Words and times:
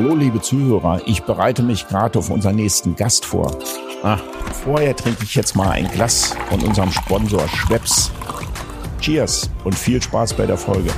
Hallo 0.00 0.14
liebe 0.14 0.40
Zuhörer, 0.40 1.02
ich 1.06 1.24
bereite 1.24 1.64
mich 1.64 1.88
gerade 1.88 2.20
auf 2.20 2.30
unseren 2.30 2.54
nächsten 2.54 2.94
Gast 2.94 3.24
vor. 3.24 3.58
Ah, 4.04 4.18
vorher 4.62 4.94
trinke 4.94 5.24
ich 5.24 5.34
jetzt 5.34 5.56
mal 5.56 5.70
ein 5.70 5.90
Glas 5.90 6.36
von 6.48 6.62
unserem 6.62 6.92
Sponsor 6.92 7.48
Schweppes. 7.48 8.12
Cheers 9.00 9.50
und 9.64 9.74
viel 9.74 10.00
Spaß 10.00 10.34
bei 10.34 10.46
der 10.46 10.56
Folge. 10.56 10.90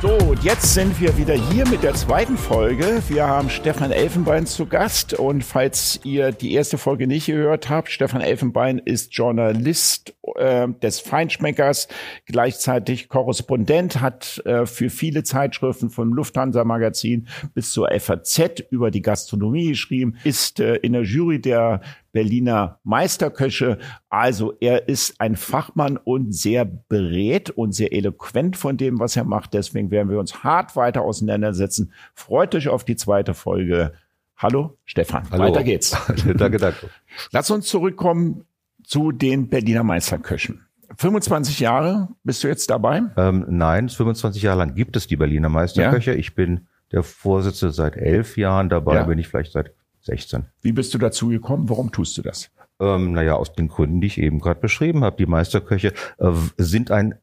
So, 0.00 0.08
und 0.26 0.42
jetzt 0.42 0.72
sind 0.72 0.98
wir 0.98 1.18
wieder 1.18 1.34
hier 1.34 1.68
mit 1.68 1.82
der 1.82 1.92
zweiten 1.92 2.38
Folge. 2.38 3.02
Wir 3.08 3.26
haben 3.26 3.50
Stefan 3.50 3.92
Elfenbein 3.92 4.46
zu 4.46 4.64
Gast. 4.64 5.12
Und 5.12 5.44
falls 5.44 6.00
ihr 6.02 6.32
die 6.32 6.54
erste 6.54 6.78
Folge 6.78 7.06
nicht 7.06 7.26
gehört 7.26 7.68
habt, 7.68 7.90
Stefan 7.90 8.22
Elfenbein 8.22 8.78
ist 8.78 9.12
Journalist 9.12 10.14
äh, 10.36 10.68
des 10.82 11.00
Feinschmeckers, 11.00 11.88
gleichzeitig 12.26 13.08
Korrespondent, 13.08 14.00
hat 14.00 14.42
äh, 14.44 14.66
für 14.66 14.90
viele 14.90 15.22
Zeitschriften 15.22 15.90
vom 15.90 16.12
Lufthansa-Magazin 16.12 17.28
bis 17.54 17.72
zur 17.72 17.88
FAZ 17.98 18.64
über 18.70 18.90
die 18.90 19.02
Gastronomie 19.02 19.68
geschrieben, 19.68 20.16
ist 20.24 20.60
äh, 20.60 20.76
in 20.76 20.92
der 20.92 21.02
Jury 21.02 21.40
der 21.40 21.80
Berliner 22.12 22.80
Meisterköche. 22.82 23.78
Also 24.08 24.54
er 24.60 24.88
ist 24.88 25.20
ein 25.20 25.36
Fachmann 25.36 25.98
und 25.98 26.34
sehr 26.34 26.64
berät 26.64 27.50
und 27.50 27.72
sehr 27.72 27.92
eloquent 27.92 28.56
von 28.56 28.78
dem, 28.78 28.98
was 28.98 29.16
er 29.16 29.24
macht. 29.24 29.52
Deswegen 29.52 29.90
werden 29.90 30.08
wir 30.08 30.18
uns 30.18 30.42
hart 30.42 30.76
weiter 30.76 31.02
auseinandersetzen. 31.02 31.92
Freut 32.14 32.54
euch 32.54 32.68
auf 32.68 32.84
die 32.84 32.96
zweite 32.96 33.34
Folge. 33.34 33.92
Hallo, 34.38 34.78
Stefan. 34.84 35.28
Hallo. 35.30 35.44
Weiter 35.44 35.62
geht's. 35.62 35.90
danke, 36.36 36.58
danke. 36.58 36.90
Lass 37.32 37.50
uns 37.50 37.66
zurückkommen 37.66 38.46
zu 38.86 39.12
den 39.12 39.48
Berliner 39.48 39.82
Meisterköchen. 39.82 40.62
25 40.96 41.60
Jahre 41.60 42.08
bist 42.22 42.42
du 42.42 42.48
jetzt 42.48 42.70
dabei? 42.70 43.02
Ähm, 43.16 43.44
nein, 43.48 43.88
25 43.88 44.42
Jahre 44.42 44.60
lang 44.60 44.74
gibt 44.74 44.96
es 44.96 45.06
die 45.06 45.16
Berliner 45.16 45.48
Meisterköche. 45.48 46.12
Ja? 46.12 46.16
Ich 46.16 46.34
bin 46.34 46.68
der 46.92 47.02
Vorsitzende 47.02 47.74
seit 47.74 47.96
elf 47.96 48.36
Jahren 48.36 48.68
dabei, 48.68 48.94
ja. 48.94 49.02
bin 49.04 49.18
ich 49.18 49.28
vielleicht 49.28 49.52
seit 49.52 49.72
16. 50.02 50.46
Wie 50.62 50.72
bist 50.72 50.94
du 50.94 50.98
dazu 50.98 51.28
gekommen? 51.28 51.68
Warum 51.68 51.90
tust 51.90 52.16
du 52.16 52.22
das? 52.22 52.50
Ähm, 52.78 53.12
naja, 53.12 53.34
aus 53.34 53.52
den 53.52 53.68
Gründen, 53.68 54.00
die 54.00 54.06
ich 54.06 54.18
eben 54.18 54.38
gerade 54.38 54.60
beschrieben 54.60 55.02
habe. 55.02 55.16
Die 55.16 55.26
Meisterköche 55.26 55.92
äh, 56.18 56.32
sind 56.56 56.92
ein 56.92 57.16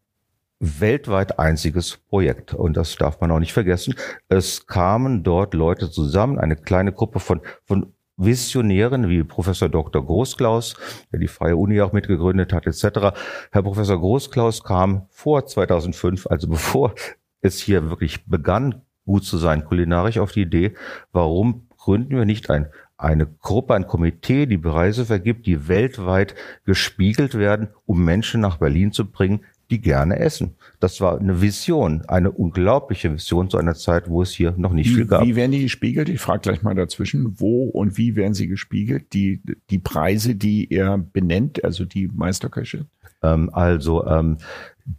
weltweit 0.60 1.40
einziges 1.40 1.98
Projekt. 1.98 2.54
Und 2.54 2.76
das 2.76 2.96
darf 2.96 3.22
man 3.22 3.32
auch 3.32 3.40
nicht 3.40 3.54
vergessen. 3.54 3.96
Es 4.28 4.68
kamen 4.68 5.24
dort 5.24 5.54
Leute 5.54 5.90
zusammen, 5.90 6.40
eine 6.40 6.56
kleine 6.56 6.92
Gruppe 6.92 7.20
von, 7.20 7.42
von 7.64 7.94
Visionären 8.18 9.10
wie 9.10 9.24
Professor 9.24 9.70
Dr. 9.70 10.06
Großklaus, 10.06 10.76
der 11.12 11.20
die 11.20 11.28
Freie 11.28 11.56
Uni 11.56 11.82
auch 11.82 11.94
mitgegründet 11.94 12.54
hat, 12.54 12.68
etc. 12.68 13.16
Herr 13.52 13.64
Professor 13.64 14.00
Großklaus 14.00 14.64
kam 14.64 15.08
vor 15.10 15.46
2005, 15.46 16.28
also 16.28 16.48
bevor 16.48 16.94
es 17.42 17.60
hier 17.60 17.90
wirklich 17.90 18.26
begann, 18.26 18.82
gut 19.06 19.26
zu 19.26 19.38
sein 19.38 19.66
kulinarisch, 19.66 20.18
auf 20.18 20.32
die 20.32 20.44
Idee, 20.44 20.74
warum 21.12 21.68
gründen 21.78 22.16
wir 22.16 22.26
nicht 22.26 22.50
ein, 22.50 22.68
eine 22.98 23.26
Gruppe, 23.26 23.74
ein 23.74 23.88
Komitee, 23.88 24.46
die 24.46 24.58
Preise 24.58 25.06
vergibt, 25.06 25.46
die 25.46 25.68
weltweit 25.68 26.36
gespiegelt 26.66 27.36
werden, 27.36 27.70
um 27.86 28.06
Menschen 28.06 28.40
nach 28.40 28.58
Berlin 28.58 28.94
zu 28.94 29.12
bringen, 29.12 29.42
die 29.70 29.82
gerne 29.82 30.20
essen. 30.20 30.56
Das 30.80 31.02
war 31.02 31.20
eine 31.20 31.42
Vision, 31.42 32.04
eine 32.08 32.32
unglaubliche 32.32 33.14
Vision 33.14 33.50
zu 33.50 33.58
einer 33.58 33.76
Zeit, 33.76 34.10
wo 34.10 34.22
es 34.22 34.32
hier 34.32 34.54
noch 34.58 34.74
nicht 34.74 34.90
wie, 34.90 34.96
viel 34.96 35.06
gab. 35.06 35.26
Wie 35.26 35.36
werden 35.36 35.52
die 35.52 35.64
gespiegelt? 35.64 36.10
Ich 36.10 36.20
frage 36.20 36.42
gleich 36.42 36.64
mal 36.64 36.76
dazwischen, 36.76 37.40
wo 37.40 37.66
und 37.66 37.98
wie 37.98 38.16
werden 38.16 38.34
sie 38.34 38.48
gespiegelt? 38.48 39.14
Die, 39.14 39.42
die 39.70 39.80
Preise, 39.80 40.36
die 40.36 40.72
er 40.72 40.98
benennt, 40.98 41.64
also 41.64 41.86
die 41.86 42.08
Meisterköche? 42.08 42.86
Ähm, 43.22 43.50
also 43.54 44.06
ähm, 44.06 44.38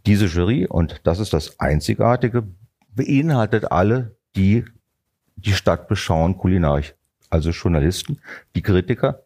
diese 0.05 0.25
Jury, 0.25 0.65
und 0.65 1.01
das 1.03 1.19
ist 1.19 1.33
das 1.33 1.59
Einzigartige, 1.59 2.43
beinhaltet 2.95 3.71
alle, 3.71 4.15
die 4.35 4.65
die 5.35 5.53
Stadt 5.53 5.87
beschauen 5.87 6.37
kulinarisch. 6.37 6.95
Also 7.29 7.51
Journalisten, 7.51 8.19
die 8.55 8.61
Kritiker, 8.61 9.23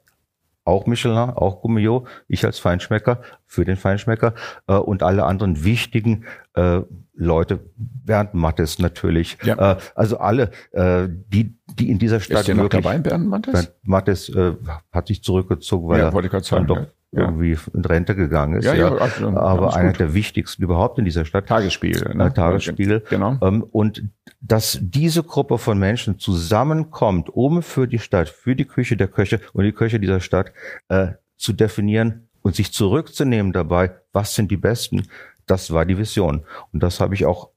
auch 0.70 0.86
Michelin, 0.86 1.18
auch 1.18 1.62
Gummio, 1.62 2.06
ich 2.28 2.46
als 2.46 2.60
Feinschmecker 2.60 3.22
für 3.46 3.66
den 3.66 3.76
Feinschmecker 3.76 4.34
äh, 4.68 4.74
und 4.74 5.04
alle 5.04 5.26
anderen 5.26 5.64
wichtigen 5.64 6.26
äh, 6.54 6.82
Leute, 7.16 7.60
Bernd 7.76 8.34
Mattes 8.34 8.80
natürlich, 8.80 9.38
ja. 9.44 9.74
äh, 9.74 9.78
also 9.96 10.20
alle, 10.20 10.52
äh, 10.72 11.08
die 11.10 11.58
die 11.68 11.90
in 11.90 12.00
dieser 12.00 12.20
Stadt 12.20 12.42
Ist 12.42 12.48
der 12.48 12.56
noch 12.56 12.70
dabei, 12.70 12.98
Bernd 12.98 13.28
Mattes? 13.28 13.54
Bernd 13.54 13.72
Mattes 13.84 14.30
äh, 14.30 14.54
hat 14.92 15.08
sich 15.08 15.24
zurückgezogen, 15.24 15.90
weil 15.90 16.00
ja, 16.00 16.10
er 16.10 16.44
sagen, 16.44 16.68
doch 16.68 16.78
ja 16.78 16.88
irgendwie 17.12 17.58
in 17.74 17.86
Rente 17.86 18.16
gegangen 18.16 18.60
ist. 18.60 18.66
Ja, 18.66 18.74
ja, 18.74 18.96
ja 18.96 19.36
aber 19.36 19.76
einer 19.76 19.94
der 19.94 20.14
wichtigsten 20.14 20.64
überhaupt 20.64 21.00
in 21.00 21.06
dieser 21.06 21.26
Stadt. 21.26 21.48
Tagesspiegel. 21.48 22.16
Ne? 22.16 22.28
Äh, 22.28 22.32
Tagesspiegel. 22.32 23.04
Genau. 23.10 23.38
Ähm, 23.42 23.64
und 23.64 24.04
dass 24.42 24.78
diese 24.82 25.24
Gruppe 25.24 25.58
von 25.58 25.80
Menschen 25.80 26.20
zusammenkommt, 26.20 27.30
um 27.30 27.64
für 27.64 27.88
die 27.88 28.00
Stadt, 28.00 28.30
für 28.30 28.56
die 28.56 28.66
Küche 28.66 28.96
der 28.96 29.08
Köche 29.08 29.40
und 29.54 29.64
die 29.64 29.72
Köche 29.72 30.00
dieser 30.00 30.20
Stadt 30.20 30.54
äh, 30.90 31.14
zu 31.36 31.54
definieren 31.54 32.28
und 32.42 32.56
sich 32.56 32.72
zurückzunehmen 32.72 33.54
dabei, 33.54 33.92
was 34.14 34.36
sind 34.36 34.52
die 34.52 34.58
Besten, 34.58 35.08
das 35.48 35.72
war 35.72 35.86
die 35.86 35.98
Vision. 35.98 36.46
Und 36.72 36.84
das 36.84 37.00
habe 37.00 37.16
ich 37.16 37.26
auch 37.26 37.50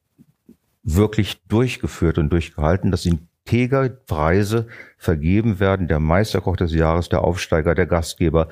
wirklich 0.83 1.43
durchgeführt 1.47 2.19
und 2.19 2.31
durchgehalten, 2.31 2.91
dass 2.91 3.07
Integer-Preise 3.07 4.67
vergeben 4.97 5.61
werden, 5.61 5.89
der 5.89 6.01
Meisterkoch 6.01 6.57
des 6.57 6.73
Jahres, 6.73 7.09
der 7.09 7.23
Aufsteiger, 7.23 7.75
der 7.75 7.87
Gastgeber, 7.87 8.49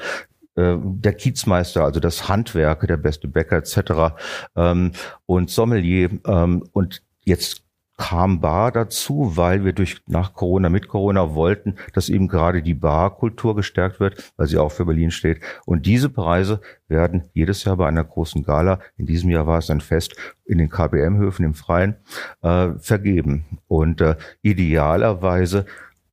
äh, 0.61 0.79
der 0.83 1.15
Kiezmeister, 1.15 1.85
also 1.85 2.01
das 2.01 2.29
Handwerk, 2.29 2.87
der 2.87 2.97
beste 2.97 3.29
Bäcker 3.29 3.57
etc. 3.57 4.15
Ähm, 4.57 4.93
und 5.27 5.51
Sommelier. 5.51 6.11
Ähm, 6.27 6.65
und 6.73 7.03
jetzt 7.25 7.63
kam 8.01 8.41
Bar 8.41 8.73
dazu, 8.73 9.37
weil 9.37 9.63
wir 9.63 9.75
durch 9.75 10.01
nach 10.07 10.33
Corona, 10.33 10.71
mit 10.71 10.89
Corona 10.89 11.35
wollten, 11.35 11.77
dass 11.93 12.09
eben 12.09 12.29
gerade 12.29 12.63
die 12.63 12.73
Barkultur 12.73 13.55
gestärkt 13.55 14.01
wird, 14.01 14.33
weil 14.39 14.47
sie 14.47 14.57
auch 14.57 14.73
für 14.73 14.87
Berlin 14.87 15.11
steht. 15.11 15.41
Und 15.67 15.85
diese 15.85 16.09
Preise 16.09 16.63
werden 16.89 17.25
jedes 17.35 17.65
Jahr 17.65 17.77
bei 17.77 17.87
einer 17.87 18.05
großen 18.05 18.43
Gala, 18.43 18.81
in 18.97 19.05
diesem 19.05 19.29
Jahr 19.29 19.47
war 19.47 19.59
es 19.59 19.69
ein 19.69 19.83
Fest 19.83 20.17
in 20.47 20.57
den 20.57 20.71
KBM-Höfen 20.71 21.45
im 21.45 21.53
Freien, 21.53 21.97
äh, 22.41 22.71
vergeben. 22.79 23.45
Und 23.69 24.01
äh, 24.01 24.17
idealerweise 24.41 25.67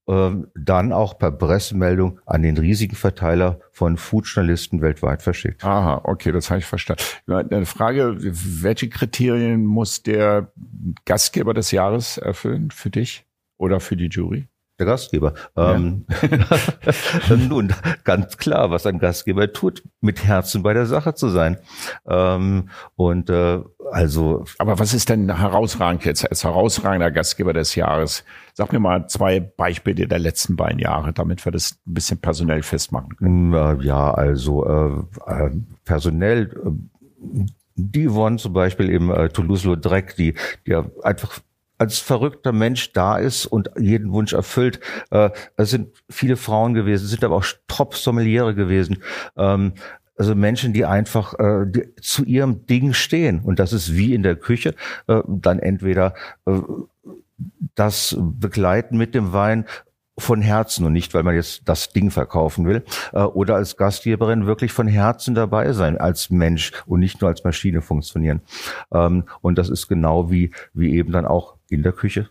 dann 0.07 0.94
auch 0.94 1.18
per 1.18 1.31
Pressemeldung 1.31 2.19
an 2.25 2.41
den 2.41 2.57
riesigen 2.57 2.95
Verteiler 2.95 3.59
von 3.72 3.97
Foodjournalisten 3.97 4.81
weltweit 4.81 5.22
verschickt. 5.22 5.66
Aha, 5.66 6.01
okay, 6.06 6.31
das 6.31 6.50
habe 6.50 6.59
ich 6.59 6.66
verstanden. 6.66 7.03
Eine 7.28 7.66
Frage, 7.66 8.16
welche 8.18 8.88
Kriterien 8.88 9.66
muss 9.66 10.03
der 10.03 10.51
Gastgeber 11.03 11.53
des 11.53 11.72
Jahres 11.72 12.18
erfüllen 12.18 12.72
für 12.72 12.90
dich 12.90 13.25
oder 13.57 13.81
für 13.81 13.97
die 13.97 14.07
Jury? 14.07 14.47
Der 14.80 14.86
Gastgeber. 14.86 15.34
Ja. 15.56 15.76
Ähm, 15.76 16.06
nun, 17.50 17.74
ganz 18.04 18.38
klar, 18.38 18.70
was 18.70 18.86
ein 18.86 19.00
Gastgeber 19.00 19.52
tut, 19.52 19.84
mit 20.02 20.24
Herzen 20.24 20.62
bei 20.62 20.74
der 20.74 20.86
Sache 20.86 21.16
zu 21.16 21.30
sein. 21.30 21.58
Ähm, 22.08 22.70
und 22.96 23.30
äh, 23.32 23.60
also. 23.92 24.46
Aber 24.60 24.78
was 24.78 24.94
ist 24.94 25.10
denn 25.10 25.36
herausragend 25.36 26.06
jetzt 26.06 26.30
als 26.30 26.44
herausragender 26.44 27.10
Gastgeber 27.10 27.54
des 27.54 27.74
Jahres? 27.74 28.24
Sag 28.54 28.72
mir 28.72 28.80
mal 28.80 29.08
zwei 29.08 29.40
Beispiele 29.40 30.08
der 30.08 30.20
letzten 30.20 30.56
beiden 30.56 30.80
Jahre, 30.80 31.12
damit 31.12 31.44
wir 31.46 31.52
das 31.52 31.80
ein 31.88 31.94
bisschen 31.94 32.20
personell 32.20 32.62
festmachen 32.62 33.16
können. 33.18 33.82
Ja, 33.82 34.12
also 34.12 34.66
äh, 34.66 35.32
äh, 35.32 35.52
personell. 35.86 36.52
Äh, 36.66 37.46
die 37.76 38.12
wurden 38.12 38.40
zum 38.40 38.54
Beispiel 38.54 38.90
im 38.90 39.12
äh, 39.12 39.30
Toulouse-Lautrec, 39.30 40.16
die, 40.16 40.34
die 40.66 40.76
einfach 41.04 41.40
als 41.78 42.00
verrückter 42.00 42.52
Mensch 42.52 42.94
da 42.94 43.18
ist 43.18 43.46
und 43.46 43.72
jeden 43.78 44.12
Wunsch 44.12 44.34
erfüllt. 44.34 44.80
Äh, 45.12 45.30
es 45.56 45.70
sind 45.70 45.90
viele 46.10 46.38
Frauen 46.38 46.74
gewesen, 46.74 47.06
es 47.06 47.12
sind 47.12 47.24
aber 47.24 47.36
auch 47.36 47.46
Top-Sommeliere 47.68 48.56
gewesen. 48.56 49.04
Ähm, 49.36 49.74
also 50.18 50.34
Menschen, 50.34 50.74
die 50.74 50.86
einfach 50.86 51.36
äh, 51.40 51.66
die 51.68 51.94
zu 52.02 52.26
ihrem 52.26 52.66
Ding 52.66 52.94
stehen. 52.94 53.42
Und 53.42 53.60
das 53.60 53.72
ist 53.72 53.96
wie 53.96 54.13
in 54.13 54.24
der 54.24 54.36
Küche, 54.36 54.74
äh, 55.07 55.22
dann 55.28 55.60
entweder 55.60 56.16
äh, 56.46 56.60
das 57.75 58.18
Begleiten 58.19 58.98
mit 58.98 59.13
dem 59.13 59.31
Wein 59.31 59.66
von 60.19 60.42
Herzen 60.42 60.86
und 60.86 60.94
nicht, 60.94 61.14
weil 61.14 61.24
man 61.24 61.36
jetzt 61.36 61.62
das 61.66 61.90
Ding 61.90 62.12
verkaufen 62.12 62.66
will, 62.66 62.84
äh, 63.14 63.22
oder 63.22 63.56
als 63.56 63.78
Gastgeberin 63.78 64.46
wirklich 64.48 64.72
von 64.72 64.88
Herzen 64.88 65.36
dabei 65.36 65.74
sein, 65.74 65.98
als 65.98 66.30
Mensch 66.30 66.72
und 66.86 67.00
nicht 67.00 67.22
nur 67.22 67.30
als 67.30 67.44
Maschine 67.44 67.81
funktionieren. 67.81 68.42
Ähm, 68.92 69.25
und 69.42 69.58
das 69.58 69.69
ist 69.69 69.88
genau 69.88 70.31
wie, 70.31 70.52
wie 70.74 70.96
eben 70.96 71.12
dann 71.12 71.25
auch 71.25 71.56
in 71.69 71.84
der 71.84 71.92
Küche 71.92 72.30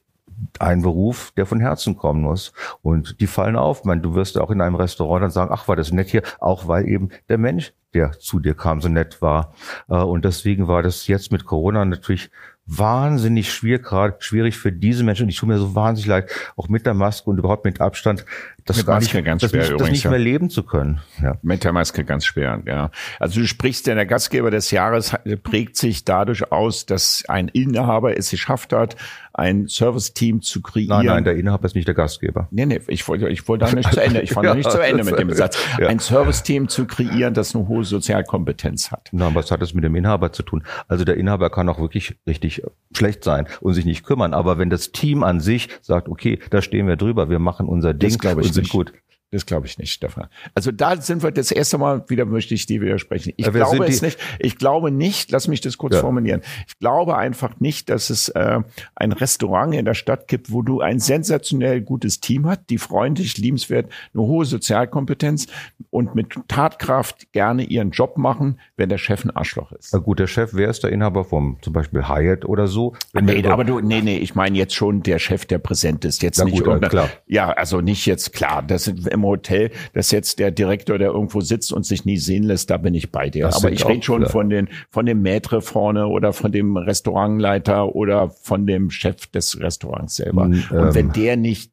ein 0.58 0.82
Beruf, 0.82 1.32
der 1.36 1.46
von 1.46 1.60
Herzen 1.60 1.96
kommen 1.96 2.22
muss. 2.22 2.52
Und 2.82 3.20
die 3.20 3.26
fallen 3.26 3.56
auf. 3.56 3.84
Man, 3.84 4.02
du 4.02 4.14
wirst 4.14 4.38
auch 4.38 4.50
in 4.50 4.60
einem 4.60 4.74
Restaurant 4.74 5.22
dann 5.22 5.30
sagen, 5.30 5.50
ach, 5.52 5.68
war 5.68 5.76
das 5.76 5.92
nett 5.92 6.10
hier, 6.10 6.22
auch 6.40 6.68
weil 6.68 6.86
eben 6.88 7.10
der 7.28 7.38
Mensch, 7.38 7.72
der 7.94 8.12
zu 8.12 8.40
dir 8.40 8.54
kam, 8.54 8.80
so 8.80 8.88
nett 8.88 9.22
war. 9.22 9.54
Äh, 9.88 9.94
und 9.96 10.24
deswegen 10.24 10.68
war 10.68 10.82
das 10.82 11.06
jetzt 11.06 11.32
mit 11.32 11.44
Corona 11.44 11.84
natürlich 11.84 12.30
wahnsinnig 12.66 13.52
schwierig, 13.52 13.84
gerade 13.84 14.16
schwierig 14.18 14.56
für 14.56 14.72
diese 14.72 15.04
Menschen. 15.04 15.24
Und 15.24 15.28
ich 15.28 15.38
tue 15.38 15.48
mir 15.48 15.58
so 15.58 15.74
wahnsinnig 15.74 16.08
leid, 16.08 16.30
auch 16.56 16.68
mit 16.68 16.84
der 16.84 16.94
Maske 16.94 17.30
und 17.30 17.38
überhaupt 17.38 17.64
mit 17.64 17.80
Abstand, 17.80 18.24
das 18.66 18.78
mit 18.78 18.86
gar 18.86 18.96
Maske 18.96 19.16
nicht, 19.16 19.24
ganz 19.24 19.42
das 19.42 19.50
schwer 19.50 19.60
nicht, 19.60 19.70
das 19.70 19.74
übrigens, 19.74 19.92
nicht 19.92 20.04
ja. 20.04 20.10
mehr 20.10 20.18
leben 20.18 20.50
zu 20.50 20.62
können. 20.62 21.00
Ja. 21.22 21.36
Mit 21.42 21.64
der 21.64 21.72
Maske 21.72 22.04
ganz 22.04 22.24
schwer, 22.24 22.62
ja. 22.66 22.90
Also 23.18 23.40
du 23.40 23.46
sprichst, 23.46 23.86
denn 23.86 23.96
der 23.96 24.06
Gastgeber 24.06 24.50
des 24.50 24.70
Jahres 24.70 25.14
prägt 25.42 25.76
sich 25.76 26.04
dadurch 26.04 26.52
aus, 26.52 26.86
dass 26.86 27.24
ein 27.28 27.48
Inhaber 27.48 28.16
es 28.18 28.30
geschafft 28.30 28.72
hat, 28.72 28.96
ein 29.36 29.68
Service-Team 29.68 30.40
zu 30.40 30.62
kreieren. 30.62 30.88
Nein, 30.88 31.06
nein, 31.06 31.24
der 31.24 31.36
Inhaber 31.36 31.66
ist 31.66 31.74
nicht 31.74 31.86
der 31.86 31.94
Gastgeber. 31.94 32.48
Nee, 32.50 32.64
nee, 32.66 32.80
ich 32.88 33.06
wollte, 33.06 33.28
ich 33.28 33.46
wollte 33.46 33.66
da 33.66 33.72
nicht 33.72 33.92
zu 33.92 34.02
Ende. 34.02 34.22
Ich 34.22 34.34
war 34.34 34.42
noch 34.44 34.54
nicht 34.54 34.70
zu 34.70 34.78
Ende 34.78 35.04
mit 35.04 35.18
dem 35.18 35.30
Satz. 35.32 35.58
Ja. 35.78 35.88
Ein 35.88 35.98
Service-Team 35.98 36.68
zu 36.68 36.86
kreieren, 36.86 37.34
das 37.34 37.54
eine 37.54 37.68
hohe 37.68 37.84
Sozialkompetenz 37.84 38.90
hat. 38.90 39.10
Na, 39.12 39.34
was 39.34 39.50
hat 39.50 39.60
das 39.60 39.74
mit 39.74 39.84
dem 39.84 39.94
Inhaber 39.94 40.32
zu 40.32 40.42
tun? 40.42 40.64
Also 40.88 41.04
der 41.04 41.18
Inhaber 41.18 41.50
kann 41.50 41.68
auch 41.68 41.78
wirklich 41.78 42.16
richtig 42.26 42.62
schlecht 42.96 43.24
sein 43.24 43.46
und 43.60 43.74
sich 43.74 43.84
nicht 43.84 44.04
kümmern. 44.04 44.32
Aber 44.32 44.58
wenn 44.58 44.70
das 44.70 44.92
Team 44.92 45.22
an 45.22 45.40
sich 45.40 45.68
sagt, 45.82 46.08
okay, 46.08 46.38
da 46.50 46.62
stehen 46.62 46.88
wir 46.88 46.96
drüber, 46.96 47.28
wir 47.28 47.38
machen 47.38 47.68
unser 47.68 47.92
Ding 47.92 48.16
und 48.24 48.55
sind 48.56 48.68
gut. 48.68 48.92
Das 49.32 49.44
glaube 49.44 49.66
ich 49.66 49.76
nicht, 49.76 49.92
Stefan. 49.92 50.28
Also 50.54 50.70
da 50.70 50.96
sind 51.00 51.22
wir 51.24 51.32
das 51.32 51.50
erste 51.50 51.78
Mal 51.78 52.04
wieder, 52.08 52.24
möchte 52.26 52.54
ich 52.54 52.66
dir 52.66 52.80
widersprechen. 52.80 53.32
Ich 53.36 53.46
Ja, 53.46 53.54
wer 53.54 53.64
glaube 53.64 53.86
es 53.86 54.00
nicht. 54.00 54.18
Ich 54.38 54.56
glaube 54.56 54.92
nicht, 54.92 55.32
lass 55.32 55.48
mich 55.48 55.60
das 55.60 55.78
kurz 55.78 55.94
Ja. 55.96 56.00
formulieren. 56.00 56.42
Ich 56.68 56.78
glaube 56.78 57.16
einfach 57.16 57.58
nicht, 57.58 57.90
dass 57.90 58.08
es 58.10 58.28
äh, 58.30 58.60
ein 58.94 59.10
Restaurant 59.12 59.74
in 59.74 59.84
der 59.84 59.94
Stadt 59.94 60.28
gibt, 60.28 60.52
wo 60.52 60.62
du 60.62 60.80
ein 60.80 61.00
sensationell 61.00 61.80
gutes 61.80 62.20
Team 62.20 62.46
hast, 62.46 62.70
die 62.70 62.78
freundlich, 62.78 63.36
liebenswert, 63.36 63.90
eine 64.14 64.22
hohe 64.22 64.44
Sozialkompetenz 64.44 65.48
und 65.90 66.14
mit 66.14 66.34
Tatkraft 66.48 67.32
gerne 67.32 67.64
ihren 67.64 67.90
Job 67.90 68.18
machen, 68.18 68.60
wenn 68.76 68.88
der 68.88 68.98
Chef 68.98 69.24
ein 69.24 69.30
Arschloch 69.30 69.72
ist. 69.72 69.92
Na 69.92 69.98
gut, 69.98 70.20
der 70.20 70.28
Chef, 70.28 70.50
wer 70.54 70.68
ist 70.70 70.84
der 70.84 70.92
Inhaber 70.92 71.24
vom 71.24 71.58
zum 71.62 71.72
Beispiel 71.72 72.08
Hyatt 72.08 72.44
oder 72.44 72.68
so? 72.68 72.94
Nee, 73.12 73.44
aber 73.46 73.64
du, 73.64 73.80
nee, 73.80 74.02
nee, 74.02 74.18
ich 74.18 74.34
meine 74.36 74.56
jetzt 74.56 74.74
schon 74.74 75.02
der 75.02 75.18
Chef, 75.18 75.46
der 75.46 75.58
präsent 75.58 76.04
ist. 76.04 76.22
Jetzt 76.22 76.38
Na 76.38 76.44
nicht 76.44 76.62
gut, 76.62 76.88
klar. 76.88 77.10
Ja, 77.26 77.50
also 77.50 77.80
nicht 77.80 78.06
jetzt 78.06 78.32
klar. 78.32 78.62
Das 78.62 78.84
sind 78.84 79.06
im 79.08 79.24
Hotel, 79.26 79.70
dass 79.92 80.10
jetzt 80.10 80.38
der 80.38 80.50
Direktor, 80.50 80.98
der 80.98 81.08
irgendwo 81.08 81.40
sitzt 81.40 81.72
und 81.72 81.84
sich 81.84 82.04
nie 82.04 82.16
sehen 82.16 82.44
lässt, 82.44 82.70
da 82.70 82.76
bin 82.76 82.94
ich 82.94 83.12
bei 83.12 83.30
dir. 83.30 83.46
Das 83.46 83.56
aber 83.56 83.72
ich 83.72 83.86
rede 83.86 84.02
schon 84.02 84.26
von 84.26 84.48
den, 84.48 84.68
von 84.90 85.06
dem 85.06 85.22
Maitre 85.22 85.62
vorne 85.62 86.06
oder 86.06 86.32
von 86.32 86.52
dem 86.52 86.76
Restaurantleiter 86.76 87.94
oder 87.94 88.30
von 88.30 88.66
dem 88.66 88.90
Chef 88.90 89.26
des 89.26 89.60
Restaurants 89.60 90.16
selber. 90.16 90.46
Mm, 90.46 90.64
und 90.70 90.94
wenn 90.94 91.06
ähm. 91.06 91.12
der 91.12 91.36
nicht 91.36 91.72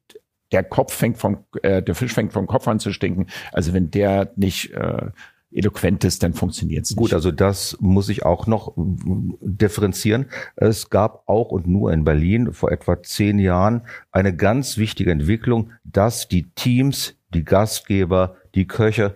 der 0.52 0.62
Kopf 0.62 0.94
fängt 0.94 1.18
vom, 1.18 1.38
äh, 1.62 1.82
der 1.82 1.94
Fisch 1.94 2.12
fängt 2.12 2.32
vom 2.32 2.46
Kopf 2.46 2.68
an 2.68 2.78
zu 2.78 2.92
stinken. 2.92 3.26
Also 3.52 3.72
wenn 3.72 3.90
der 3.90 4.32
nicht 4.36 4.72
äh, 4.72 5.10
eloquent 5.54 6.04
ist, 6.04 6.22
dann 6.22 6.34
funktioniert 6.34 6.84
es 6.84 6.90
nicht. 6.90 6.98
Gut, 6.98 7.14
also 7.14 7.30
das 7.30 7.76
muss 7.80 8.08
ich 8.08 8.24
auch 8.24 8.46
noch 8.46 8.74
differenzieren. 8.76 10.26
Es 10.56 10.90
gab 10.90 11.28
auch 11.28 11.50
und 11.50 11.66
nur 11.66 11.92
in 11.92 12.04
Berlin 12.04 12.52
vor 12.52 12.72
etwa 12.72 13.02
zehn 13.02 13.38
Jahren 13.38 13.82
eine 14.10 14.34
ganz 14.34 14.76
wichtige 14.76 15.12
Entwicklung, 15.12 15.70
dass 15.84 16.28
die 16.28 16.50
Teams, 16.54 17.16
die 17.34 17.44
Gastgeber, 17.44 18.36
die 18.54 18.66
Köche 18.66 19.14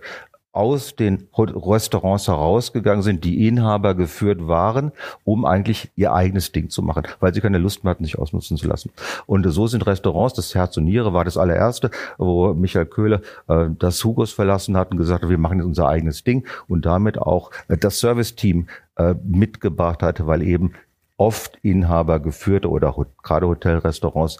aus 0.51 0.95
den 0.95 1.27
Restaurants 1.37 2.27
herausgegangen 2.27 3.03
sind, 3.03 3.23
die 3.23 3.47
Inhaber 3.47 3.93
geführt 3.93 4.47
waren, 4.47 4.91
um 5.23 5.45
eigentlich 5.45 5.91
ihr 5.95 6.11
eigenes 6.11 6.51
Ding 6.51 6.69
zu 6.69 6.81
machen, 6.81 7.03
weil 7.19 7.33
sie 7.33 7.41
keine 7.41 7.59
Lust 7.59 7.83
mehr 7.83 7.91
hatten, 7.91 8.03
sich 8.03 8.17
ausnutzen 8.17 8.57
zu 8.57 8.67
lassen. 8.67 8.91
Und 9.27 9.49
so 9.49 9.67
sind 9.67 9.85
Restaurants, 9.85 10.33
das 10.33 10.55
Herz 10.55 10.75
und 10.75 10.85
Niere 10.85 11.13
war 11.13 11.23
das 11.23 11.37
allererste, 11.37 11.91
wo 12.17 12.53
Michael 12.53 12.87
Köhle 12.87 13.21
äh, 13.47 13.67
das 13.77 14.03
Hugos 14.03 14.31
verlassen 14.31 14.75
hat 14.75 14.91
und 14.91 14.97
gesagt 14.97 15.23
hat, 15.23 15.29
wir 15.29 15.37
machen 15.37 15.59
jetzt 15.59 15.67
unser 15.67 15.87
eigenes 15.87 16.23
Ding 16.23 16.47
und 16.67 16.85
damit 16.85 17.19
auch 17.19 17.51
äh, 17.67 17.77
das 17.77 17.99
Serviceteam 17.99 18.67
äh, 18.97 19.13
mitgebracht 19.23 20.01
hat, 20.01 20.25
weil 20.25 20.41
eben 20.41 20.73
oft 21.15 21.59
Inhaber 21.61 22.19
geführte 22.19 22.69
oder 22.69 22.95
gerade 23.21 23.47
Hotelrestaurants 23.47 24.39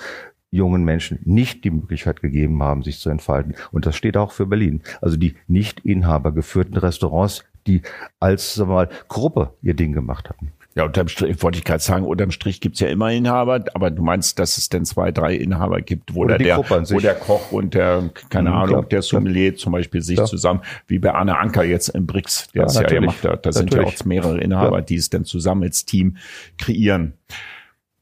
jungen 0.52 0.84
Menschen 0.84 1.20
nicht 1.26 1.64
die 1.64 1.72
Möglichkeit 1.72 2.22
gegeben 2.22 2.62
haben, 2.64 2.84
sich 2.84 3.00
zu 3.00 3.10
entfalten. 3.10 3.56
Und 3.72 3.86
das 3.86 3.96
steht 3.96 4.18
auch 4.18 4.32
für 4.32 4.46
Berlin. 4.46 4.82
Also 5.02 5.18
die 5.18 5.36
nicht 5.48 5.82
Inhaber 5.82 6.32
geführten 6.32 6.78
Restaurants, 6.78 7.44
die 7.68 7.82
als 8.20 8.56
sagen 8.56 8.70
wir 8.70 8.74
mal, 8.76 8.90
Gruppe 9.08 9.54
ihr 9.62 9.74
Ding 9.76 9.94
gemacht 9.94 10.30
hatten. 10.30 10.52
Ja, 10.76 10.86
unterm 10.86 11.08
Strich 11.08 11.42
wollte 11.42 11.58
ich 11.58 11.66
gerade 11.66 11.84
sagen, 11.84 12.06
unterm 12.06 12.32
Strich 12.32 12.62
gibt's 12.62 12.80
ja 12.80 12.88
immer 12.88 13.12
Inhaber, 13.12 13.66
aber 13.74 13.92
du 13.92 14.02
meinst, 14.04 14.40
dass 14.40 14.58
es 14.58 14.70
denn 14.70 14.86
zwei, 14.86 15.12
drei 15.12 15.36
Inhaber 15.36 15.82
gibt, 15.82 16.14
wo, 16.14 16.24
Oder 16.24 16.38
der, 16.38 16.58
wo 16.58 17.00
der 17.00 17.16
Koch 17.16 17.52
und 17.52 17.74
der, 17.74 18.10
keine 18.30 18.52
Mhm, 18.52 18.56
Ahnung, 18.56 18.70
klar, 18.70 18.84
der 18.86 19.02
Sommelier 19.02 19.56
zum 19.56 19.74
Beispiel 19.74 20.02
sich 20.02 20.16
Klar. 20.16 20.28
zusammen, 20.28 20.62
wie 20.88 21.00
bei 21.00 21.14
Arne 21.14 21.38
Anker 21.38 21.64
jetzt 21.64 21.90
im 21.90 22.06
BRICS, 22.06 22.50
der 22.54 22.62
Ja, 22.62 22.66
es 22.68 22.76
ja 22.76 22.84
gemacht 22.84 23.24
hat. 23.24 23.46
Da 23.46 23.52
sind 23.52 23.74
ja 23.74 23.82
auch 23.82 24.06
mehrere 24.06 24.40
Inhaber, 24.40 24.82
die 24.82 24.96
es 24.96 25.10
dann 25.10 25.26
zusammen 25.26 25.64
als 25.64 25.86
Team 25.86 26.18
kreieren. 26.58 27.14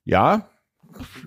Ja, 0.05 0.47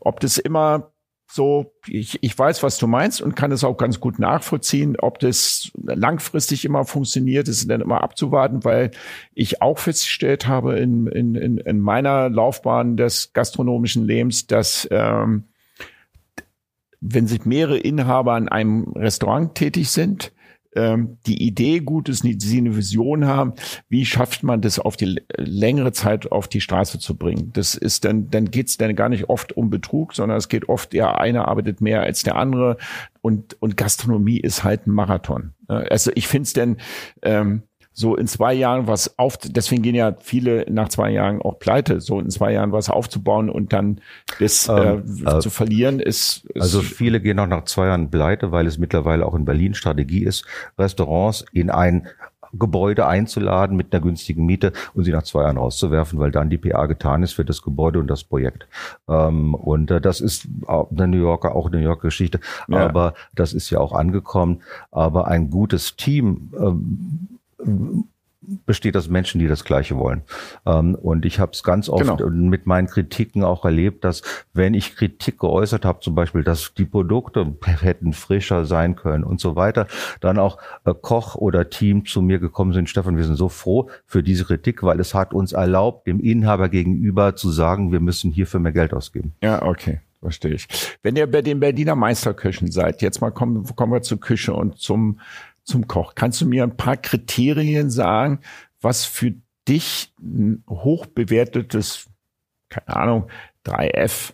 ob 0.01 0.21
das 0.21 0.39
immer 0.39 0.91
so, 1.33 1.73
ich, 1.87 2.23
ich 2.23 2.37
weiß, 2.37 2.65
was 2.65 2.79
du 2.79 2.89
meinst 2.89 3.23
und 3.23 3.37
kann 3.37 3.53
es 3.53 3.63
auch 3.63 3.77
ganz 3.77 4.01
gut 4.01 4.19
nachvollziehen. 4.19 4.97
Ob 4.99 5.21
das 5.21 5.71
langfristig 5.81 6.65
immer 6.65 6.85
funktioniert, 6.85 7.47
ist 7.47 7.71
dann 7.71 7.81
immer 7.81 8.03
abzuwarten, 8.03 8.65
weil 8.65 8.91
ich 9.33 9.63
auch 9.63 9.79
festgestellt 9.79 10.49
habe 10.49 10.79
in, 10.79 11.07
in, 11.07 11.37
in, 11.37 11.59
in 11.59 11.79
meiner 11.79 12.29
Laufbahn 12.29 12.97
des 12.97 13.33
gastronomischen 13.33 14.05
Lebens, 14.05 14.49
dass 14.49 14.89
ähm, 14.91 15.45
wenn 17.01 17.29
sich 17.29 17.45
mehrere 17.45 17.79
Inhaber 17.79 18.35
an 18.35 18.49
einem 18.49 18.93
Restaurant 18.95 19.55
tätig 19.55 19.91
sind, 19.91 20.33
ähm, 20.75 21.19
die 21.27 21.43
Idee 21.43 21.81
gut 21.81 22.09
ist, 22.09 22.25
die 22.25 22.37
sie 22.39 22.59
eine 22.59 22.77
Vision 22.77 23.27
haben, 23.27 23.55
wie 23.89 24.05
schafft 24.05 24.43
man 24.43 24.61
das 24.61 24.79
auf 24.79 24.97
die 24.97 25.21
längere 25.37 25.93
Zeit 25.93 26.31
auf 26.31 26.49
die 26.49 26.61
Straße 26.61 26.99
zu 26.99 27.17
bringen? 27.17 27.51
Das 27.53 27.75
ist 27.75 28.05
dann, 28.05 28.31
dann 28.31 28.51
geht's 28.51 28.77
dann 28.77 28.95
gar 28.95 29.09
nicht 29.09 29.29
oft 29.29 29.57
um 29.57 29.71
Betrug, 29.71 30.15
sondern 30.15 30.39
es 30.39 30.49
geht 30.49 30.69
oft, 30.69 30.95
ja, 30.95 31.15
einer 31.15 31.49
arbeitet 31.49 31.81
mehr 31.81 32.03
als 32.03 32.23
der 32.23 32.37
andere 32.37 32.77
und, 33.21 33.61
und 33.61 33.77
Gastronomie 33.77 34.39
ist 34.39 34.65
halt 34.65 34.87
ein 34.87 34.93
Marathon. 34.93 35.53
Also 35.67 36.11
ich 36.15 36.27
finde 36.27 36.45
es 36.45 36.53
denn 36.53 36.77
ähm, 37.23 37.63
so 37.93 38.17
in 38.17 38.27
zwei 38.27 38.55
Jahren 38.55 38.87
was 38.87 39.19
auf, 39.19 39.37
deswegen 39.37 39.83
gehen 39.83 39.95
ja 39.95 40.15
viele 40.21 40.65
nach 40.71 40.89
zwei 40.89 41.11
Jahren 41.11 41.43
auch 41.43 41.59
pleite, 41.59 42.01
so 42.01 42.21
in 42.21 42.31
zwei 42.31 42.53
Jahren 42.53 42.73
was 42.73 42.89
aufzubauen 42.89 43.51
und 43.51 43.73
dann 43.73 44.01
das 44.39 44.69
Ähm, 44.69 45.05
äh, 45.27 45.37
äh, 45.37 45.41
zu 45.41 45.51
verlieren 45.51 46.01
ist, 46.01 46.45
ist 46.47 46.61
Also 46.63 46.83
viele 46.83 47.21
gehen 47.21 47.39
auch 47.39 47.47
nach 47.47 47.65
zwei 47.65 47.87
Jahren 47.87 48.11
pleite, 48.11 48.53
weil 48.53 48.67
es 48.67 48.79
mittlerweile 48.79 49.27
auch 49.27 49.35
in 49.35 49.45
Berlin 49.45 49.75
Strategie 49.75 50.25
ist, 50.25 50.45
Restaurants 50.79 51.45
in 51.53 51.71
ein 51.71 52.07
Gebäude 52.53 53.07
einzuladen 53.07 53.77
mit 53.77 53.93
einer 53.93 54.03
günstigen 54.03 54.45
Miete 54.45 54.73
und 54.95 55.05
sie 55.05 55.13
nach 55.13 55.23
zwei 55.23 55.43
Jahren 55.43 55.57
rauszuwerfen, 55.57 56.19
weil 56.19 56.31
dann 56.33 56.51
die 56.51 56.59
PA 56.59 56.87
getan 56.87 57.23
ist 57.23 57.33
für 57.35 57.45
das 57.45 57.63
Gebäude 57.63 58.01
und 58.01 58.09
das 58.09 58.25
Projekt. 58.25 58.67
Ähm, 59.09 59.55
und 59.55 59.91
äh, 59.91 60.01
das 60.01 60.21
ist 60.21 60.49
eine 60.67 61.07
New 61.09 61.19
Yorker, 61.19 61.55
auch 61.55 61.67
eine 61.67 61.77
New 61.77 61.85
Yorker 61.85 62.09
Geschichte, 62.09 62.41
Ja. 62.69 62.89
aber 62.89 63.15
das 63.35 63.53
ist 63.53 63.71
ja 63.71 63.79
auch 63.79 63.93
angekommen. 63.93 64.63
Aber 64.91 65.29
ein 65.29 65.51
gutes 65.51 65.95
Team 65.97 66.53
ähm, 66.59 67.29
besteht 68.67 68.97
aus 68.97 69.09
Menschen, 69.09 69.39
die 69.39 69.49
das 69.49 69.65
Gleiche 69.65 69.97
wollen. 69.97 70.23
Ähm, 70.67 70.95
und 70.95 71.25
ich 71.27 71.39
habe 71.39 71.53
es 71.53 71.63
ganz 71.63 71.89
oft 71.89 72.17
Genau. 72.17 72.31
mit 72.31 72.67
meinen 72.67 72.87
Kritiken 72.89 73.45
auch 73.45 73.65
erlebt, 73.65 74.05
dass 74.05 74.23
wenn 74.55 74.75
ich 74.75 74.97
Kritik 74.97 75.39
geäußert 75.39 75.85
habe, 75.85 76.01
zum 76.01 76.15
Beispiel, 76.15 76.43
dass 76.43 76.73
die 76.75 76.87
Produkte 76.87 77.55
hätten 77.67 78.13
frischer 78.13 78.65
sein 78.65 78.97
können 78.97 79.25
und 79.25 79.41
so 79.41 79.57
weiter, 79.57 79.87
dann 80.21 80.39
auch 80.39 80.59
äh, 80.85 80.95
Koch 80.95 81.35
oder 81.35 81.69
Team 81.69 82.07
zu 82.07 82.23
mir 82.23 82.39
gekommen 82.39 82.73
sind, 82.73 82.89
Stefan, 82.89 83.17
wir 83.17 83.25
sind 83.25 83.37
so 83.37 83.49
froh 83.49 83.91
für 84.07 84.23
diese 84.23 84.45
Kritik, 84.45 84.83
weil 84.83 85.01
es 85.01 85.15
hat 85.15 85.35
uns 85.35 85.53
erlaubt, 85.53 86.07
dem 86.07 86.21
Inhaber 86.21 86.69
gegenüber 86.69 87.37
zu 87.37 87.51
sagen, 87.51 87.93
wir 87.93 88.01
müssen 88.01 88.31
hierfür 88.31 88.61
mehr 88.61 88.73
Geld 88.73 88.95
ausgeben. 88.95 89.35
Ja, 89.43 89.63
okay, 89.63 90.01
verstehe 90.23 90.55
ich. 90.55 90.67
Wenn 91.03 91.15
ihr 91.17 91.31
bei 91.31 91.43
den 91.43 91.61
Berliner 91.61 91.95
Meisterköchen 91.95 92.71
seid, 92.71 93.03
jetzt 93.03 93.21
mal 93.21 93.31
kommen, 93.31 93.65
kommen 93.77 93.93
wir 93.93 94.03
zur 94.03 94.19
Küche 94.19 94.55
und 94.55 94.79
zum, 94.79 95.21
zum 95.71 95.87
Koch. 95.87 96.15
Kannst 96.15 96.41
du 96.41 96.47
mir 96.47 96.65
ein 96.65 96.77
paar 96.77 96.97
Kriterien 96.97 97.91
sagen, 97.91 98.41
was 98.81 99.05
für 99.05 99.35
dich 99.69 100.13
ein 100.21 100.65
hochbewertetes, 100.69 102.11
keine 102.69 102.89
Ahnung, 102.97 103.29
3F, 103.65 104.33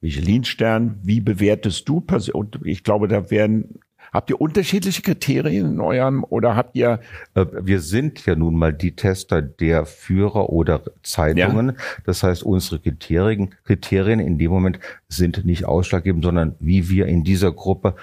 Michelin-Stern, 0.00 1.00
wie 1.02 1.20
bewertest 1.20 1.88
du? 1.88 2.04
Und 2.32 2.60
ich 2.64 2.84
glaube, 2.84 3.06
da 3.06 3.30
werden, 3.30 3.80
habt 4.12 4.30
ihr 4.30 4.40
unterschiedliche 4.40 5.02
Kriterien 5.02 5.72
in 5.72 5.80
eurem, 5.80 6.24
oder 6.24 6.56
habt 6.56 6.74
ihr, 6.74 7.00
Äh, 7.34 7.46
Wir 7.62 7.80
sind 7.80 8.24
ja 8.24 8.34
nun 8.34 8.54
mal 8.56 8.72
die 8.72 8.96
Tester 8.96 9.42
der 9.42 9.84
Führer 9.84 10.48
oder 10.50 10.82
Zeitungen. 11.02 11.76
Das 12.06 12.22
heißt, 12.22 12.42
unsere 12.42 12.80
Kriterien, 12.80 13.54
Kriterien 13.64 14.20
in 14.20 14.38
dem 14.38 14.50
Moment 14.50 14.80
sind 15.08 15.44
nicht 15.44 15.66
ausschlaggebend, 15.66 16.24
sondern 16.24 16.56
wie 16.60 16.88
wir 16.88 17.06
in 17.06 17.22
dieser 17.22 17.52
Gruppe 17.52 17.94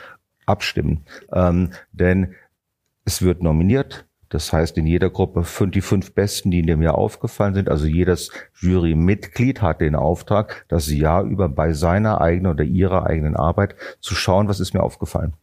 abstimmen. 0.48 1.06
Ähm, 1.32 1.72
denn 1.92 2.34
es 3.06 3.22
wird 3.22 3.44
nominiert. 3.44 4.08
Das 4.30 4.51
heißt, 4.51 4.77
in 4.77 4.86
jeder 4.86 5.10
Gruppe 5.10 5.44
fünf, 5.44 5.72
die 5.72 5.82
fünf 5.82 6.13
Besten, 6.13 6.51
die 6.51 6.60
in 6.60 6.68
dem 6.68 6.82
Jahr 6.82 6.98
aufgefallen 6.98 7.54
sind. 7.54 7.70
Also 7.70 7.86
jedes 7.86 8.32
Jurymitglied 8.60 9.62
hat 9.62 9.80
den 9.80 9.96
Auftrag, 9.96 10.66
das 10.68 10.92
Jahr 10.92 11.24
über 11.24 11.48
bei 11.48 11.72
seiner 11.72 12.20
eigenen 12.20 12.51
oder 12.51 12.66
ihrer 12.66 13.06
eigenen 13.06 13.38
Arbeit 13.38 13.75
zu 14.01 14.16
schauen, 14.16 14.50
was 14.50 14.60
ist 14.60 14.74
mir 14.74 14.84
aufgefallen. 14.84 15.34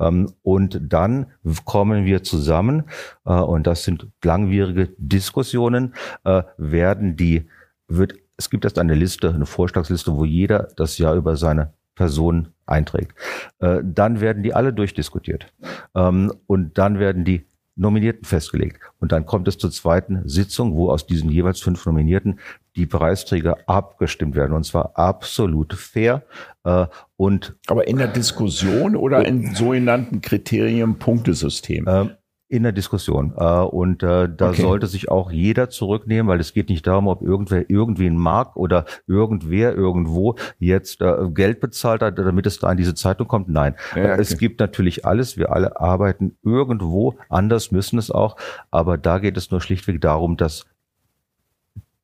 Ähm, 0.00 0.32
und 0.42 0.80
dann 0.82 1.26
kommen 1.64 2.04
wir 2.04 2.24
zusammen, 2.24 2.84
äh, 3.24 3.32
und 3.32 3.66
das 3.66 3.84
sind 3.84 4.08
langwierige 4.24 4.88
Diskussionen, 4.98 5.94
äh, 6.24 6.42
werden 6.56 7.16
die, 7.16 7.48
wird, 7.86 8.14
es 8.36 8.50
gibt 8.50 8.64
erst 8.64 8.80
eine 8.80 8.94
Liste, 8.94 9.32
eine 9.32 9.46
Vorschlagsliste, 9.46 10.16
wo 10.16 10.24
jeder 10.24 10.68
das 10.76 10.98
Jahr 10.98 11.14
über 11.14 11.36
seine 11.36 11.74
Person 11.94 12.48
einträgt. 12.66 13.14
Äh, 13.58 13.80
dann 13.82 14.20
werden 14.20 14.42
die 14.42 14.54
alle 14.54 14.72
durchdiskutiert. 14.72 15.52
Ähm, 15.94 16.32
und 16.46 16.78
dann 16.78 16.98
werden 16.98 17.24
die 17.24 17.46
Nominierten 17.74 18.24
festgelegt. 18.24 18.80
Und 19.00 19.12
dann 19.12 19.24
kommt 19.24 19.48
es 19.48 19.56
zur 19.56 19.70
zweiten 19.70 20.28
Sitzung, 20.28 20.74
wo 20.74 20.90
aus 20.90 21.06
diesen 21.06 21.30
jeweils 21.30 21.60
fünf 21.60 21.86
Nominierten 21.86 22.38
die 22.76 22.86
Preisträger 22.86 23.56
abgestimmt 23.66 24.34
werden. 24.34 24.52
Und 24.52 24.64
zwar 24.64 24.96
absolut 24.98 25.72
fair. 25.72 26.22
Äh, 26.64 26.86
und 27.16 27.56
Aber 27.68 27.86
in 27.88 27.96
der 27.96 28.08
Diskussion 28.08 28.94
oder 28.96 29.24
in 29.24 29.54
sogenannten 29.54 30.20
Kriterien-Punktesystem? 30.20 31.86
Äh, 31.86 32.16
in 32.52 32.64
der 32.64 32.72
Diskussion. 32.72 33.32
Äh, 33.38 33.44
und 33.44 34.02
äh, 34.02 34.28
da 34.28 34.50
okay. 34.50 34.60
sollte 34.60 34.86
sich 34.86 35.10
auch 35.10 35.32
jeder 35.32 35.70
zurücknehmen, 35.70 36.28
weil 36.28 36.38
es 36.38 36.52
geht 36.52 36.68
nicht 36.68 36.86
darum, 36.86 37.06
ob 37.08 37.22
irgendwer 37.22 37.70
irgendwen 37.70 38.18
mag 38.18 38.56
oder 38.56 38.84
irgendwer 39.06 39.74
irgendwo 39.74 40.36
jetzt 40.58 41.00
äh, 41.00 41.30
Geld 41.30 41.60
bezahlt 41.60 42.02
hat, 42.02 42.18
damit 42.18 42.44
es 42.44 42.58
da 42.58 42.70
in 42.70 42.76
diese 42.76 42.94
Zeitung 42.94 43.26
kommt. 43.26 43.48
Nein, 43.48 43.74
ja, 43.96 44.12
okay. 44.12 44.20
es 44.20 44.36
gibt 44.36 44.60
natürlich 44.60 45.06
alles. 45.06 45.38
Wir 45.38 45.50
alle 45.50 45.80
arbeiten 45.80 46.36
irgendwo, 46.42 47.16
anders 47.30 47.70
müssen 47.70 47.98
es 47.98 48.10
auch. 48.10 48.36
Aber 48.70 48.98
da 48.98 49.18
geht 49.18 49.38
es 49.38 49.50
nur 49.50 49.62
schlichtweg 49.62 50.02
darum, 50.02 50.36
dass 50.36 50.66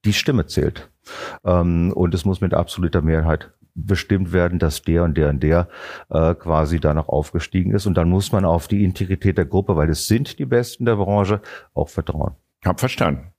die 0.07 0.15
Stimme 0.15 0.47
zählt. 0.47 0.89
Ähm, 1.45 1.93
und 1.93 2.15
es 2.15 2.25
muss 2.25 2.41
mit 2.41 2.55
absoluter 2.55 3.03
Mehrheit 3.03 3.51
bestimmt 3.75 4.33
werden, 4.33 4.59
dass 4.59 4.83
der 4.83 5.05
und 5.05 5.17
der 5.17 5.31
und 5.31 5.43
der 5.43 5.69
äh, 6.11 6.35
quasi 6.35 6.81
da 6.81 6.95
noch 6.95 7.09
aufgestiegen 7.09 7.73
ist. 7.73 7.87
Und 7.87 7.95
dann 7.95 8.09
muss 8.09 8.33
man 8.33 8.45
auf 8.45 8.69
die 8.69 8.85
Integrität 8.85 9.39
der 9.39 9.47
Gruppe, 9.47 9.77
weil 9.77 9.91
es 9.91 10.07
sind 10.07 10.39
die 10.39 10.47
Besten 10.47 10.85
der 10.85 10.97
Branche, 10.97 11.41
auch 11.75 11.89
vertrauen. 11.89 12.35
Hab 12.65 12.81
verstanden. 12.81 13.33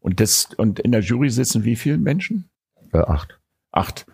Und 0.00 0.20
das 0.20 0.48
und 0.56 0.80
in 0.80 0.92
der 0.92 1.02
Jury 1.02 1.30
sitzen 1.30 1.64
wie 1.64 1.76
viele 1.76 1.98
Menschen? 1.98 2.48
Äh, 2.92 2.98
acht. 2.98 3.38
Acht. 3.70 4.06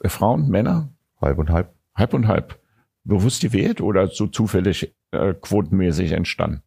Äh, 0.00 0.08
Frauen, 0.08 0.48
Männer? 0.48 0.90
Halb 1.20 1.38
und 1.38 1.50
halb. 1.50 1.74
Halb 1.94 2.14
und 2.14 2.28
halb. 2.28 2.58
Bewusst 3.04 3.42
gewählt 3.42 3.80
oder 3.80 4.08
so 4.08 4.26
zufällig 4.26 4.94
äh, 5.10 5.34
quotenmäßig 5.34 6.12
entstanden? 6.12 6.62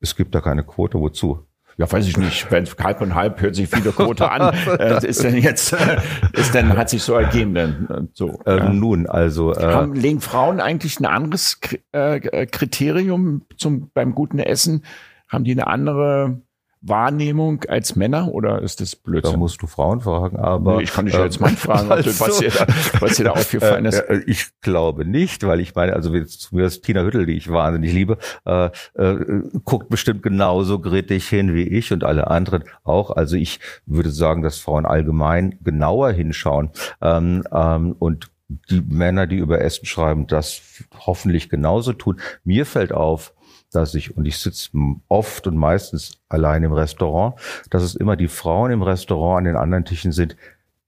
Es 0.00 0.16
gibt 0.16 0.34
da 0.34 0.40
keine 0.40 0.64
Quote. 0.64 0.98
Wozu? 0.98 1.46
Ja, 1.78 1.90
weiß 1.90 2.06
ich 2.06 2.16
nicht, 2.16 2.50
wenn 2.50 2.66
halb 2.82 3.02
und 3.02 3.14
halb 3.14 3.40
hört 3.42 3.54
sich 3.54 3.68
viele 3.68 3.92
Quote 3.92 4.30
an, 4.30 4.54
äh, 4.78 5.06
ist 5.06 5.22
denn 5.22 5.36
jetzt, 5.36 5.72
äh, 5.72 5.98
ist 6.32 6.54
denn, 6.54 6.76
hat 6.76 6.88
sich 6.88 7.02
so 7.02 7.14
ergeben 7.14 7.54
denn, 7.54 7.88
äh, 7.90 8.02
so. 8.14 8.40
Ähm, 8.46 8.58
ja. 8.58 8.72
Nun, 8.72 9.06
also. 9.06 9.52
Äh, 9.52 9.62
Haben, 9.62 9.94
legen 9.94 10.20
Frauen 10.20 10.60
eigentlich 10.60 10.98
ein 11.00 11.06
anderes 11.06 11.60
äh, 11.92 12.46
Kriterium 12.46 13.42
zum, 13.58 13.90
beim 13.92 14.14
guten 14.14 14.38
Essen? 14.38 14.84
Haben 15.28 15.44
die 15.44 15.52
eine 15.52 15.66
andere 15.66 16.40
Wahrnehmung 16.88 17.64
als 17.68 17.96
Männer 17.96 18.32
oder 18.32 18.62
ist 18.62 18.80
das 18.80 18.96
Blödsinn? 18.96 19.32
Da 19.32 19.38
musst 19.38 19.62
du 19.62 19.66
Frauen 19.66 20.00
fragen, 20.00 20.36
aber. 20.38 20.76
Nee, 20.76 20.84
ich 20.84 20.92
kann 20.92 21.06
dich 21.06 21.14
ja 21.14 21.24
jetzt 21.24 21.40
mal 21.40 21.50
fragen, 21.50 21.90
also, 21.90 22.10
was, 22.20 22.38
dir 22.38 22.50
da, 22.50 22.66
was 23.00 23.16
dir 23.16 23.24
da 23.24 23.30
aufgefallen 23.32 23.84
ist. 23.84 24.00
Äh, 24.00 24.22
ich 24.26 24.48
glaube 24.60 25.04
nicht, 25.04 25.46
weil 25.46 25.60
ich 25.60 25.74
meine, 25.74 25.94
also 25.94 26.10
zumindest 26.24 26.84
Tina 26.84 27.02
Hüttel, 27.02 27.26
die 27.26 27.36
ich 27.36 27.50
wahnsinnig 27.50 27.92
liebe, 27.92 28.18
äh, 28.44 28.70
äh, 28.94 29.42
guckt 29.64 29.88
bestimmt 29.88 30.22
genauso 30.22 30.78
grittig 30.78 31.28
hin 31.28 31.54
wie 31.54 31.64
ich 31.64 31.92
und 31.92 32.04
alle 32.04 32.28
anderen 32.28 32.64
auch. 32.84 33.10
Also 33.10 33.36
ich 33.36 33.60
würde 33.86 34.10
sagen, 34.10 34.42
dass 34.42 34.58
Frauen 34.58 34.86
allgemein 34.86 35.58
genauer 35.62 36.12
hinschauen 36.12 36.70
ähm, 37.00 37.44
ähm, 37.52 37.96
und 37.98 38.30
die 38.70 38.80
Männer, 38.80 39.26
die 39.26 39.36
über 39.36 39.60
Essen 39.60 39.86
schreiben, 39.86 40.26
das 40.26 40.60
hoffentlich 40.98 41.48
genauso 41.48 41.92
tun. 41.92 42.20
Mir 42.44 42.64
fällt 42.64 42.92
auf, 42.92 43.32
dass 43.72 43.94
ich, 43.94 44.16
und 44.16 44.24
ich 44.26 44.38
sitze 44.38 44.70
oft 45.08 45.46
und 45.46 45.56
meistens 45.56 46.18
allein 46.28 46.62
im 46.62 46.72
Restaurant, 46.72 47.34
dass 47.70 47.82
es 47.82 47.94
immer 47.94 48.16
die 48.16 48.28
Frauen 48.28 48.70
im 48.70 48.82
Restaurant 48.82 49.38
an 49.38 49.44
den 49.44 49.56
anderen 49.56 49.84
Tischen 49.84 50.12
sind, 50.12 50.36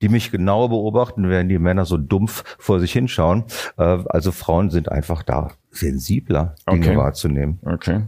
die 0.00 0.08
mich 0.08 0.30
genau 0.30 0.68
beobachten, 0.68 1.28
während 1.28 1.50
die 1.50 1.58
Männer 1.58 1.84
so 1.84 1.96
dumpf 1.96 2.44
vor 2.58 2.80
sich 2.80 2.92
hinschauen. 2.92 3.44
Äh, 3.76 3.82
also 3.82 4.32
Frauen 4.32 4.70
sind 4.70 4.90
einfach 4.90 5.22
da 5.22 5.52
sensibler, 5.70 6.54
Dinge 6.70 6.88
okay. 6.88 6.96
wahrzunehmen. 6.96 7.58
Okay. 7.64 8.02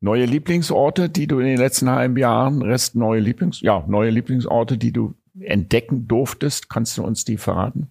Neue 0.00 0.26
Lieblingsorte, 0.26 1.08
die 1.08 1.26
du 1.26 1.40
in 1.40 1.46
den 1.46 1.58
letzten 1.58 1.90
halben 1.90 2.16
Jahren, 2.16 2.62
Rest 2.62 2.94
neue 2.94 3.20
Lieblings, 3.20 3.60
ja, 3.60 3.84
neue 3.88 4.10
Lieblingsorte, 4.10 4.78
die 4.78 4.92
du 4.92 5.14
entdecken 5.40 6.06
durftest, 6.06 6.68
kannst 6.68 6.96
du 6.98 7.04
uns 7.04 7.24
die 7.24 7.36
verraten? 7.36 7.90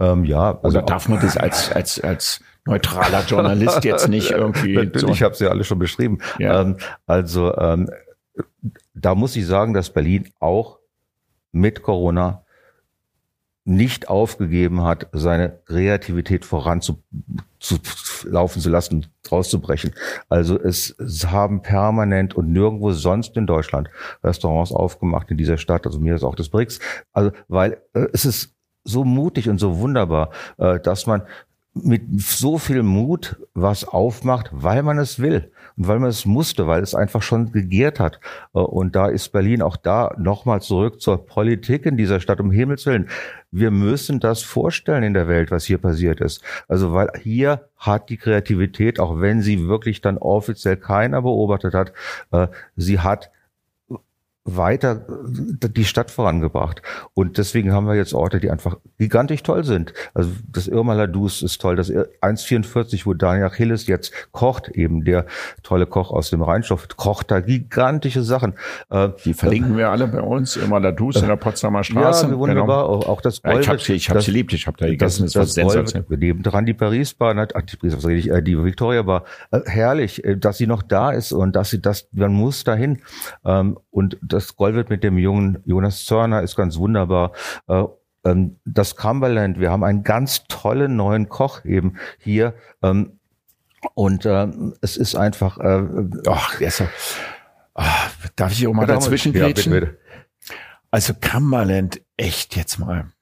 Ähm, 0.00 0.24
ja. 0.24 0.58
Also 0.62 0.78
Oder 0.78 0.86
darf 0.86 1.08
man 1.08 1.20
das 1.20 1.36
als, 1.36 1.70
als, 1.70 2.00
als 2.00 2.40
neutraler 2.66 3.24
Journalist 3.24 3.84
jetzt 3.84 4.08
nicht 4.08 4.30
irgendwie. 4.30 4.74
Natürlich, 4.74 5.00
so. 5.00 5.08
ich 5.08 5.22
habe 5.22 5.34
sie 5.34 5.44
ja 5.44 5.50
alle 5.50 5.64
schon 5.64 5.78
beschrieben. 5.78 6.18
Ja. 6.38 6.60
Ähm, 6.60 6.76
also 7.06 7.56
ähm, 7.56 7.90
da 8.94 9.14
muss 9.14 9.36
ich 9.36 9.46
sagen, 9.46 9.74
dass 9.74 9.90
Berlin 9.90 10.30
auch 10.40 10.78
mit 11.52 11.82
Corona 11.82 12.44
nicht 13.66 14.08
aufgegeben 14.08 14.82
hat, 14.82 15.08
seine 15.12 15.58
Kreativität 15.64 16.44
voranzulaufen 16.44 18.60
zu 18.60 18.68
lassen, 18.68 19.06
rauszubrechen. 19.30 19.94
Also 20.28 20.60
es, 20.60 20.90
es 20.98 21.30
haben 21.30 21.62
permanent 21.62 22.34
und 22.34 22.52
nirgendwo 22.52 22.92
sonst 22.92 23.38
in 23.38 23.46
Deutschland 23.46 23.88
Restaurants 24.22 24.70
aufgemacht 24.70 25.30
in 25.30 25.38
dieser 25.38 25.56
Stadt, 25.56 25.86
also 25.86 25.98
mir 25.98 26.14
ist 26.14 26.24
auch 26.24 26.34
das 26.34 26.50
BRICS. 26.50 26.78
Also 27.12 27.32
weil 27.48 27.78
äh, 27.94 28.06
es 28.12 28.26
ist 28.26 28.54
so 28.84 29.04
mutig 29.04 29.48
und 29.48 29.58
so 29.58 29.78
wunderbar, 29.78 30.30
äh, 30.58 30.78
dass 30.78 31.06
man 31.06 31.22
mit 31.74 32.02
so 32.20 32.58
viel 32.58 32.84
Mut 32.84 33.36
was 33.52 33.84
aufmacht, 33.84 34.48
weil 34.52 34.82
man 34.84 34.98
es 34.98 35.18
will 35.18 35.50
und 35.76 35.88
weil 35.88 35.98
man 35.98 36.08
es 36.08 36.24
musste, 36.24 36.68
weil 36.68 36.82
es 36.82 36.94
einfach 36.94 37.22
schon 37.22 37.50
gegärt 37.50 37.98
hat. 37.98 38.20
Äh, 38.54 38.58
und 38.58 38.94
da 38.94 39.08
ist 39.08 39.30
Berlin 39.32 39.60
auch 39.60 39.76
da 39.76 40.14
nochmal 40.16 40.62
zurück 40.62 41.00
zur 41.00 41.26
Politik 41.26 41.84
in 41.86 41.96
dieser 41.96 42.20
Stadt, 42.20 42.40
um 42.40 42.52
Himmels 42.52 42.86
Willen. 42.86 43.08
Wir 43.50 43.72
müssen 43.72 44.20
das 44.20 44.42
vorstellen 44.42 45.02
in 45.02 45.14
der 45.14 45.26
Welt, 45.26 45.50
was 45.50 45.64
hier 45.64 45.78
passiert 45.78 46.20
ist. 46.20 46.42
Also 46.68 46.92
weil 46.92 47.10
hier 47.20 47.68
hat 47.76 48.08
die 48.08 48.18
Kreativität, 48.18 49.00
auch 49.00 49.20
wenn 49.20 49.42
sie 49.42 49.66
wirklich 49.66 50.00
dann 50.00 50.18
offiziell 50.18 50.76
keiner 50.76 51.22
beobachtet 51.22 51.74
hat, 51.74 51.92
äh, 52.30 52.46
sie 52.76 53.00
hat 53.00 53.30
weiter 54.44 55.06
äh, 55.62 55.68
die 55.68 55.84
Stadt 55.84 56.10
vorangebracht. 56.10 56.82
Und 57.14 57.38
deswegen 57.38 57.72
haben 57.72 57.86
wir 57.86 57.94
jetzt 57.94 58.14
Orte, 58.14 58.40
die 58.40 58.50
einfach 58.50 58.76
gigantisch 58.98 59.42
toll 59.42 59.64
sind. 59.64 59.94
Also 60.12 60.30
das 60.48 60.68
Irmaler 60.68 61.08
Dus 61.08 61.42
ist 61.42 61.60
toll. 61.60 61.76
Das 61.76 61.90
144, 62.20 63.06
wo 63.06 63.14
Daniel 63.14 63.46
Achilles 63.46 63.86
jetzt 63.86 64.12
kocht, 64.32 64.68
eben 64.68 65.04
der 65.04 65.26
tolle 65.62 65.86
Koch 65.86 66.10
aus 66.10 66.30
dem 66.30 66.42
Rheinstoff, 66.42 66.88
kocht 66.96 67.30
da 67.30 67.40
gigantische 67.40 68.22
Sachen. 68.22 68.54
Äh, 68.90 69.10
die 69.24 69.34
verlinken 69.34 69.74
äh, 69.74 69.78
wir 69.78 69.90
alle 69.90 70.06
bei 70.06 70.20
uns. 70.20 70.56
Irmaler 70.56 70.92
Dus 70.92 71.16
in 71.16 71.28
der 71.28 71.36
Potsdamer 71.36 71.82
Straße. 71.82 72.26
Ja, 72.26 72.38
wunderbar. 72.38 72.84
Genau. 72.84 73.06
Auch 73.06 73.20
das 73.22 73.42
Gold. 73.42 73.54
Ja, 73.54 73.60
ich 73.60 73.68
habe 73.68 73.78
sie, 73.78 73.94
ich 73.94 74.10
hab 74.10 74.20
sie 74.20 74.30
liebt. 74.30 74.52
Ich 74.52 74.66
habe 74.66 74.76
da 74.76 74.86
gegessen. 74.86 75.24
Das, 75.24 75.32
das, 75.32 75.54
das 75.54 75.92
Gold, 75.94 76.10
wir 76.10 76.18
nehmen 76.18 76.42
dran 76.42 76.66
die 76.66 76.74
Paris 76.74 77.14
Bar, 77.14 77.34
ach, 77.54 77.62
die 77.62 77.76
Paris, 77.76 77.96
was 77.96 78.06
rede 78.06 78.18
ich, 78.18 78.44
die 78.44 78.62
Victoria 78.62 79.02
Bar. 79.02 79.24
Herrlich, 79.64 80.22
dass 80.38 80.58
sie 80.58 80.66
noch 80.66 80.82
da 80.82 81.12
ist 81.12 81.32
und 81.32 81.56
dass 81.56 81.70
sie 81.70 81.80
das, 81.80 82.08
man 82.12 82.32
muss 82.32 82.64
dahin. 82.64 83.00
Ähm, 83.44 83.78
und 83.90 84.18
das 84.34 84.56
Gold 84.56 84.90
mit 84.90 85.04
dem 85.04 85.16
jungen 85.16 85.62
Jonas 85.64 86.04
Zörner 86.04 86.42
ist 86.42 86.56
ganz 86.56 86.76
wunderbar. 86.76 87.32
Äh, 87.68 87.84
ähm, 88.24 88.56
das 88.64 88.96
Cumberland, 88.96 89.60
wir 89.60 89.70
haben 89.70 89.84
einen 89.84 90.02
ganz 90.02 90.44
tollen 90.48 90.96
neuen 90.96 91.28
Koch 91.28 91.64
eben 91.64 91.96
hier. 92.18 92.54
Ähm, 92.82 93.18
und 93.94 94.24
äh, 94.24 94.48
es 94.80 94.96
ist 94.96 95.14
einfach. 95.14 95.58
Äh, 95.58 95.84
Ach, 96.26 96.60
ach, 97.74 98.10
darf 98.36 98.52
ich 98.52 98.66
auch 98.66 98.72
mal 98.72 98.86
dazwischen 98.86 99.32
ja, 99.34 99.46
bitte, 99.46 99.70
bitte. 99.70 99.98
Also 100.90 101.12
Cumberland, 101.20 102.00
echt 102.16 102.56
jetzt 102.56 102.78
mal 102.78 103.13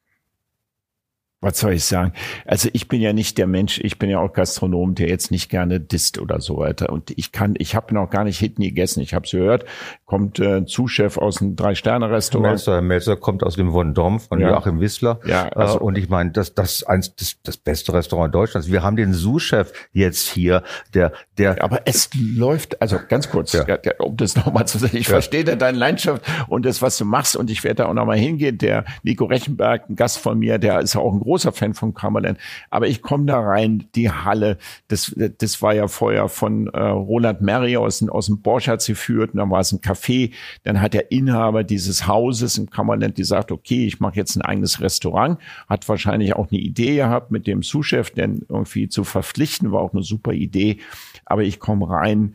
was 1.43 1.59
soll 1.59 1.73
ich 1.73 1.85
sagen? 1.85 2.13
Also 2.47 2.69
ich 2.73 2.87
bin 2.87 3.01
ja 3.01 3.13
nicht 3.13 3.37
der 3.37 3.49
Mensch, 3.49 3.81
ich 3.83 3.99
bin 3.99 4.09
ja 4.09 4.21
auch 4.21 4.33
Gastronom, 4.33 4.95
der 4.95 5.09
jetzt 5.09 5.33
nicht 5.33 5.51
gerne 5.51 5.81
disst 5.81 6.21
oder 6.21 6.41
so 6.41 6.57
weiter. 6.57 6.91
Und 6.91 7.13
ich 7.17 7.33
kann, 7.33 7.55
ich 7.59 7.75
habe 7.75 7.93
noch 7.93 8.09
gar 8.09 8.23
nicht 8.23 8.39
Hitten 8.39 8.63
gegessen. 8.63 9.01
Ich 9.01 9.13
habe 9.13 9.27
es 9.27 9.33
gehört, 9.33 9.65
kommt 10.07 10.39
äh, 10.39 10.65
Zuschef 10.65 11.19
aus 11.19 11.43
einem 11.43 11.57
Drei-Sterne-Restaurant. 11.57 12.53
Melzer, 12.53 12.81
Melzer 12.81 13.17
kommt 13.17 13.43
aus 13.43 13.57
dem 13.57 13.73
Wondom 13.73 14.21
von 14.21 14.39
ja. 14.39 14.51
Joachim 14.51 14.81
Wissler. 14.81 15.19
Ja, 15.27 15.49
äh, 15.49 15.55
also, 15.57 15.81
und 15.81 15.99
ich 15.99 16.09
meine, 16.09 16.31
das, 16.31 16.55
das 16.55 16.77
ist 16.77 16.85
eins 16.85 17.15
das, 17.17 17.37
das 17.43 17.57
beste 17.57 17.93
Restaurant 17.93 18.33
Deutschlands. 18.33 18.71
Wir 18.71 18.85
haben 18.85 18.95
den 18.95 19.13
Sous-Chef 19.13 19.73
jetzt 19.93 20.29
hier, 20.29 20.63
der, 20.95 21.13
der. 21.39 21.63
Aber 21.63 21.81
es 21.87 22.09
läuft, 22.15 22.81
also 22.81 22.99
ganz 23.09 23.31
kurz, 23.31 23.53
ja. 23.53 23.67
um 23.99 24.17
das 24.17 24.37
nochmal 24.37 24.69
zu 24.69 24.79
sagen, 24.79 24.97
ich 24.97 25.09
ja. 25.09 25.15
verstehe 25.15 25.43
deine 25.45 25.77
Leidenschaft 25.77 26.23
und 26.47 26.65
das, 26.65 26.83
was 26.83 26.99
du 26.99 27.05
machst, 27.05 27.35
und 27.35 27.51
ich 27.51 27.65
werde 27.65 27.83
da 27.83 27.87
auch 27.87 27.95
nochmal 27.95 28.19
hingehen. 28.19 28.59
Der 28.59 28.85
Nico 29.03 29.25
Rechenberg, 29.25 29.91
ein 29.91 29.97
Gast 29.97 30.19
von 30.19 30.39
mir, 30.39 30.59
der 30.59 30.79
ist 30.81 30.95
auch 30.95 31.13
ein 31.13 31.19
großer 31.19 31.32
Fan 31.39 31.75
von 31.75 31.95
Cumberland. 31.95 32.39
Aber 32.71 32.87
ich 32.87 33.03
komme 33.03 33.27
da 33.27 33.41
rein, 33.41 33.89
die 33.95 34.11
Halle, 34.11 34.59
das, 34.89 35.15
das 35.39 35.63
war 35.63 35.75
ja 35.75 35.89
vorher 35.89 36.29
von 36.29 36.69
äh, 36.69 36.81
Roland 36.81 37.41
Merry 37.41 37.77
aus, 37.77 38.07
aus 38.09 38.27
dem 38.27 38.43
Borschatz 38.43 38.87
geführt. 38.87 39.33
Und 39.33 39.39
dann 39.39 39.51
war 39.51 39.61
es 39.61 39.73
ein 39.73 39.81
Café. 39.81 40.33
Dann 40.65 40.81
hat 40.81 40.95
der 40.95 41.11
Inhaber 41.11 41.65
dieses 41.65 42.07
Hauses 42.07 42.59
in 42.59 42.71
Cumberland 42.71 43.17
gesagt, 43.17 43.53
okay, 43.53 43.87
ich 43.87 44.01
mache 44.01 44.17
jetzt 44.17 44.37
ein 44.37 44.43
eigenes 44.43 44.81
Restaurant. 44.81 45.39
Hat 45.69 45.89
wahrscheinlich 45.89 46.35
auch 46.35 46.51
eine 46.51 46.61
Idee 46.61 46.97
gehabt, 46.97 47.31
mit 47.31 47.47
dem 47.47 47.63
Sous-Chef 47.63 48.11
denn 48.11 48.45
irgendwie 48.49 48.89
zu 48.89 49.05
verpflichten. 49.05 49.73
War 49.73 49.81
auch 49.81 49.93
eine 49.93 50.03
super 50.03 50.33
Idee. 50.33 50.79
Aber 51.25 51.43
ich 51.43 51.59
komme 51.59 51.89
rein, 51.89 52.35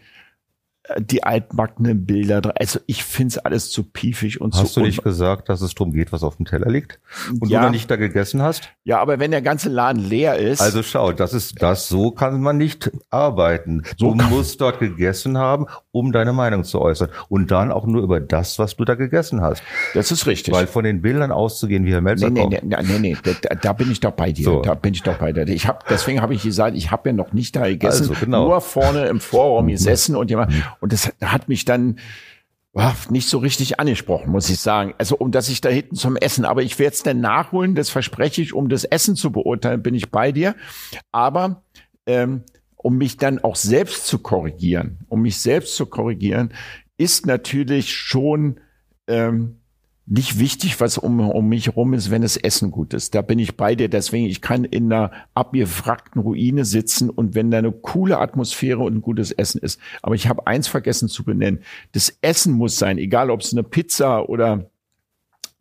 die 0.99 1.23
altbackenen 1.23 2.05
Bilder. 2.05 2.53
Also 2.59 2.79
ich 2.85 3.03
find's 3.03 3.37
alles 3.37 3.69
zu 3.69 3.83
piefig 3.83 4.39
und 4.41 4.55
Hast 4.55 4.73
zu 4.73 4.79
du 4.79 4.85
nicht 4.85 5.03
gesagt, 5.03 5.49
dass 5.49 5.61
es 5.61 5.75
drum 5.75 5.91
geht, 5.91 6.11
was 6.11 6.23
auf 6.23 6.37
dem 6.37 6.45
Teller 6.45 6.69
liegt? 6.69 6.99
Und 7.39 7.49
Ja. 7.49 7.59
du 7.59 7.65
noch 7.65 7.71
nicht 7.71 7.89
da 7.91 7.95
gegessen 7.97 8.41
hast? 8.41 8.69
Ja, 8.83 8.99
aber 8.99 9.19
wenn 9.19 9.31
der 9.31 9.41
ganze 9.41 9.69
Laden 9.69 10.01
leer 10.03 10.37
ist, 10.37 10.61
Also 10.61 10.83
schau, 10.83 11.11
das 11.11 11.33
ist 11.33 11.61
das, 11.61 11.89
so 11.89 12.11
kann 12.11 12.41
man 12.41 12.57
nicht 12.57 12.89
arbeiten. 13.09 13.83
So 13.97 14.13
du 14.13 14.23
musst 14.25 14.61
dort 14.61 14.79
gegessen 14.79 15.37
haben, 15.37 15.65
um 15.91 16.11
deine 16.11 16.33
Meinung 16.33 16.63
zu 16.63 16.79
äußern. 16.81 17.09
Und 17.29 17.51
dann 17.51 17.71
auch 17.71 17.85
nur 17.85 18.01
über 18.03 18.19
das, 18.19 18.59
was 18.59 18.75
du 18.75 18.85
da 18.85 18.95
gegessen 18.95 19.41
hast. 19.41 19.61
das 19.93 20.11
ist 20.11 20.25
richtig. 20.27 20.53
Weil 20.53 20.67
von 20.67 20.83
den 20.83 21.01
Bildern 21.01 21.31
auszugehen, 21.31 21.85
wie 21.85 21.91
Herr 21.91 22.01
Melzer 22.01 22.29
Nee, 22.29 22.45
nee, 22.47 22.61
nee, 22.63 22.75
nee, 22.83 22.99
nee, 22.99 23.17
da, 23.41 23.55
da 23.55 23.73
bin 23.73 23.91
ich 23.91 23.99
doch 23.99 24.11
bei 24.11 24.31
dir. 24.31 24.45
So. 24.45 24.61
Da 24.61 24.73
bin 24.73 24.93
ich 24.93 25.03
doch 25.03 25.17
bei 25.17 25.33
dir. 25.33 25.47
Ich 25.47 25.67
hab, 25.67 25.87
deswegen 25.87 26.21
habe 26.21 26.33
ich 26.33 26.43
gesagt, 26.43 26.75
ich 26.77 26.91
habe 26.91 27.09
ja 27.09 27.13
noch 27.13 27.33
nicht 27.33 27.55
da 27.55 27.67
gegessen, 27.67 28.09
Also, 28.09 28.13
genau. 28.25 28.45
nur 28.47 28.61
vorne 28.61 29.05
im 29.07 29.19
Vorraum 29.19 29.67
gesessen 29.77 30.15
und 30.15 30.29
jemand, 30.29 30.53
und 30.79 30.93
das 30.93 31.11
hat 31.21 31.49
mich 31.49 31.65
dann 31.65 31.99
ah, 32.73 32.93
nicht 33.09 33.29
so 33.29 33.39
richtig 33.39 33.79
angesprochen, 33.79 34.31
muss 34.31 34.49
ich 34.49 34.59
sagen. 34.59 34.93
Also 34.97 35.17
um 35.17 35.31
dass 35.31 35.49
ich 35.49 35.61
da 35.61 35.69
hinten 35.69 35.95
zum 35.95 36.15
Essen, 36.15 36.45
aber 36.45 36.63
ich 36.63 36.77
werde 36.79 36.93
es 36.93 37.03
dann 37.03 37.19
nachholen, 37.19 37.75
das 37.75 37.89
verspreche 37.89 38.41
ich, 38.41 38.53
um 38.53 38.69
das 38.69 38.83
Essen 38.83 39.15
zu 39.15 39.31
beurteilen, 39.31 39.83
bin 39.83 39.95
ich 39.95 40.11
bei 40.11 40.31
dir. 40.31 40.55
Aber 41.11 41.63
ähm, 42.05 42.43
um 42.75 42.97
mich 42.97 43.17
dann 43.17 43.39
auch 43.39 43.55
selbst 43.55 44.07
zu 44.07 44.19
korrigieren, 44.19 44.99
um 45.09 45.21
mich 45.21 45.39
selbst 45.41 45.75
zu 45.75 45.87
korrigieren, 45.87 46.53
ist 46.97 47.25
natürlich 47.25 47.93
schon 47.93 48.59
ähm, 49.07 49.59
nicht 50.09 50.39
wichtig, 50.39 50.79
was 50.79 50.97
um, 50.97 51.19
um 51.19 51.49
mich 51.49 51.67
herum 51.67 51.93
ist, 51.93 52.09
wenn 52.09 52.21
das 52.21 52.37
Essen 52.37 52.71
gut 52.71 52.93
ist. 52.93 53.13
Da 53.13 53.21
bin 53.21 53.39
ich 53.39 53.57
bei 53.57 53.75
dir. 53.75 53.89
Deswegen, 53.89 54.25
ich 54.25 54.41
kann 54.41 54.63
in 54.63 54.91
einer 54.91 55.11
abgewrackten 55.33 56.21
Ruine 56.21 56.63
sitzen 56.63 57.09
und 57.09 57.35
wenn 57.35 57.51
da 57.51 57.57
eine 57.57 57.73
coole 57.73 58.17
Atmosphäre 58.17 58.79
und 58.79 58.95
ein 58.95 59.01
gutes 59.01 59.33
Essen 59.33 59.59
ist. 59.59 59.81
Aber 60.01 60.15
ich 60.15 60.29
habe 60.29 60.47
eins 60.47 60.69
vergessen 60.69 61.09
zu 61.09 61.25
benennen. 61.25 61.59
Das 61.91 62.17
Essen 62.21 62.53
muss 62.53 62.79
sein, 62.79 62.97
egal 62.97 63.29
ob 63.29 63.41
es 63.41 63.51
eine 63.51 63.63
Pizza 63.63 64.29
oder 64.29 64.71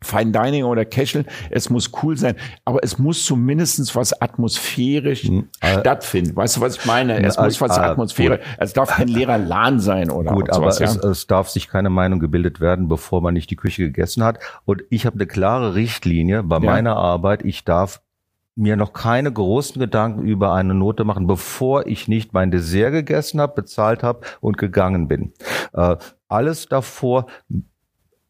Fine 0.03 0.31
Dining 0.31 0.63
oder 0.63 0.85
Casual, 0.85 1.25
es 1.49 1.71
muss 1.71 1.91
cool 2.03 2.15
sein, 2.17 2.35
aber 2.65 2.83
es 2.83 2.99
muss 2.99 3.25
zumindestens 3.25 3.95
was 3.95 4.13
atmosphärisch 4.21 5.23
Hm, 5.23 5.49
äh, 5.59 5.79
stattfinden. 5.79 6.35
Weißt 6.35 6.57
du, 6.57 6.61
was 6.61 6.77
ich 6.77 6.85
meine? 6.85 7.21
Es 7.25 7.35
Na, 7.37 7.43
muss 7.45 7.59
was 7.59 7.77
äh, 7.77 7.81
Atmosphäre. 7.81 8.39
Es 8.59 8.73
darf 8.73 8.89
kein 8.89 9.07
leerer 9.07 9.39
Lahn 9.39 9.79
sein 9.79 10.11
oder 10.11 10.31
Gut, 10.33 10.51
aber 10.51 10.71
sowas, 10.71 10.81
es, 10.97 11.01
ja. 11.03 11.09
es 11.09 11.25
darf 11.25 11.49
sich 11.49 11.67
keine 11.67 11.89
Meinung 11.89 12.19
gebildet 12.19 12.59
werden, 12.61 12.87
bevor 12.87 13.21
man 13.21 13.33
nicht 13.33 13.49
die 13.49 13.55
Küche 13.55 13.83
gegessen 13.83 14.23
hat. 14.23 14.37
Und 14.65 14.83
ich 14.91 15.07
habe 15.07 15.15
eine 15.15 15.25
klare 15.25 15.73
Richtlinie 15.73 16.43
bei 16.43 16.57
Ja. 16.57 16.61
meiner 16.61 16.95
Arbeit. 16.95 17.43
Ich 17.43 17.65
darf 17.65 18.01
mir 18.55 18.75
noch 18.75 18.93
keine 18.93 19.31
großen 19.31 19.79
Gedanken 19.79 20.23
über 20.23 20.53
eine 20.53 20.73
Note 20.75 21.05
machen, 21.05 21.25
bevor 21.27 21.87
ich 21.87 22.07
nicht 22.07 22.33
mein 22.33 22.51
Dessert 22.51 22.91
gegessen 22.91 23.41
habe, 23.41 23.53
bezahlt 23.55 24.03
habe 24.03 24.21
und 24.41 24.57
gegangen 24.59 25.07
bin. 25.07 25.33
Äh, 25.73 25.95
alles 26.27 26.67
davor 26.67 27.25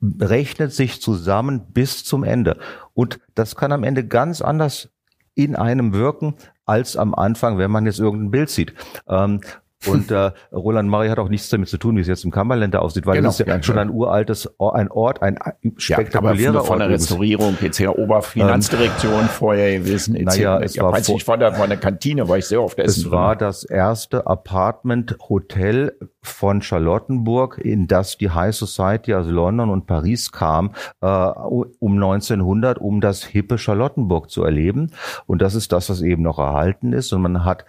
rechnet 0.01 0.73
sich 0.73 1.01
zusammen 1.01 1.71
bis 1.71 2.03
zum 2.03 2.23
Ende. 2.23 2.57
Und 2.93 3.19
das 3.35 3.55
kann 3.55 3.71
am 3.71 3.83
Ende 3.83 4.05
ganz 4.07 4.41
anders 4.41 4.89
in 5.35 5.55
einem 5.55 5.93
wirken 5.93 6.35
als 6.65 6.97
am 6.97 7.15
Anfang, 7.15 7.57
wenn 7.57 7.71
man 7.71 7.85
jetzt 7.85 7.99
irgendein 7.99 8.31
Bild 8.31 8.49
sieht. 8.49 8.73
Ähm, 9.07 9.41
und 9.85 10.09
äh, 10.11 10.31
Roland 10.51 10.89
Murray 10.89 11.09
hat 11.09 11.19
auch 11.19 11.29
nichts 11.29 11.49
damit 11.49 11.69
zu 11.69 11.77
tun, 11.77 11.95
wie 11.97 12.01
es 12.01 12.07
jetzt 12.07 12.25
im 12.25 12.31
Kammerländer 12.31 12.81
aussieht, 12.81 13.05
weil 13.05 13.17
Genau, 13.17 13.29
es 13.29 13.39
ist 13.39 13.45
ja, 13.47 13.55
ja, 13.55 13.61
schon 13.63 13.75
ja. 13.75 13.83
ein 13.83 13.89
uraltes, 13.91 14.49
ein 14.59 14.89
Ort, 14.91 15.21
ein 15.21 15.37
Ja, 15.61 15.71
spektakulärer 15.77 16.57
aber 16.57 16.65
von 16.65 16.79
der. 16.79 16.89
Restaurierung 16.89 17.55
jetzt 17.61 17.79
her 17.79 17.97
Oberfinanzdirektion 17.99 19.25
vorher 19.25 19.77
gewesen. 19.79 20.15
etc. 20.15 20.25
Naja, 20.37 20.59
es 20.59 20.75
ja, 20.75 20.83
war 20.83 20.93
weiß 20.93 21.05
vor- 21.05 21.15
ich, 21.15 21.21
ich 21.21 21.27
war 21.27 21.37
da 21.37 21.51
vor 21.51 21.67
der 21.67 21.77
Kantine, 21.77 22.27
war 22.27 22.37
ich 22.37 22.45
sehr 22.45 22.61
oft 22.61 22.79
essen. 22.79 23.01
Es 23.05 23.11
war 23.11 23.35
das 23.35 23.63
erste 23.63 24.25
Apartment-Hotel 24.25 25.97
von 26.21 26.61
Charlottenburg, 26.61 27.57
in 27.59 27.87
das 27.87 28.17
die 28.17 28.29
High 28.31 28.55
Society 28.55 29.13
aus 29.13 29.27
London 29.27 29.69
und 29.69 29.85
Paris 29.87 30.31
kam, 30.31 30.71
äh, 31.01 31.07
um 31.07 31.93
1900, 31.93 32.79
um 32.79 33.01
das 33.01 33.23
hippe 33.23 33.57
Charlottenburg 33.57 34.29
zu 34.29 34.43
erleben. 34.43 34.91
Und 35.25 35.41
das 35.41 35.55
ist 35.55 35.71
das, 35.71 35.89
was 35.89 36.01
eben 36.01 36.23
noch 36.23 36.39
erhalten 36.39 36.93
ist. 36.93 37.13
Und 37.13 37.21
man 37.21 37.45
hat 37.45 37.65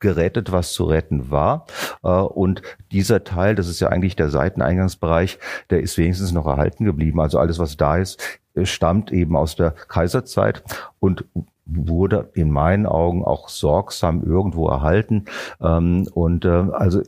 gerettet, 0.00 0.52
was 0.52 0.72
zu 0.72 0.84
retten 0.84 1.30
war. 1.30 1.66
Äh, 2.02 2.08
Und 2.08 2.62
dieser 2.92 3.24
Teil, 3.24 3.54
das 3.54 3.68
ist 3.68 3.80
ja 3.80 3.88
eigentlich 3.88 4.16
der 4.16 4.30
Seiteneingangsbereich, 4.30 5.38
der 5.70 5.80
ist 5.80 5.98
wenigstens 5.98 6.32
noch 6.32 6.46
erhalten 6.46 6.84
geblieben. 6.84 7.20
Also 7.20 7.38
alles, 7.38 7.58
was 7.58 7.76
da 7.76 7.96
ist, 7.96 8.40
äh, 8.54 8.66
stammt 8.66 9.12
eben 9.12 9.36
aus 9.36 9.56
der 9.56 9.72
Kaiserzeit 9.72 10.62
und 11.00 11.24
wurde 11.66 12.30
in 12.34 12.50
meinen 12.50 12.86
Augen 12.86 13.24
auch 13.24 13.48
sorgsam 13.48 14.22
irgendwo 14.22 14.68
erhalten. 14.68 15.24
Ähm, 15.60 16.08
Und 16.12 16.44
äh, 16.44 16.48
also 16.72 17.02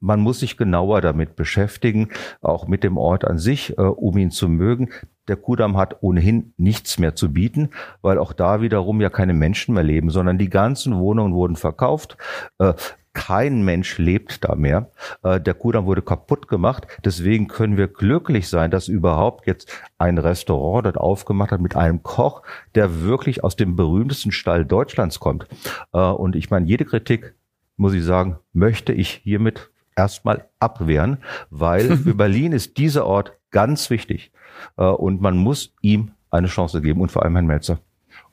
man 0.00 0.18
muss 0.20 0.40
sich 0.40 0.56
genauer 0.56 1.00
damit 1.02 1.36
beschäftigen, 1.36 2.08
auch 2.40 2.66
mit 2.66 2.82
dem 2.82 2.96
Ort 2.96 3.24
an 3.24 3.38
sich, 3.38 3.78
um 3.78 4.18
ihn 4.18 4.32
zu 4.32 4.48
mögen. 4.48 4.88
Der 5.28 5.36
Kudamm 5.36 5.76
hat 5.76 6.02
ohnehin 6.02 6.52
nichts 6.56 6.98
mehr 6.98 7.14
zu 7.14 7.32
bieten, 7.32 7.70
weil 8.00 8.18
auch 8.18 8.32
da 8.32 8.60
wiederum 8.60 9.00
ja 9.00 9.10
keine 9.10 9.34
Menschen 9.34 9.74
mehr 9.74 9.84
leben, 9.84 10.10
sondern 10.10 10.38
die 10.38 10.50
ganzen 10.50 10.98
Wohnungen 10.98 11.34
wurden 11.34 11.56
verkauft. 11.56 12.16
Äh, 12.58 12.74
kein 13.14 13.62
Mensch 13.62 13.98
lebt 13.98 14.42
da 14.42 14.54
mehr. 14.54 14.90
Äh, 15.22 15.38
Der 15.40 15.54
Kudamm 15.54 15.84
wurde 15.84 16.02
kaputt 16.02 16.48
gemacht. 16.48 16.86
Deswegen 17.04 17.46
können 17.46 17.76
wir 17.76 17.88
glücklich 17.88 18.48
sein, 18.48 18.70
dass 18.70 18.88
überhaupt 18.88 19.46
jetzt 19.46 19.70
ein 19.98 20.18
Restaurant 20.18 20.86
dort 20.86 20.96
aufgemacht 20.96 21.52
hat 21.52 21.60
mit 21.60 21.76
einem 21.76 22.02
Koch, 22.02 22.42
der 22.74 23.02
wirklich 23.02 23.44
aus 23.44 23.54
dem 23.54 23.76
berühmtesten 23.76 24.32
Stall 24.32 24.64
Deutschlands 24.64 25.20
kommt. 25.20 25.46
Äh, 25.92 25.98
Und 25.98 26.36
ich 26.36 26.50
meine, 26.50 26.66
jede 26.66 26.84
Kritik, 26.84 27.34
muss 27.76 27.92
ich 27.94 28.04
sagen, 28.04 28.38
möchte 28.52 28.92
ich 28.92 29.10
hiermit 29.10 29.70
erstmal 29.94 30.48
abwehren, 30.58 31.18
weil 31.50 31.96
für 31.98 32.14
Berlin 32.14 32.52
ist 32.52 32.78
dieser 32.78 33.06
Ort 33.06 33.34
ganz 33.50 33.90
wichtig. 33.90 34.32
Äh, 34.76 34.84
Und 34.84 35.20
man 35.20 35.36
muss 35.36 35.74
ihm 35.82 36.12
eine 36.30 36.46
Chance 36.46 36.80
geben 36.80 37.00
und 37.00 37.12
vor 37.12 37.22
allem 37.22 37.34
Herrn 37.34 37.46
Melzer. 37.46 37.80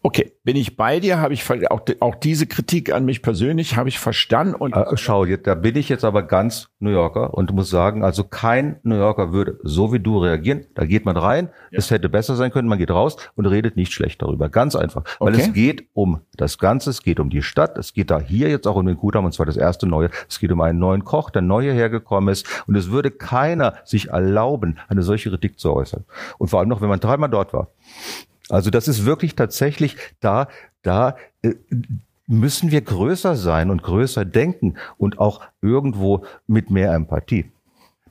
Okay, 0.01 0.31
bin 0.45 0.55
ich 0.55 0.77
bei 0.77 1.01
dir, 1.01 1.19
habe 1.19 1.33
ich 1.33 1.43
auch, 1.69 1.81
auch 1.99 2.15
diese 2.15 2.47
Kritik 2.47 2.93
an 2.93 3.03
mich 3.03 3.21
persönlich 3.21 3.75
habe 3.75 3.89
ich 3.89 3.99
verstanden 3.99 4.55
und 4.55 4.73
Äh, 4.73 4.95
schau, 4.95 5.25
jetzt, 5.25 5.45
da 5.45 5.55
bin 5.55 5.75
ich 5.75 5.89
jetzt 5.89 6.05
aber 6.05 6.23
ganz 6.23 6.69
New 6.79 6.89
Yorker 6.89 7.33
und 7.33 7.51
muss 7.51 7.69
sagen, 7.69 8.01
also 8.01 8.23
kein 8.23 8.79
New 8.83 8.95
Yorker 8.95 9.33
würde 9.33 9.59
so 9.61 9.91
wie 9.91 9.99
du 9.99 10.19
reagieren. 10.19 10.65
Da 10.73 10.85
geht 10.85 11.03
man 11.03 11.17
rein, 11.17 11.49
es 11.71 11.91
hätte 11.91 12.07
besser 12.07 12.37
sein 12.37 12.51
können, 12.51 12.69
man 12.69 12.77
geht 12.77 12.91
raus 12.91 13.17
und 13.35 13.45
redet 13.45 13.75
nicht 13.75 13.91
schlecht 13.91 14.21
darüber. 14.21 14.47
Ganz 14.47 14.77
einfach. 14.77 15.03
Weil 15.19 15.33
Okay. 15.33 15.41
es 15.47 15.53
geht 15.53 15.87
um 15.91 16.21
das 16.37 16.57
Ganze, 16.57 16.91
es 16.91 17.03
geht 17.03 17.19
um 17.19 17.29
die 17.29 17.41
Stadt, 17.41 17.77
es 17.77 17.93
geht 17.93 18.09
da 18.09 18.21
hier 18.21 18.47
jetzt 18.49 18.67
auch 18.67 18.77
um 18.77 18.85
den 18.85 18.95
Kudamm 18.95 19.25
und 19.25 19.33
zwar 19.33 19.45
das 19.47 19.57
erste 19.57 19.85
neue. 19.85 20.09
Es 20.29 20.39
geht 20.39 20.51
um 20.53 20.61
einen 20.61 20.79
neuen 20.79 21.03
Koch, 21.03 21.29
der 21.29 21.41
neu 21.41 21.63
hierher 21.63 21.89
gekommen 21.89 22.29
ist 22.29 22.47
und 22.67 22.75
es 22.77 22.89
würde 22.89 23.11
keiner 23.11 23.73
sich 23.83 24.07
erlauben, 24.11 24.79
eine 24.87 25.01
solche 25.03 25.29
Kritik 25.29 25.59
zu 25.59 25.73
äußern. 25.73 26.05
Und 26.37 26.47
vor 26.47 26.61
allem 26.61 26.69
noch, 26.69 26.79
wenn 26.79 26.87
man 26.89 27.01
dreimal 27.01 27.29
dort 27.29 27.51
war. 27.51 27.67
Also 28.49 28.69
das 28.69 28.87
ist 28.87 29.05
wirklich 29.05 29.35
tatsächlich 29.35 29.95
da, 30.19 30.47
da 30.81 31.15
äh, 31.43 31.53
müssen 32.27 32.71
wir 32.71 32.81
größer 32.81 33.35
sein 33.35 33.69
und 33.69 33.83
größer 33.83 34.25
denken 34.25 34.75
und 34.97 35.19
auch 35.19 35.41
irgendwo 35.61 36.25
mit 36.47 36.69
mehr 36.69 36.93
Empathie. 36.93 37.51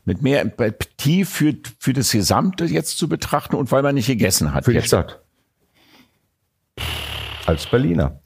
mit 0.04 0.22
mehr 0.22 0.40
Empathie 0.40 1.24
für, 1.24 1.54
für 1.78 1.92
das 1.92 2.10
Gesamte 2.12 2.64
jetzt 2.64 2.98
zu 2.98 3.08
betrachten 3.08 3.56
und 3.56 3.70
weil 3.70 3.82
man 3.82 3.94
nicht 3.94 4.06
gegessen 4.06 4.54
hat. 4.54 4.64
Für 4.64 4.72
die 4.72 4.78
jetzt. 4.78 4.88
Stadt. 4.88 5.20
Als 7.46 7.66
Berliner. 7.66 8.20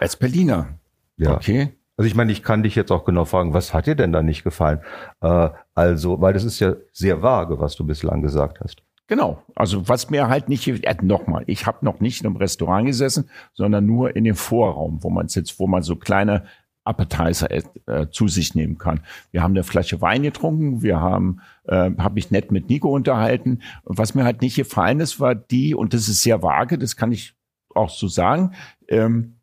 Als 0.00 0.16
Berliner. 0.16 0.78
Ja. 1.16 1.34
Okay. 1.34 1.74
Also 1.96 2.08
ich 2.08 2.14
meine, 2.14 2.32
ich 2.32 2.42
kann 2.42 2.62
dich 2.62 2.74
jetzt 2.74 2.90
auch 2.90 3.04
genau 3.04 3.24
fragen, 3.24 3.52
was 3.54 3.72
hat 3.72 3.86
dir 3.86 3.94
denn 3.94 4.12
da 4.12 4.22
nicht 4.22 4.42
gefallen? 4.44 4.80
Äh, 5.20 5.50
also, 5.74 6.20
weil 6.20 6.32
das 6.32 6.44
ist 6.44 6.58
ja 6.58 6.74
sehr 6.92 7.22
vage, 7.22 7.60
was 7.60 7.76
du 7.76 7.84
bislang 7.84 8.22
gesagt 8.22 8.60
hast. 8.60 8.82
Genau. 9.06 9.42
Also 9.54 9.88
was 9.88 10.08
mir 10.08 10.28
halt 10.28 10.48
nicht, 10.48 10.66
äh, 10.66 10.96
nochmal, 11.02 11.44
ich 11.46 11.66
habe 11.66 11.84
noch 11.84 12.00
nicht 12.00 12.22
in 12.22 12.26
einem 12.26 12.36
Restaurant 12.36 12.86
gesessen, 12.86 13.28
sondern 13.52 13.84
nur 13.84 14.16
in 14.16 14.24
dem 14.24 14.34
Vorraum, 14.34 15.02
wo 15.02 15.10
man 15.10 15.28
sitzt, 15.28 15.58
wo 15.58 15.66
man 15.66 15.82
so 15.82 15.96
kleine 15.96 16.46
Appetizer 16.84 17.50
äh, 17.50 17.62
zu 18.10 18.28
sich 18.28 18.54
nehmen 18.54 18.78
kann. 18.78 19.00
Wir 19.30 19.42
haben 19.42 19.52
eine 19.52 19.62
Flasche 19.62 20.00
Wein 20.00 20.22
getrunken, 20.22 20.82
wir 20.82 21.00
haben, 21.00 21.40
äh, 21.66 21.90
habe 21.98 22.18
ich 22.18 22.30
nett 22.30 22.52
mit 22.52 22.68
Nico 22.68 22.90
unterhalten. 22.90 23.62
Und 23.84 23.98
was 23.98 24.14
mir 24.14 24.24
halt 24.24 24.42
nicht 24.42 24.56
gefallen 24.56 25.00
ist, 25.00 25.18
war 25.18 25.34
die, 25.34 25.74
und 25.74 25.94
das 25.94 26.08
ist 26.08 26.22
sehr 26.22 26.42
vage, 26.42 26.78
das 26.78 26.96
kann 26.96 27.12
ich 27.12 27.34
auch 27.74 27.90
so 27.90 28.06
sagen, 28.06 28.52
ähm, 28.88 29.36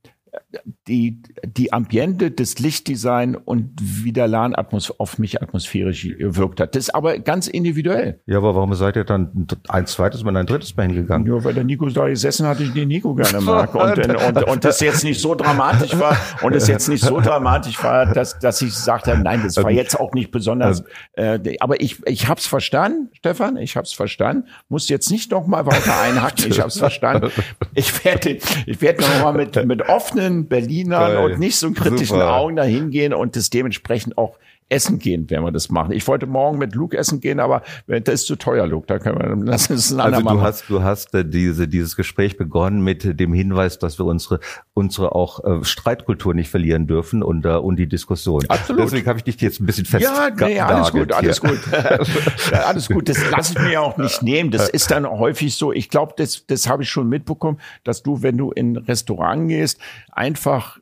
die, 0.87 1.21
die 1.45 1.73
Ambiente, 1.73 2.31
das 2.31 2.59
Lichtdesign 2.59 3.35
und 3.35 3.71
wie 3.81 4.11
der 4.11 4.27
Laden 4.27 4.55
atmos 4.55 4.91
auf 4.99 5.17
mich 5.17 5.41
atmosphärisch 5.41 6.03
gewirkt 6.17 6.59
hat. 6.59 6.75
Das 6.75 6.83
ist 6.83 6.95
aber 6.95 7.19
ganz 7.19 7.47
individuell. 7.47 8.19
Ja, 8.25 8.37
aber 8.37 8.55
warum 8.55 8.73
seid 8.73 8.95
ihr 8.95 9.03
dann 9.03 9.47
ein 9.69 9.85
zweites 9.87 10.23
Mal, 10.23 10.35
ein 10.35 10.45
drittes 10.45 10.75
Mal 10.75 10.87
hingegangen? 10.87 11.27
Nur 11.27 11.43
weil 11.43 11.53
der 11.53 11.63
Nico 11.63 11.87
da 11.89 12.07
gesessen 12.07 12.47
hat, 12.47 12.59
ich 12.59 12.73
den 12.73 12.87
Nico 12.87 13.13
gerne 13.15 13.41
mag. 13.41 13.73
Und, 13.75 13.97
und, 13.97 14.43
und 14.43 14.65
das 14.65 14.79
jetzt 14.81 15.03
nicht 15.03 15.21
so 15.21 15.35
dramatisch 15.35 15.97
war 15.97 16.17
und 16.41 16.55
es 16.55 16.67
jetzt 16.67 16.89
nicht 16.89 17.03
so 17.03 17.19
dramatisch 17.21 17.81
war, 17.83 18.07
dass, 18.07 18.39
dass 18.39 18.61
ich 18.61 18.69
gesagt 18.69 19.07
habe, 19.07 19.21
nein, 19.21 19.41
das 19.43 19.57
war 19.57 19.71
jetzt 19.71 19.99
auch 19.99 20.13
nicht 20.13 20.31
besonders. 20.31 20.83
Äh, 21.13 21.57
aber 21.59 21.81
ich, 21.81 22.05
ich 22.07 22.27
hab's 22.27 22.47
verstanden, 22.47 23.09
Stefan, 23.13 23.57
ich 23.57 23.77
hab's 23.77 23.93
verstanden. 23.93 24.47
Muss 24.69 24.89
jetzt 24.89 25.11
nicht 25.11 25.31
noch 25.31 25.47
mal 25.47 25.65
weiter 25.65 25.99
einhacken, 26.01 26.45
ich 26.47 26.59
hab's 26.59 26.77
verstanden. 26.77 27.31
Ich 27.73 28.03
werde, 28.03 28.37
ich 28.65 28.81
werde 28.81 29.01
noch 29.01 29.23
mal 29.23 29.33
mit, 29.33 29.65
mit 29.65 29.87
offenen 29.87 30.40
Berlinern 30.47 31.13
Geil. 31.13 31.25
und 31.25 31.39
nicht 31.39 31.57
so 31.57 31.71
kritischen 31.71 32.17
Super. 32.17 32.33
Augen 32.33 32.55
dahin 32.55 32.91
gehen 32.91 33.13
und 33.13 33.35
das 33.35 33.49
dementsprechend 33.49 34.17
auch 34.17 34.37
essen 34.71 34.99
gehen, 34.99 35.29
wenn 35.29 35.43
wir 35.43 35.51
das 35.51 35.69
machen. 35.69 35.91
Ich 35.91 36.07
wollte 36.07 36.25
morgen 36.25 36.57
mit 36.57 36.73
Luke 36.75 36.97
essen 36.97 37.19
gehen, 37.19 37.39
aber 37.39 37.61
das 37.87 38.21
ist 38.21 38.27
zu 38.27 38.37
teuer, 38.37 38.65
Luke. 38.65 38.87
Da 38.87 38.99
können 38.99 39.19
wir 39.19 39.45
lass 39.45 39.69
es 39.69 39.91
ein 39.91 39.99
Also 39.99 40.21
du 40.21 40.41
hast, 40.41 40.69
du 40.69 40.81
hast 40.81 41.13
äh, 41.13 41.25
diese, 41.25 41.67
dieses 41.67 41.95
Gespräch 41.95 42.37
begonnen 42.37 42.81
mit 42.81 43.19
dem 43.19 43.33
Hinweis, 43.33 43.79
dass 43.79 43.99
wir 43.99 44.05
unsere, 44.05 44.39
unsere 44.73 45.13
auch 45.13 45.43
äh, 45.43 45.63
Streitkultur 45.63 46.33
nicht 46.33 46.49
verlieren 46.49 46.87
dürfen 46.87 47.21
und, 47.21 47.45
äh, 47.45 47.49
und 47.49 47.75
die 47.77 47.87
Diskussion. 47.87 48.45
Absolut. 48.47 48.85
Deswegen 48.85 49.07
habe 49.07 49.19
ich 49.19 49.25
dich 49.25 49.41
jetzt 49.41 49.59
ein 49.59 49.65
bisschen 49.65 49.85
fest. 49.85 50.03
Ja, 50.03 50.29
nee, 50.29 50.59
alles 50.59 50.91
gut, 50.91 51.11
alles 51.11 51.41
gut. 51.41 51.59
alles 52.51 52.87
gut. 52.87 53.09
Das 53.09 53.29
lasse 53.29 53.53
ich 53.57 53.61
mir 53.61 53.81
auch 53.81 53.97
nicht 53.97 54.23
nehmen. 54.23 54.51
Das 54.51 54.69
ist 54.69 54.89
dann 54.89 55.05
häufig 55.05 55.55
so. 55.55 55.73
Ich 55.73 55.89
glaube, 55.89 56.13
das, 56.15 56.45
das 56.47 56.69
habe 56.69 56.83
ich 56.83 56.89
schon 56.89 57.09
mitbekommen, 57.09 57.59
dass 57.83 58.03
du, 58.03 58.21
wenn 58.21 58.37
du 58.37 58.51
in 58.51 58.77
ein 58.77 58.77
Restaurant 58.77 59.49
gehst, 59.49 59.79
einfach 60.11 60.79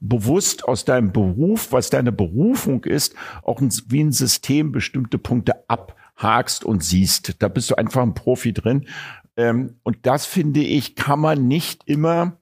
bewusst 0.00 0.66
aus 0.66 0.84
deinem 0.84 1.12
Beruf, 1.12 1.72
was 1.72 1.90
deine 1.90 2.12
Berufung 2.12 2.84
ist, 2.84 3.14
auch 3.42 3.60
wie 3.60 4.02
ein 4.02 4.12
System 4.12 4.72
bestimmte 4.72 5.18
Punkte 5.18 5.68
abhakst 5.68 6.64
und 6.64 6.82
siehst. 6.84 7.42
Da 7.42 7.48
bist 7.48 7.70
du 7.70 7.76
einfach 7.76 8.02
ein 8.02 8.14
Profi 8.14 8.52
drin. 8.52 8.86
Ähm, 9.36 9.76
und 9.82 9.98
das 10.02 10.26
finde 10.26 10.60
ich, 10.60 10.94
kann 10.94 11.20
man 11.20 11.48
nicht 11.48 11.82
immer, 11.86 12.38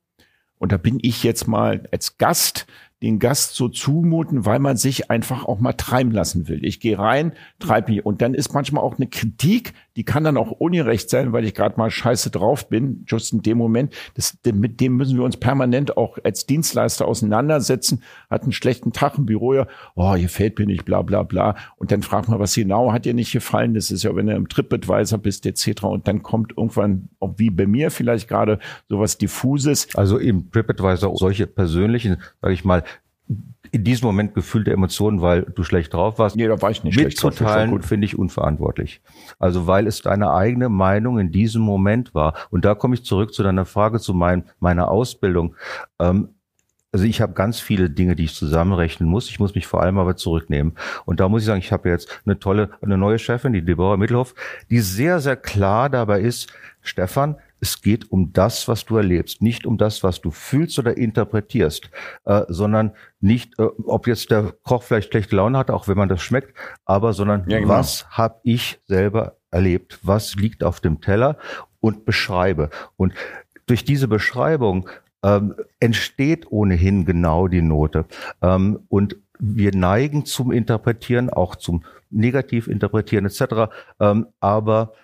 und 0.59 0.73
da 0.73 0.77
bin 0.77 0.99
ich 1.01 1.23
jetzt 1.23 1.49
mal 1.49 1.89
als 1.91 2.19
Gast 2.19 2.67
den 3.03 3.19
Gast 3.19 3.57
so 3.57 3.69
zumuten, 3.69 4.47
weil 4.47 4.61
man 4.61 4.77
sich 4.77 5.11
einfach 5.11 5.45
auch 5.45 5.59
mal 5.59 5.73
treiben 5.73 6.13
lassen 6.13 6.47
will. 6.47 6.65
Ich 6.65 6.79
gehe 6.79 6.99
rein, 6.99 7.33
treibe 7.59 7.91
mich. 7.91 8.07
Und 8.07 8.23
dann 8.23 8.33
ist 8.33 8.55
manchmal 8.55 8.85
auch 8.85 8.97
eine 8.97 9.09
Kritik, 9.09 9.75
die 9.97 10.05
kann 10.05 10.25
dann 10.25 10.37
auch 10.37 10.51
ungerecht 10.51 11.11
sein, 11.11 11.33
weil 11.33 11.45
ich 11.45 11.55
gerade 11.55 11.77
mal 11.79 11.91
scheiße 11.91 12.31
drauf 12.31 12.69
bin, 12.69 13.05
just 13.07 13.33
in 13.33 13.43
dem 13.43 13.59
Moment. 13.59 13.95
Das, 14.15 14.37
mit 14.53 14.81
dem 14.81 14.97
müssen 14.97 15.17
wir 15.17 15.25
uns 15.25 15.37
permanent 15.37 15.97
auch 15.97 16.19
als 16.25 16.47
Dienstleister 16.47 17.07
auseinandersetzen. 17.07 18.03
Hat 18.31 18.43
einen 18.43 18.53
schlechten 18.53 18.93
Tag 18.93 19.19
im 19.19 19.27
Büro, 19.27 19.55
ja, 19.55 19.67
oh, 19.95 20.15
hier 20.15 20.29
fällt 20.29 20.59
mir 20.59 20.67
nicht, 20.67 20.85
bla 20.85 21.03
bla 21.03 21.23
bla. 21.23 21.57
Und 21.77 21.93
dann 21.93 22.03
fragt 22.03 22.29
man, 22.29 22.39
was 22.39 22.55
genau 22.55 22.93
hat 22.93 23.05
dir 23.05 23.15
nicht 23.15 23.33
gefallen? 23.33 23.75
Das 23.75 23.91
ist 23.91 24.03
ja, 24.03 24.15
wenn 24.17 24.27
du 24.27 24.35
im 24.35 24.49
TripAdvisor 24.49 25.19
bist, 25.19 25.47
etc. 25.47 25.85
Und 25.85 26.09
dann 26.09 26.23
kommt 26.23 26.55
irgendwann, 26.57 27.09
auch 27.21 27.35
wie 27.37 27.51
bei 27.51 27.67
mir 27.67 27.91
vielleicht 27.91 28.29
gerade, 28.29 28.59
sowas 28.89 29.19
diffuses. 29.19 29.89
Also 29.95 30.19
im 30.19 30.51
TripAdvisor 30.51 31.17
solche 31.17 31.47
persönlichen, 31.47 32.17
sage 32.41 32.55
ich 32.55 32.65
mal, 32.65 32.83
in 33.71 33.85
diesem 33.85 34.07
Moment 34.07 34.35
gefühlte 34.35 34.71
Emotionen, 34.71 35.23
weil 35.23 35.43
du 35.43 35.65
schlecht 35.65 35.95
drauf 35.95 36.19
warst. 36.19 36.37
Nee, 36.37 36.47
da 36.47 36.61
war 36.61 36.71
ich 36.71 36.85
nicht 36.85 36.95
schlecht 36.95 37.25
mitzuteilen, 37.25 37.81
finde 37.83 38.05
ich 38.05 38.19
unverantwortlich. 38.19 39.01
Also 39.39 39.67
weil 39.67 39.87
es 39.87 40.03
deine 40.03 40.33
eigene 40.33 40.69
Meinung 40.69 41.19
in 41.19 41.33
diesem 41.33 41.63
Moment 41.63 42.15
war. 42.15 42.35
Und 42.51 42.65
da 42.67 42.75
komme 42.75 42.95
ich 42.95 43.05
zurück 43.05 43.33
zu 43.33 43.43
deiner 43.43 43.65
Frage 43.65 43.99
zu 43.99 44.13
mein, 44.13 44.45
meiner 44.61 44.91
Ausbildung. 44.91 45.57
Ähm, 45.99 46.29
also 46.93 47.07
ich 47.07 47.23
habe 47.23 47.33
ganz 47.33 47.59
viele 47.59 47.89
Dinge, 47.89 48.15
die 48.15 48.25
ich 48.25 48.35
zusammenrechnen 48.35 49.09
muss. 49.09 49.31
Ich 49.31 49.41
muss 49.41 49.55
mich 49.55 49.67
vor 49.67 49.83
allem 49.83 49.99
aber 49.99 50.17
zurücknehmen. 50.17 50.75
Und 51.07 51.21
da 51.21 51.29
muss 51.31 51.41
ich 51.41 51.47
sagen, 51.47 51.61
ich 51.61 51.73
habe 51.73 51.89
jetzt 51.89 52.21
eine 52.27 52.39
tolle, 52.39 52.71
eine 52.83 52.99
neue 52.99 53.19
Chefin, 53.19 53.55
die 53.55 53.65
Deborah 53.65 53.97
Mittelhoff, 53.97 54.35
die 54.69 54.81
sehr, 54.81 55.21
sehr 55.21 55.37
klar 55.37 55.89
dabei 55.89 56.21
ist, 56.21 56.53
Stefan, 56.83 57.37
es 57.63 57.81
geht 57.81 58.11
um 58.11 58.33
das, 58.33 58.67
was 58.67 58.85
du 58.85 58.97
erlebst, 58.97 59.41
nicht 59.41 59.67
um 59.67 59.79
das, 59.79 60.03
was 60.03 60.21
du 60.21 60.33
fühlst 60.33 60.81
oder 60.81 60.97
interpretierst, 60.97 61.91
äh, 62.25 62.43
sondern 62.49 62.91
nicht, 63.21 63.57
äh, 63.61 63.63
ob 63.85 64.09
jetzt 64.09 64.33
der 64.33 64.53
Koch 64.65 64.83
vielleicht 64.83 65.13
schlechte 65.13 65.37
Laune 65.37 65.57
hat, 65.57 65.71
auch 65.71 65.87
wenn 65.87 65.97
man 65.97 66.09
das 66.09 66.21
schmeckt, 66.23 66.55
aber 66.85 67.13
sondern 67.13 67.49
ja, 67.49 67.61
genau. 67.61 67.71
was 67.71 68.11
habe 68.11 68.41
ich 68.43 68.81
selber 68.87 69.37
erlebt, 69.53 70.01
was 70.03 70.35
liegt 70.35 70.65
auf 70.65 70.81
dem 70.81 71.01
Teller 71.01 71.39
und 71.79 72.05
beschreibe. 72.05 72.69
Und 72.97 73.15
durch 73.67 73.85
diese 73.85 74.09
Beschreibung 74.09 74.89
ähm, 75.23 75.55
entsteht 75.79 76.51
ohnehin 76.51 77.05
genau 77.05 77.47
die 77.47 77.63
Note. 77.63 78.07
Ähm, 78.43 78.81
und 78.89 79.17
wir 79.39 79.73
neigen 79.73 80.25
zum 80.25 80.51
Interpretieren, 80.51 81.31
auch 81.31 81.55
zum 81.55 81.85
Negativinterpretieren 82.11 83.27
etc. 83.27 83.73
Ähm, 84.01 84.27
aber 84.41 84.95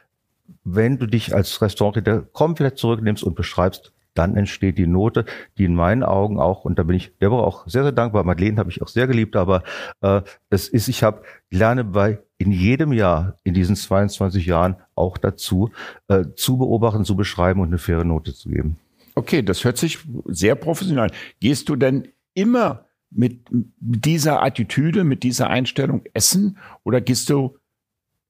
wenn 0.64 0.98
du 0.98 1.06
dich 1.06 1.34
als 1.34 1.60
Restaurant 1.62 2.32
komplett 2.32 2.78
zurücknimmst 2.78 3.22
und 3.22 3.34
beschreibst, 3.34 3.92
dann 4.14 4.36
entsteht 4.36 4.78
die 4.78 4.86
Note, 4.86 5.24
die 5.58 5.64
in 5.64 5.74
meinen 5.74 6.02
Augen 6.02 6.40
auch, 6.40 6.64
und 6.64 6.78
da 6.78 6.82
bin 6.82 6.96
ich 6.96 7.16
Deborah 7.18 7.44
auch 7.44 7.68
sehr, 7.68 7.84
sehr 7.84 7.92
dankbar, 7.92 8.24
Madeleine 8.24 8.58
habe 8.58 8.70
ich 8.70 8.82
auch 8.82 8.88
sehr 8.88 9.06
geliebt, 9.06 9.36
aber 9.36 9.62
äh, 10.00 10.22
es 10.50 10.68
ist, 10.68 10.88
ich 10.88 11.04
habe 11.04 11.22
lerne 11.50 11.84
bei 11.84 12.18
in 12.36 12.50
jedem 12.50 12.92
Jahr 12.92 13.36
in 13.44 13.54
diesen 13.54 13.76
22 13.76 14.46
Jahren 14.46 14.76
auch 14.94 15.18
dazu, 15.18 15.70
äh, 16.08 16.24
zu 16.34 16.58
beobachten, 16.58 17.04
zu 17.04 17.16
beschreiben 17.16 17.60
und 17.60 17.68
eine 17.68 17.78
faire 17.78 18.04
Note 18.04 18.34
zu 18.34 18.48
geben. 18.48 18.76
Okay, 19.14 19.42
das 19.42 19.64
hört 19.64 19.78
sich 19.78 19.98
sehr 20.26 20.54
professionell 20.54 21.04
an. 21.04 21.12
Gehst 21.40 21.68
du 21.68 21.76
denn 21.76 22.08
immer 22.34 22.86
mit 23.10 23.40
dieser 23.50 24.42
Attitüde, 24.42 25.02
mit 25.04 25.22
dieser 25.22 25.48
Einstellung 25.48 26.02
essen 26.12 26.58
oder 26.84 27.00
gehst 27.00 27.30
du 27.30 27.56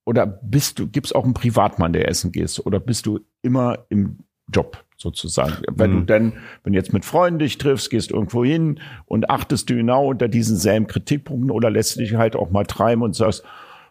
oder 0.08 0.26
bist 0.26 0.78
du, 0.78 0.88
gibt's 0.88 1.12
auch 1.12 1.24
einen 1.24 1.34
Privatmann, 1.34 1.92
der 1.92 2.08
essen 2.08 2.32
gehst? 2.32 2.64
Oder 2.64 2.80
bist 2.80 3.04
du 3.04 3.20
immer 3.42 3.80
im 3.90 4.20
Job 4.50 4.82
sozusagen? 4.96 5.62
Wenn 5.70 5.92
mhm. 5.92 5.98
du 5.98 6.04
dann, 6.06 6.32
wenn 6.64 6.72
du 6.72 6.78
jetzt 6.78 6.94
mit 6.94 7.04
Freunden 7.04 7.40
dich 7.40 7.58
triffst, 7.58 7.90
gehst 7.90 8.10
irgendwo 8.10 8.42
hin 8.42 8.80
und 9.04 9.28
achtest 9.28 9.68
du 9.68 9.76
genau 9.76 10.06
unter 10.06 10.28
diesen 10.28 10.56
selben 10.56 10.86
Kritikpunkten 10.86 11.50
oder 11.50 11.68
lässt 11.68 11.96
du 11.96 12.00
dich 12.00 12.14
halt 12.14 12.36
auch 12.36 12.50
mal 12.50 12.64
treiben 12.64 13.02
und 13.02 13.16
sagst, 13.16 13.44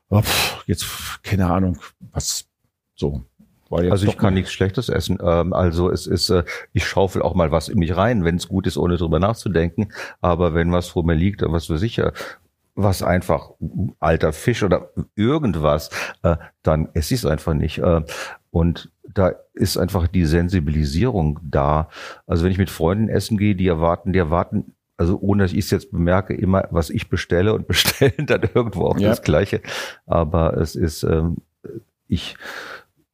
oh, 0.09 0.23
pff, 0.23 0.63
jetzt, 0.65 0.87
keine 1.21 1.45
Ahnung, 1.51 1.77
was 2.11 2.49
so. 2.95 3.21
Also 3.69 4.07
ich 4.07 4.17
kann 4.17 4.33
nichts 4.33 4.53
Schlechtes 4.53 4.89
essen. 4.89 5.19
Ähm, 5.21 5.53
also 5.53 5.91
es 5.91 6.07
ist, 6.07 6.31
äh, 6.31 6.45
ich 6.73 6.87
schaufel 6.87 7.21
auch 7.21 7.35
mal 7.35 7.51
was 7.51 7.69
in 7.69 7.77
mich 7.77 7.95
rein, 7.95 8.23
wenn 8.23 8.37
es 8.37 8.47
gut 8.47 8.65
ist, 8.65 8.77
ohne 8.77 8.97
drüber 8.97 9.19
nachzudenken. 9.19 9.89
Aber 10.19 10.55
wenn 10.55 10.71
was 10.71 10.87
vor 10.87 11.05
mir 11.05 11.15
liegt, 11.15 11.43
was 11.43 11.67
für 11.67 11.77
sicher, 11.77 12.13
was 12.77 13.01
einfach 13.01 13.49
alter 13.99 14.31
Fisch 14.31 14.61
oder 14.61 14.91
irgendwas, 15.15 15.89
äh, 16.21 16.37
dann 16.61 16.89
esse 16.93 17.15
ich 17.15 17.21
es 17.21 17.25
einfach 17.25 17.55
nicht. 17.55 17.79
Äh, 17.79 18.01
und 18.51 18.91
da 19.03 19.33
ist 19.53 19.77
einfach 19.77 20.07
die 20.07 20.25
Sensibilisierung 20.25 21.39
da. 21.43 21.89
Also 22.27 22.45
wenn 22.45 22.51
ich 22.51 22.59
mit 22.59 22.69
Freunden 22.69 23.09
essen 23.09 23.37
gehe, 23.37 23.55
die 23.55 23.67
erwarten, 23.67 24.13
die 24.13 24.19
erwarten, 24.19 24.75
also 24.95 25.17
ohne 25.19 25.43
dass 25.43 25.53
ich 25.53 25.65
es 25.65 25.71
jetzt 25.71 25.91
bemerke, 25.91 26.35
immer, 26.35 26.67
was 26.69 26.91
ich 26.91 27.09
bestelle 27.09 27.53
und 27.53 27.67
bestellen 27.67 28.27
dann 28.27 28.43
irgendwo 28.43 28.85
auch 28.85 28.99
ja. 28.99 29.09
das 29.09 29.23
Gleiche. 29.23 29.61
Aber 30.05 30.55
es 30.55 30.75
ist, 30.75 31.01
ähm, 31.01 31.37
ich 32.07 32.37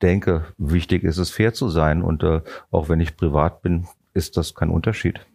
denke, 0.02 0.44
wichtig 0.58 1.04
ist 1.04 1.18
es 1.18 1.32
fair 1.32 1.54
zu 1.54 1.70
sein 1.70 2.02
und 2.02 2.22
äh, 2.24 2.42
auch 2.70 2.90
wenn 2.90 3.00
ich 3.00 3.16
privat 3.16 3.62
bin, 3.62 3.88
ist 4.14 4.36
das 4.36 4.56
kein 4.56 4.70
Unterschied 4.70 5.26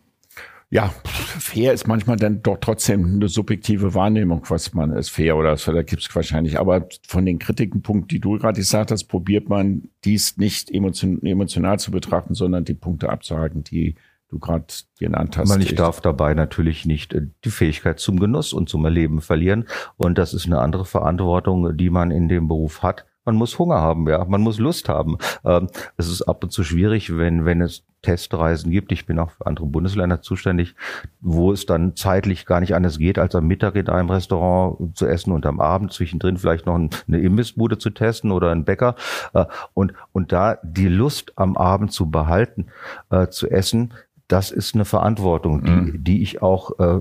ja, 0.71 0.93
fair 1.05 1.73
ist 1.73 1.87
manchmal 1.87 2.17
dann 2.17 2.43
doch 2.43 2.59
trotzdem 2.61 3.15
eine 3.15 3.29
subjektive 3.29 3.95
Wahrnehmung, 3.95 4.43
was 4.49 4.75
man 4.75 4.93
ist 4.93 5.09
fair 5.09 5.37
oder 5.37 5.57
so, 5.57 5.73
da 5.73 5.83
gibt's 5.83 6.15
wahrscheinlich. 6.15 6.59
Aber 6.59 6.87
von 7.07 7.25
den 7.25 7.39
Kritikenpunkten, 7.39 8.09
die 8.09 8.21
du 8.21 8.39
gerade 8.39 8.59
gesagt 8.59 8.91
hast, 8.91 9.05
probiert 9.05 9.49
man 9.49 9.89
dies 10.05 10.37
nicht 10.37 10.71
emotion, 10.71 11.23
emotional 11.23 11.79
zu 11.79 11.91
betrachten, 11.91 12.35
sondern 12.35 12.65
die 12.65 12.75
Punkte 12.75 13.09
abzuhalten, 13.09 13.65
die 13.65 13.95
du 14.29 14.39
gerade 14.39 14.67
genannt 14.99 15.39
hast. 15.39 15.49
Man, 15.49 15.63
ich 15.63 15.75
darf 15.75 16.03
dabei 16.03 16.35
natürlich 16.35 16.85
nicht 16.85 17.15
äh, 17.15 17.29
die 17.45 17.51
Fähigkeit 17.51 17.99
zum 17.99 18.21
Genuss 18.21 18.53
und 18.53 18.69
zum 18.69 18.85
Erleben 18.85 19.23
verlieren. 19.23 19.67
Und 19.97 20.19
das 20.19 20.35
ist 20.35 20.45
eine 20.45 20.61
andere 20.61 20.85
Verantwortung, 20.85 21.79
die 21.79 21.89
man 21.89 22.11
in 22.11 22.29
dem 22.29 22.47
Beruf 22.47 22.83
hat. 22.83 23.07
Man 23.29 23.37
muss 23.37 23.59
Hunger 23.59 23.83
haben, 23.83 24.09
ja, 24.09 24.25
man 24.25 24.41
muss 24.41 24.59
Lust 24.59 24.89
haben. 24.89 25.19
Ähm, 25.45 25.67
es 25.99 26.09
ist 26.09 26.23
ab 26.23 26.43
und 26.43 26.51
zu 26.51 26.65
schwierig, 26.65 27.15
wenn, 27.15 27.45
wenn 27.45 27.61
es 27.61 27.85
Testreisen 28.01 28.71
gibt. 28.71 28.91
Ich 28.91 29.05
bin 29.05 29.19
auch 29.19 29.33
für 29.33 29.45
andere 29.45 29.67
Bundesländer 29.67 30.23
zuständig, 30.23 30.75
wo 31.21 31.53
es 31.53 31.67
dann 31.67 31.95
zeitlich 31.95 32.47
gar 32.47 32.61
nicht 32.61 32.75
anders 32.75 32.97
geht, 32.97 33.19
als 33.19 33.35
am 33.35 33.47
Mittag 33.47 33.75
in 33.75 33.91
einem 33.91 34.09
Restaurant 34.09 34.97
zu 34.97 35.07
essen 35.07 35.33
und 35.33 35.45
am 35.45 35.61
Abend 35.61 35.93
zwischendrin 35.93 36.39
vielleicht 36.39 36.65
noch 36.65 36.77
eine 36.77 37.19
Imbissbude 37.19 37.77
zu 37.77 37.91
testen 37.91 38.31
oder 38.33 38.51
einen 38.51 38.65
Bäcker. 38.65 38.95
Äh, 39.35 39.45
und, 39.75 39.93
und 40.13 40.33
da 40.33 40.57
die 40.63 40.89
Lust 40.89 41.35
am 41.37 41.59
Abend 41.59 41.93
zu 41.93 42.11
behalten, 42.11 42.69
äh, 43.11 43.29
zu 43.29 43.51
essen, 43.51 43.93
das 44.27 44.51
ist 44.51 44.75
eine 44.75 44.87
Verantwortung, 44.87 45.65
die, 45.65 45.71
mhm. 45.71 46.03
die 46.03 46.23
ich 46.23 46.41
auch 46.41 46.79
äh, 46.79 47.01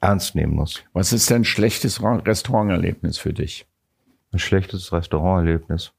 ernst 0.00 0.36
nehmen 0.36 0.54
muss. 0.54 0.84
Was 0.92 1.12
ist 1.12 1.30
denn 1.30 1.42
ein 1.42 1.44
schlechtes 1.44 2.00
Restauranterlebnis 2.00 3.18
für 3.18 3.32
dich? 3.32 3.66
Ein 4.32 4.38
schlechtes 4.38 4.92
Restauranterlebnis. 4.92 5.92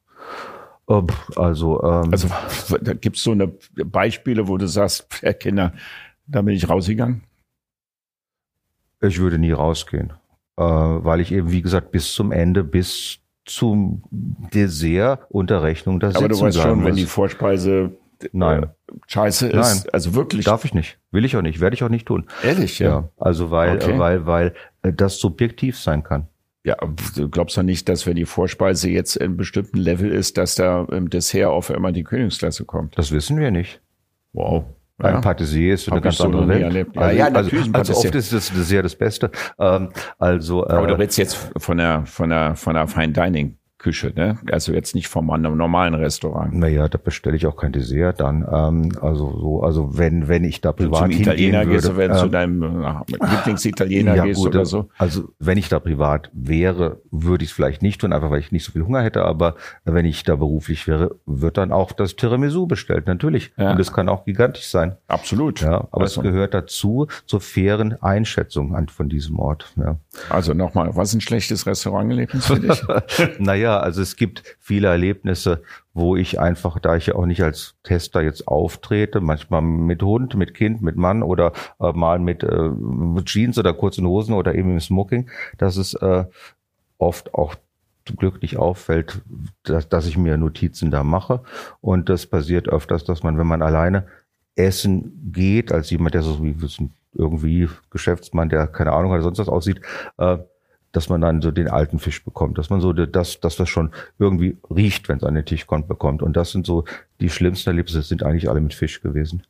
Also, 1.36 1.82
ähm, 1.84 2.12
also 2.12 2.28
da 2.82 2.94
gibt 2.94 3.18
es 3.18 3.24
so 3.24 3.32
eine 3.32 3.48
Beispiele, 3.48 4.48
wo 4.48 4.58
du 4.58 4.68
sagst, 4.68 5.08
Herr 5.22 5.34
Kinder, 5.34 5.74
da 6.28 6.42
bin 6.42 6.56
ich 6.56 6.68
rausgegangen? 6.68 7.24
Ich 9.02 9.20
würde 9.20 9.38
nie 9.38 9.52
rausgehen, 9.52 10.14
äh, 10.58 10.64
weil 10.64 11.22
ich 11.22 11.32
eben, 11.32 11.52
wie 11.52 11.62
gesagt, 11.62 11.92
bis 11.92 12.14
zum 12.14 12.32
Ende, 12.32 12.64
bis 12.64 13.20
zum 13.46 14.04
Dessert 14.12 15.26
unter 15.30 15.64
Rechnung 15.64 16.00
da 16.00 16.10
Aber 16.10 16.28
du 16.28 16.40
weißt 16.40 16.60
schon, 16.60 16.80
muss. 16.80 16.88
wenn 16.88 16.96
die 16.96 17.06
Vorspeise 17.06 17.92
äh, 18.22 18.30
Nein. 18.34 18.70
scheiße 19.08 19.48
ist, 19.48 19.56
Nein. 19.56 19.94
also 19.94 20.14
wirklich. 20.14 20.46
Darf 20.46 20.66
ich 20.66 20.74
nicht. 20.74 21.00
Will 21.12 21.26
ich 21.26 21.36
auch 21.36 21.42
nicht. 21.42 21.60
Werde 21.60 21.74
ich 21.74 21.84
auch 21.84 21.90
nicht 21.90 22.06
tun. 22.06 22.28
Ehrlich, 22.44 22.78
ja. 22.80 22.88
ja 22.90 23.10
also 23.18 23.50
weil, 23.50 23.78
okay. 23.78 23.98
weil, 23.98 24.26
weil 24.26 24.54
äh, 24.84 24.94
das 24.94 25.18
subjektiv 25.18 25.80
sein 25.80 26.04
kann. 26.04 26.28
Ja, 26.64 26.78
du 27.16 27.28
glaubst 27.28 27.58
ja 27.58 27.64
nicht, 27.64 27.90
dass 27.90 28.06
wenn 28.06 28.16
die 28.16 28.26
Vorspeise 28.26 28.90
jetzt 28.90 29.16
in 29.16 29.24
einem 29.24 29.38
bestimmten 29.38 29.78
Level 29.78 30.12
ist, 30.12 30.38
dass 30.38 30.56
da 30.56 30.84
im 30.92 31.10
Dessert 31.10 31.48
auf 31.48 31.72
einmal 31.72 31.92
die 31.92 32.04
Königsklasse 32.04 32.66
kommt. 32.66 32.98
Das 32.98 33.12
wissen 33.12 33.40
wir 33.40 33.50
nicht. 33.50 33.82
Wow. 34.34 34.66
Ein 35.00 35.16
ja. 35.16 35.22
Patissier 35.22 35.74
ist 35.74 35.88
eine 35.88 35.96
Hab 35.96 36.04
ganz 36.04 36.18
so 36.18 36.26
andere 36.26 36.48
Welt. 36.48 36.62
Ja, 36.94 37.02
also, 37.02 37.18
ja, 37.18 37.26
also, 37.26 37.58
also 37.74 37.94
oft 37.96 38.16
ist 38.16 38.32
das 38.32 38.48
sehr 38.48 38.84
das 38.84 38.96
Beste. 38.96 39.32
Ähm, 39.58 39.90
also, 40.20 40.68
Aber 40.68 40.84
äh, 40.84 40.88
du 40.88 41.00
redest 41.00 41.18
jetzt 41.18 41.52
von 41.58 41.78
der, 41.78 42.06
von 42.06 42.30
der, 42.30 42.56
von 42.56 42.76
der 42.76 42.88
Fine 42.88 43.14
Dining 43.14 43.58
Küche, 43.82 44.14
ne? 44.16 44.38
Also 44.52 44.74
jetzt 44.74 44.94
nicht 44.94 45.08
vom 45.08 45.26
normalen 45.26 45.96
Restaurant. 45.96 46.54
Naja, 46.54 46.88
da 46.88 46.98
bestelle 46.98 47.36
ich 47.36 47.48
auch 47.48 47.58
kein 47.58 47.72
Dessert 47.72 48.20
dann. 48.20 48.48
Ähm, 48.52 48.92
also 49.02 49.38
so, 49.40 49.64
also 49.64 49.98
wenn 49.98 50.28
wenn 50.28 50.44
ich 50.44 50.62
da 50.62 50.72
privat 50.72 51.12
zum 51.12 51.12
Italiener 51.12 51.66
würde, 51.66 51.72
gehst, 51.72 51.98
wenn 51.98 52.12
ähm, 52.12 52.18
zu 52.18 52.28
deinem 52.28 52.84
äh, 52.84 52.94
Lieblingsitaliener 53.08 54.16
ja, 54.18 54.24
gehst 54.24 54.40
gut, 54.40 54.50
oder 54.50 54.66
so. 54.66 54.90
Also 54.98 55.30
wenn 55.40 55.58
ich 55.58 55.68
da 55.68 55.80
privat 55.80 56.30
wäre, 56.34 57.02
würde 57.10 57.44
ich 57.44 57.50
es 57.50 57.56
vielleicht 57.56 57.82
nicht 57.82 58.02
tun, 58.02 58.14
einfach 58.14 58.30
weil 58.30 58.40
ich 58.40 58.52
nicht 58.52 58.64
so 58.64 58.72
viel 58.72 58.84
Hunger 58.84 59.02
hätte. 59.02 59.24
Aber 59.24 59.56
wenn 59.84 60.06
ich 60.06 60.24
da 60.24 60.36
beruflich 60.36 60.88
wäre, 60.88 61.16
wird 61.26 61.58
dann 61.58 61.72
auch 61.72 61.92
das 61.92 62.16
Tiramisu 62.16 62.68
bestellt, 62.68 63.08
natürlich. 63.08 63.52
Ja. 63.58 63.72
Und 63.72 63.80
das 63.80 63.92
kann 63.92 64.10
auch 64.10 64.26
gigantisch 64.26 64.68
sein. 64.68 64.96
Absolut. 65.08 65.62
Ja, 65.62 65.88
aber 65.92 66.02
also. 66.02 66.22
es 66.22 66.24
gehört 66.24 66.54
dazu 66.54 67.08
zur 67.26 67.42
fairen 67.42 68.02
Einschätzung 68.02 68.78
von 68.90 69.10
diesem 69.10 69.40
Ort. 69.40 69.74
Ja. 69.76 69.98
Also 70.30 70.54
nochmal, 70.54 70.96
was 70.96 71.14
ein 71.14 71.22
schlechtes 71.22 71.66
Restauranterlebnis 71.66 72.46
für 72.46 72.60
dich? 72.60 72.84
naja, 73.40 73.71
also 73.80 74.02
es 74.02 74.16
gibt 74.16 74.44
viele 74.60 74.88
Erlebnisse, 74.88 75.64
wo 75.94 76.16
ich 76.16 76.40
einfach, 76.40 76.80
da 76.80 76.96
ich 76.96 77.08
ja 77.08 77.16
auch 77.16 77.26
nicht 77.26 77.44
als 77.44 77.76
Tester 77.84 78.22
jetzt 78.22 78.48
auftrete, 78.48 79.22
manchmal 79.22 79.62
mit 79.62 80.02
Hund, 80.04 80.36
mit 80.36 80.54
Kind, 80.54 80.82
mit 80.82 80.96
Mann 80.96 81.24
oder 81.24 81.54
äh, 81.80 81.92
mal 81.92 82.20
mit, 82.20 82.44
äh, 82.44 82.70
mit 82.70 83.26
Jeans 83.26 83.58
oder 83.58 83.74
kurzen 83.74 84.06
Hosen 84.06 84.34
oder 84.34 84.56
eben 84.56 84.72
im 84.72 84.80
Smoking, 84.80 85.30
dass 85.58 85.78
es 85.78 85.94
äh, 85.96 86.26
oft 86.98 87.34
auch 87.34 87.56
zum 88.06 88.16
Glück 88.16 88.42
nicht 88.42 88.58
auffällt, 88.58 89.22
dass, 89.64 89.90
dass 89.90 90.08
ich 90.08 90.18
mir 90.18 90.38
Notizen 90.38 90.92
da 90.92 91.04
mache. 91.04 91.42
Und 91.82 92.10
das 92.10 92.26
passiert 92.26 92.68
öfters, 92.68 93.04
dass 93.04 93.24
man, 93.24 93.38
wenn 93.38 93.48
man 93.48 93.62
alleine 93.62 94.08
essen 94.56 95.32
geht, 95.32 95.72
als 95.72 95.90
jemand, 95.90 96.14
der 96.16 96.24
so 96.24 96.44
wie 96.44 96.56
irgendwie 97.14 97.70
Geschäftsmann, 97.90 98.50
der 98.50 98.68
keine 98.68 98.94
Ahnung 98.94 99.12
hat, 99.12 99.22
sonst 99.22 99.40
was 99.40 99.50
aussieht, 99.50 99.82
äh, 100.18 100.38
dass 100.92 101.10
man 101.10 101.22
dann 101.22 101.42
so 101.42 101.52
den 101.52 101.70
alten 101.70 102.00
Fisch 102.00 102.24
bekommt, 102.24 102.58
dass 102.58 102.70
man 102.70 102.82
so 102.82 102.94
das, 102.94 103.40
dass 103.40 103.56
das 103.56 103.70
schon 103.70 103.92
irgendwie 104.20 104.58
riecht, 104.70 105.10
wenn 105.10 105.18
es 105.18 105.24
an 105.24 105.36
den 105.36 105.46
Tisch 105.46 105.68
kommt, 105.68 105.88
bekommt. 105.88 106.22
Und 106.22 106.36
das 106.36 106.52
sind 106.52 106.66
so 106.66 106.86
die 107.20 107.30
schlimmsten 107.30 107.70
Erlebnisse, 107.70 108.02
sind 108.02 108.24
eigentlich 108.24 108.50
alle 108.50 108.62
mit 108.62 108.74
Fisch 108.74 109.02
gewesen. 109.02 109.44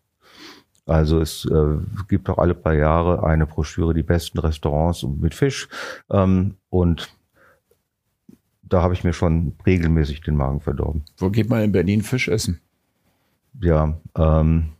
Also 0.85 1.19
es 1.19 1.45
äh, 1.45 1.77
gibt 2.09 2.29
auch 2.29 2.37
alle 2.37 2.53
paar 2.55 2.73
Jahre 2.73 3.23
eine 3.23 3.45
Broschüre, 3.45 3.93
die 3.93 4.03
besten 4.03 4.39
Restaurants 4.39 5.03
mit 5.03 5.33
Fisch. 5.33 5.67
Ähm, 6.09 6.55
und 6.69 7.09
da 8.63 8.81
habe 8.81 8.93
ich 8.93 9.03
mir 9.03 9.13
schon 9.13 9.53
regelmäßig 9.65 10.21
den 10.21 10.35
Magen 10.35 10.61
verdorben. 10.61 11.03
Wo 11.17 11.29
geht 11.29 11.49
man 11.49 11.63
in 11.63 11.71
Berlin 11.71 12.01
Fisch 12.01 12.27
essen? 12.27 12.61
Ja, 13.59 13.99
ähm, 14.15 14.71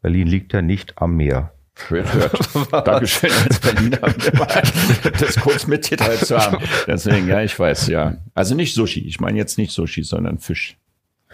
Berlin 0.00 0.28
liegt 0.28 0.52
ja 0.52 0.62
nicht 0.62 0.98
am 0.98 1.16
Meer. 1.16 1.53
Hört, 1.88 2.14
hört. 2.54 2.86
Dankeschön 2.86 3.30
als 3.30 3.58
Berliner, 3.58 3.98
das 5.18 5.36
kurz 5.40 5.66
mitgeteilt 5.66 6.24
zu 6.24 6.38
haben. 6.38 6.58
Deswegen, 6.86 7.28
ja, 7.28 7.42
ich 7.42 7.58
weiß, 7.58 7.88
ja. 7.88 8.16
Also 8.32 8.54
nicht 8.54 8.74
Sushi. 8.74 9.00
Ich 9.00 9.20
meine 9.20 9.38
jetzt 9.38 9.58
nicht 9.58 9.72
Sushi, 9.72 10.02
sondern 10.02 10.38
Fisch 10.38 10.76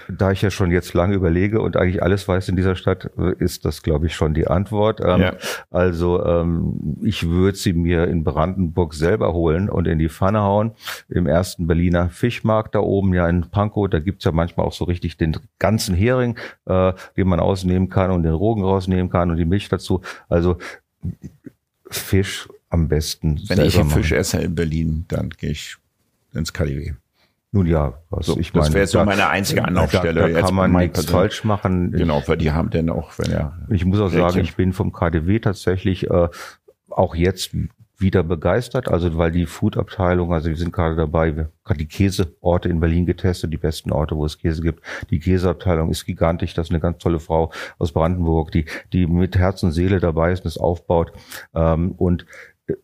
da 0.08 0.30
ich 0.30 0.42
ja 0.42 0.50
schon 0.50 0.70
jetzt 0.70 0.94
lange 0.94 1.14
überlege 1.14 1.60
und 1.60 1.76
eigentlich 1.76 2.02
alles 2.02 2.26
weiß 2.26 2.48
in 2.48 2.56
dieser 2.56 2.76
Stadt, 2.76 3.06
ist 3.38 3.64
das, 3.64 3.82
glaube 3.82 4.06
ich, 4.06 4.14
schon 4.14 4.34
die 4.34 4.46
Antwort. 4.46 5.00
Ähm, 5.04 5.20
ja. 5.20 5.34
Also 5.70 6.24
ähm, 6.24 6.98
ich 7.02 7.28
würde 7.28 7.56
sie 7.56 7.72
mir 7.72 8.08
in 8.08 8.24
Brandenburg 8.24 8.94
selber 8.94 9.32
holen 9.32 9.68
und 9.68 9.86
in 9.86 9.98
die 9.98 10.08
Pfanne 10.08 10.40
hauen. 10.40 10.72
Im 11.08 11.26
ersten 11.26 11.66
Berliner 11.66 12.08
Fischmarkt 12.08 12.74
da 12.74 12.80
oben, 12.80 13.14
ja 13.14 13.28
in 13.28 13.50
Pankow, 13.50 13.88
da 13.88 13.98
gibt's 13.98 14.24
ja 14.24 14.32
manchmal 14.32 14.66
auch 14.66 14.72
so 14.72 14.84
richtig 14.84 15.16
den 15.16 15.36
ganzen 15.58 15.94
Hering, 15.94 16.38
äh, 16.66 16.92
den 17.16 17.28
man 17.28 17.40
ausnehmen 17.40 17.88
kann 17.88 18.10
und 18.10 18.22
den 18.22 18.34
Rogen 18.34 18.62
rausnehmen 18.62 19.10
kann 19.10 19.30
und 19.30 19.36
die 19.36 19.44
Milch 19.44 19.68
dazu. 19.68 20.00
Also 20.28 20.58
Fisch 21.88 22.48
am 22.68 22.88
besten. 22.88 23.40
Wenn 23.48 23.60
ich 23.62 23.74
Fisch 23.74 24.12
esse 24.12 24.38
in 24.38 24.54
Berlin, 24.54 25.04
dann 25.08 25.30
gehe 25.30 25.50
ich 25.50 25.76
ins 26.32 26.52
KDW. 26.52 26.94
Nun 27.52 27.66
ja, 27.66 27.94
was 28.10 28.26
so, 28.26 28.38
ich 28.38 28.54
meine. 28.54 28.66
Das 28.66 28.74
wäre 28.74 28.86
so 28.86 29.04
meine 29.04 29.28
einzige 29.28 29.64
Anlaufstelle. 29.64 30.20
Da, 30.20 30.28
da 30.28 30.40
kann 30.42 30.54
man 30.54 30.72
nichts 30.72 31.00
Person. 31.00 31.20
falsch 31.20 31.44
machen. 31.44 31.90
Genau, 31.90 32.22
weil 32.26 32.36
die 32.36 32.52
haben 32.52 32.70
denn 32.70 32.90
auch, 32.90 33.18
wenn 33.18 33.32
er. 33.32 33.58
Ich 33.70 33.84
muss 33.84 34.00
auch 34.00 34.08
sagen, 34.08 34.38
ich 34.40 34.54
bin 34.54 34.72
vom 34.72 34.92
KDW 34.92 35.40
tatsächlich 35.40 36.08
äh, 36.08 36.28
auch 36.90 37.14
jetzt 37.16 37.52
wieder 38.00 38.22
begeistert, 38.22 38.88
also 38.88 39.18
weil 39.18 39.30
die 39.30 39.46
Food-Abteilung, 39.46 40.32
also 40.32 40.48
wir 40.48 40.56
sind 40.56 40.72
gerade 40.72 40.96
dabei, 40.96 41.36
wir 41.36 41.50
haben 41.64 41.78
die 41.78 41.86
Käseorte 41.86 42.68
in 42.68 42.80
Berlin 42.80 43.04
getestet, 43.04 43.52
die 43.52 43.58
besten 43.58 43.92
Orte, 43.92 44.16
wo 44.16 44.24
es 44.24 44.38
Käse 44.38 44.62
gibt. 44.62 44.82
Die 45.10 45.18
Käseabteilung 45.18 45.90
ist 45.90 46.06
gigantisch, 46.06 46.54
das 46.54 46.68
ist 46.68 46.70
eine 46.70 46.80
ganz 46.80 46.98
tolle 46.98 47.20
Frau 47.20 47.52
aus 47.78 47.92
Brandenburg, 47.92 48.52
die, 48.52 48.64
die 48.92 49.06
mit 49.06 49.36
Herz 49.36 49.62
und 49.62 49.72
Seele 49.72 50.00
dabei 50.00 50.32
ist 50.32 50.44
und 50.44 50.48
es 50.48 50.56
aufbaut. 50.56 51.12
Ähm, 51.54 51.92
und 51.92 52.24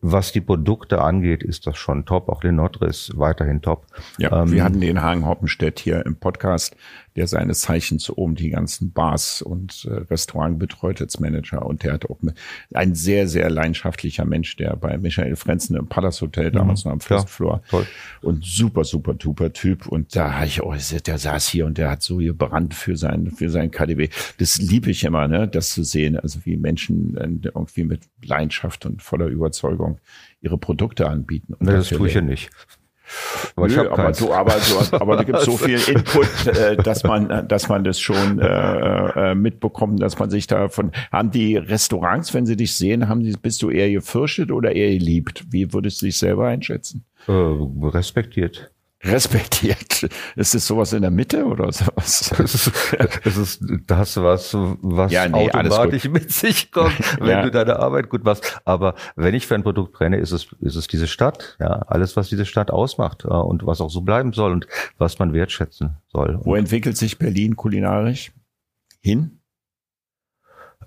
was 0.01 0.31
die 0.31 0.41
Produkte 0.41 1.01
angeht, 1.01 1.43
ist 1.43 1.67
das 1.67 1.77
schon 1.77 2.05
top. 2.05 2.29
Auch 2.29 2.43
Lenotre 2.43 2.85
ist 2.87 3.17
weiterhin 3.17 3.61
top. 3.61 3.87
Ja, 4.17 4.43
ähm, 4.43 4.51
wir 4.51 4.63
hatten 4.63 4.81
den 4.81 5.01
Hagen 5.01 5.25
Hoppenstedt 5.25 5.79
hier 5.79 6.05
im 6.05 6.15
Podcast 6.15 6.75
der 7.17 7.27
seines 7.27 7.61
Zeichens 7.61 8.11
oben 8.11 8.35
die 8.35 8.51
ganzen 8.51 8.91
Bars 8.91 9.41
und 9.41 9.85
äh, 9.89 9.93
Restaurant 10.11 10.59
betreut 10.59 11.01
als 11.01 11.19
Manager 11.19 11.65
und 11.65 11.83
der 11.83 11.93
hat 11.93 12.05
auch 12.05 12.19
ein 12.73 12.93
sehr, 12.93 13.27
sehr 13.27 13.49
leidenschaftlicher 13.49 14.23
Mensch, 14.23 14.55
der 14.55 14.75
bei 14.75 14.97
Michael 14.99 15.35
Frenzen 15.35 15.75
im 15.75 15.87
Palace 15.87 16.21
Hotel 16.21 16.51
damals 16.51 16.85
mhm, 16.85 16.89
noch 16.89 16.93
am 16.93 16.99
First 16.99 17.29
Floor 17.29 17.63
und 18.21 18.45
super, 18.45 18.83
super, 18.83 19.15
duper 19.15 19.51
Typ 19.51 19.87
und 19.87 20.15
da 20.15 20.35
habe 20.35 20.45
ich, 20.45 20.61
oh, 20.61 20.75
der 21.05 21.17
saß 21.17 21.47
hier 21.47 21.65
und 21.65 21.79
der 21.79 21.89
hat 21.89 22.03
so 22.03 22.17
gebrannt 22.17 22.75
für 22.75 22.95
sein, 22.95 23.31
für 23.31 23.49
sein 23.49 23.71
KDW. 23.71 24.09
Das 24.37 24.57
liebe 24.57 24.91
ich 24.91 25.03
immer, 25.03 25.27
ne, 25.27 25.47
das 25.47 25.71
zu 25.71 25.83
sehen, 25.83 26.19
also 26.19 26.45
wie 26.45 26.55
Menschen 26.55 27.17
äh, 27.17 27.47
irgendwie 27.47 27.83
mit 27.83 28.01
Leidenschaft 28.23 28.85
und 28.85 29.01
voller 29.01 29.25
Überzeugung 29.25 29.76
ihre 30.41 30.57
Produkte 30.57 31.07
anbieten. 31.07 31.53
Und 31.53 31.67
das 31.67 31.89
tue 31.89 32.07
ich 32.07 32.13
ja 32.13 32.21
nicht. 32.21 32.49
Aber, 33.55 33.67
Nö, 33.67 33.89
aber, 33.89 34.11
du, 34.11 34.33
aber, 34.33 34.51
du, 34.51 34.95
aber 34.97 35.15
da 35.15 35.23
gibt 35.23 35.39
so 35.39 35.55
viel 35.57 35.79
Input, 35.79 36.47
äh, 36.47 36.75
dass 36.75 37.03
man, 37.03 37.47
dass 37.47 37.69
man 37.69 37.83
das 37.83 37.99
schon 37.99 38.39
äh, 38.39 39.31
äh, 39.31 39.35
mitbekommt, 39.35 40.01
dass 40.01 40.19
man 40.19 40.29
sich 40.29 40.47
davon. 40.47 40.91
Haben 41.11 41.31
die 41.31 41.55
Restaurants, 41.55 42.33
wenn 42.33 42.45
sie 42.45 42.57
dich 42.57 42.75
sehen, 42.75 43.07
haben 43.07 43.21
die, 43.21 43.31
bist 43.31 43.61
du 43.61 43.69
eher 43.69 43.89
gefürchtet 43.89 44.51
oder 44.51 44.75
eher 44.75 44.91
geliebt? 44.91 45.45
Wie 45.49 45.71
würdest 45.73 46.01
du 46.01 46.07
dich 46.07 46.17
selber 46.17 46.47
einschätzen? 46.47 47.05
Äh, 47.27 47.31
respektiert 47.31 48.71
respektiert. 49.07 50.09
Ist 50.35 50.55
es 50.55 50.67
sowas 50.67 50.93
in 50.93 51.01
der 51.01 51.11
Mitte 51.11 51.45
oder 51.45 51.71
sowas? 51.71 52.33
Es 53.23 53.37
ist 53.37 53.63
das, 53.85 54.17
was, 54.17 54.53
was 54.53 55.11
ja, 55.11 55.27
nee, 55.27 55.49
automatisch 55.51 56.05
mit 56.09 56.31
sich 56.31 56.71
kommt, 56.71 56.97
wenn 57.19 57.29
ja. 57.29 57.41
du 57.41 57.51
deine 57.51 57.79
Arbeit 57.79 58.09
gut 58.09 58.23
machst. 58.23 58.61
Aber 58.65 58.95
wenn 59.15 59.33
ich 59.33 59.47
für 59.47 59.55
ein 59.55 59.63
Produkt 59.63 59.93
brenne, 59.93 60.17
ist 60.17 60.31
es, 60.31 60.47
ist 60.59 60.75
es 60.75 60.87
diese 60.87 61.07
Stadt, 61.07 61.57
ja, 61.59 61.67
alles, 61.87 62.15
was 62.15 62.29
diese 62.29 62.45
Stadt 62.45 62.71
ausmacht 62.71 63.25
äh, 63.25 63.27
und 63.27 63.65
was 63.65 63.81
auch 63.81 63.89
so 63.89 64.01
bleiben 64.01 64.33
soll 64.33 64.51
und 64.51 64.67
was 64.97 65.19
man 65.19 65.33
wertschätzen 65.33 65.97
soll. 66.07 66.39
Wo 66.43 66.55
entwickelt 66.55 66.97
sich 66.97 67.17
Berlin 67.17 67.55
kulinarisch 67.55 68.31
hin? 69.01 69.39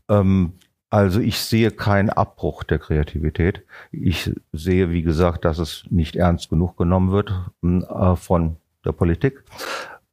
Ähm, 0.09 0.55
also 0.91 1.21
ich 1.21 1.39
sehe 1.39 1.71
keinen 1.71 2.11
Abbruch 2.11 2.65
der 2.65 2.81
Kreativität. 2.81 3.63
Ich 3.93 4.33
sehe, 4.53 4.91
wie 4.91 5.03
gesagt, 5.03 5.45
dass 5.45 5.59
es 5.59 5.85
nicht 5.89 6.17
ernst 6.17 6.51
genug 6.51 6.77
genommen 6.77 7.13
wird 7.13 7.33
äh, 7.63 8.17
von 8.17 8.57
der 8.85 8.93
Politik. 8.93 9.45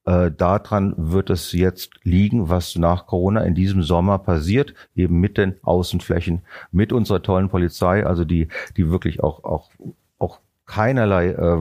Äh, 0.06 0.32
daran 0.32 0.94
wird 0.96 1.32
es 1.32 1.52
jetzt 1.52 1.92
liegen, 2.04 2.48
was 2.48 2.76
nach 2.76 3.08
Corona 3.08 3.42
in 3.42 3.56
diesem 3.56 3.82
Sommer 3.82 4.20
passiert, 4.20 4.74
eben 4.96 5.20
mit 5.20 5.38
den 5.38 5.56
Außenflächen, 5.64 6.44
mit 6.72 6.94
unserer 6.94 7.24
tollen 7.24 7.50
Polizei, 7.50 8.06
also 8.06 8.24
die, 8.24 8.48
die 8.78 8.90
wirklich 8.92 9.24
auch, 9.24 9.44
auch, 9.44 9.72
auch 10.20 10.40
keinerlei 10.66 11.30
äh, 11.32 11.60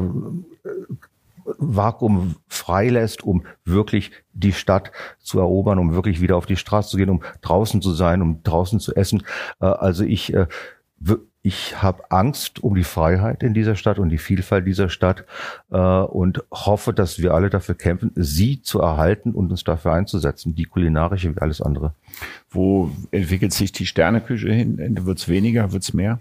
Vakuum 1.58 2.36
freilässt, 2.48 3.22
um 3.22 3.44
wirklich 3.64 4.12
die 4.32 4.52
Stadt 4.52 4.92
zu 5.18 5.38
erobern, 5.38 5.78
um 5.78 5.94
wirklich 5.94 6.20
wieder 6.20 6.36
auf 6.36 6.46
die 6.46 6.56
Straße 6.56 6.90
zu 6.90 6.96
gehen, 6.96 7.10
um 7.10 7.22
draußen 7.40 7.82
zu 7.82 7.92
sein, 7.92 8.22
um 8.22 8.42
draußen 8.42 8.80
zu 8.80 8.94
essen. 8.94 9.22
Äh, 9.60 9.66
also 9.66 10.04
ich, 10.04 10.34
äh, 10.34 10.46
ich 11.42 11.80
habe 11.80 12.10
Angst 12.10 12.64
um 12.64 12.74
die 12.74 12.84
Freiheit 12.84 13.42
in 13.44 13.54
dieser 13.54 13.76
Stadt 13.76 14.00
und 14.00 14.08
die 14.08 14.18
Vielfalt 14.18 14.66
dieser 14.66 14.88
Stadt 14.88 15.24
äh, 15.70 15.78
und 15.78 16.42
hoffe, 16.50 16.92
dass 16.92 17.20
wir 17.20 17.34
alle 17.34 17.50
dafür 17.50 17.76
kämpfen, 17.76 18.10
sie 18.16 18.62
zu 18.62 18.80
erhalten 18.80 19.30
und 19.32 19.50
uns 19.50 19.62
dafür 19.62 19.92
einzusetzen, 19.92 20.56
die 20.56 20.64
kulinarische 20.64 21.34
wie 21.36 21.40
alles 21.40 21.60
andere. 21.60 21.92
Wo 22.50 22.90
entwickelt 23.12 23.52
sich 23.52 23.70
die 23.70 23.86
Sterneküche 23.86 24.50
hin? 24.50 25.06
Wird 25.06 25.18
es 25.18 25.28
weniger, 25.28 25.72
wird 25.72 25.84
es 25.84 25.94
mehr? 25.94 26.18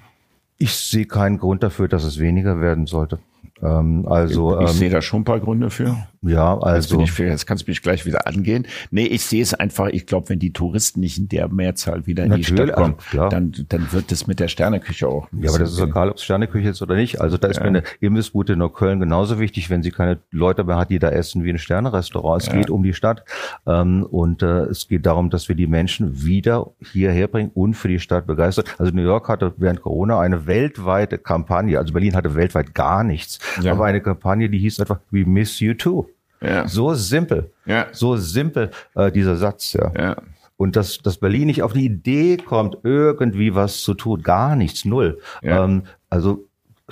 Ich 0.58 0.76
sehe 0.76 1.06
keinen 1.06 1.40
Grund 1.40 1.64
dafür, 1.64 1.88
dass 1.88 2.04
es 2.04 2.20
weniger 2.20 2.62
werden 2.62 2.86
sollte. 2.86 3.20
Ähm, 3.62 4.06
also 4.08 4.56
ich, 4.60 4.63
ich 4.65 4.70
ähm, 4.72 4.76
sehe 4.78 4.89
da 4.89 5.02
schon 5.02 5.22
ein 5.22 5.26
paar 5.26 5.39
Gründe 5.39 5.70
für. 5.70 5.96
Ja, 6.22 6.56
Jetzt, 6.56 6.63
also 6.63 6.98
bin 6.98 7.06
ich, 7.06 7.18
jetzt 7.20 7.46
kannst 7.46 7.68
du 7.68 7.72
mich 7.72 7.82
gleich 7.84 8.06
wieder 8.06 8.26
angehen. 8.26 8.65
Nee, 8.89 9.06
ich 9.06 9.24
sehe 9.24 9.44
es 9.44 9.54
einfach, 9.54 9.88
ich 9.89 10.08
glaube, 10.08 10.30
wenn 10.30 10.39
die 10.39 10.52
Touristen 10.52 11.00
nicht 11.00 11.20
in 11.20 11.30
der 11.30 11.48
Mehrzahl 11.50 12.08
wieder 12.08 12.24
in 12.24 12.34
die 12.34 12.44
Stadt 12.44 12.74
kommen, 12.74 12.96
also 13.12 13.30
dann, 13.30 13.54
dann 13.70 13.91
wird 13.94 14.12
es 14.12 14.26
mit 14.26 14.39
der 14.39 14.48
Sterneküche 14.48 15.08
auch. 15.08 15.28
Ja, 15.39 15.50
aber 15.52 15.60
das 15.60 15.72
ist 15.74 15.80
egal, 15.80 16.10
ob 16.10 16.18
es 16.18 16.24
Sterneküche 16.24 16.70
ist 16.70 16.82
oder 16.82 16.96
nicht. 16.96 17.22
Also 17.22 17.38
da 17.38 17.48
ist 17.48 17.58
Ja. 17.58 17.63
mir 17.63 17.68
eine 17.70 17.84
Imbissbude 18.00 18.54
in 18.54 18.60
Neukölln 18.60 19.00
genauso 19.00 19.39
wichtig, 19.39 19.70
wenn 19.70 19.84
sie 19.84 19.91
keine 19.91 20.18
Leute 20.32 20.63
mehr 20.63 20.78
hat, 20.78 20.89
die 20.89 20.98
da 21.00 21.10
essen 21.10 21.44
wie 21.44 21.52
ein 21.52 21.60
Sternerestaurant. 21.60 22.41
Es 22.41 22.48
Ja. 22.48 22.54
geht 22.56 22.72
um 22.72 22.82
die 22.82 22.94
Stadt 22.94 23.24
ähm, 23.68 24.04
und 24.04 24.41
äh, 24.41 24.62
es 24.63 24.88
geht 24.88 25.06
darum, 25.06 25.30
dass 25.30 25.48
wir 25.48 25.56
die 25.56 25.68
Menschen 25.68 26.24
wieder 26.26 26.72
hierher 26.91 27.28
bringen 27.28 27.52
und 27.54 27.76
für 27.76 27.88
die 27.88 28.00
Stadt 28.00 28.26
begeistern. 28.26 28.65
Also 28.80 28.91
New 28.91 29.04
York 29.04 29.30
hatte 29.30 29.54
während 29.58 29.82
Corona 29.84 30.20
eine 30.20 30.48
weltweite 30.48 31.20
Kampagne, 31.20 31.78
also 31.78 31.94
Berlin 31.94 32.15
hatte 32.15 32.34
weltweit 32.34 32.74
gar 32.74 33.04
nichts, 33.04 33.39
Ja. 33.62 33.72
aber 33.74 33.86
eine 33.86 34.02
Kampagne, 34.02 34.50
die 34.50 34.60
hieß 34.60 34.80
einfach 34.80 35.00
We 35.12 35.26
miss 35.26 35.60
you 35.60 35.74
too. 35.74 36.08
Ja. 36.42 36.68
So 36.68 36.94
simpel, 36.94 37.52
Ja. 37.66 37.88
so 37.92 38.18
simpel 38.18 38.72
äh, 38.96 39.12
dieser 39.12 39.36
Satz, 39.38 39.74
ja. 39.74 39.92
Ja. 39.98 40.16
Und 40.58 40.76
dass, 40.76 41.00
dass 41.00 41.18
Berlin 41.18 41.48
nicht 41.48 41.64
auf 41.64 41.74
die 41.74 41.86
Idee 41.86 42.38
kommt, 42.38 42.78
irgendwie 42.84 43.56
was 43.56 43.82
zu 43.82 43.94
tun. 43.94 44.22
Gar 44.22 44.56
nichts, 44.56 44.86
null. 44.86 45.20
Ja. 45.42 45.64
Ähm, 45.66 45.84
also 46.10 46.46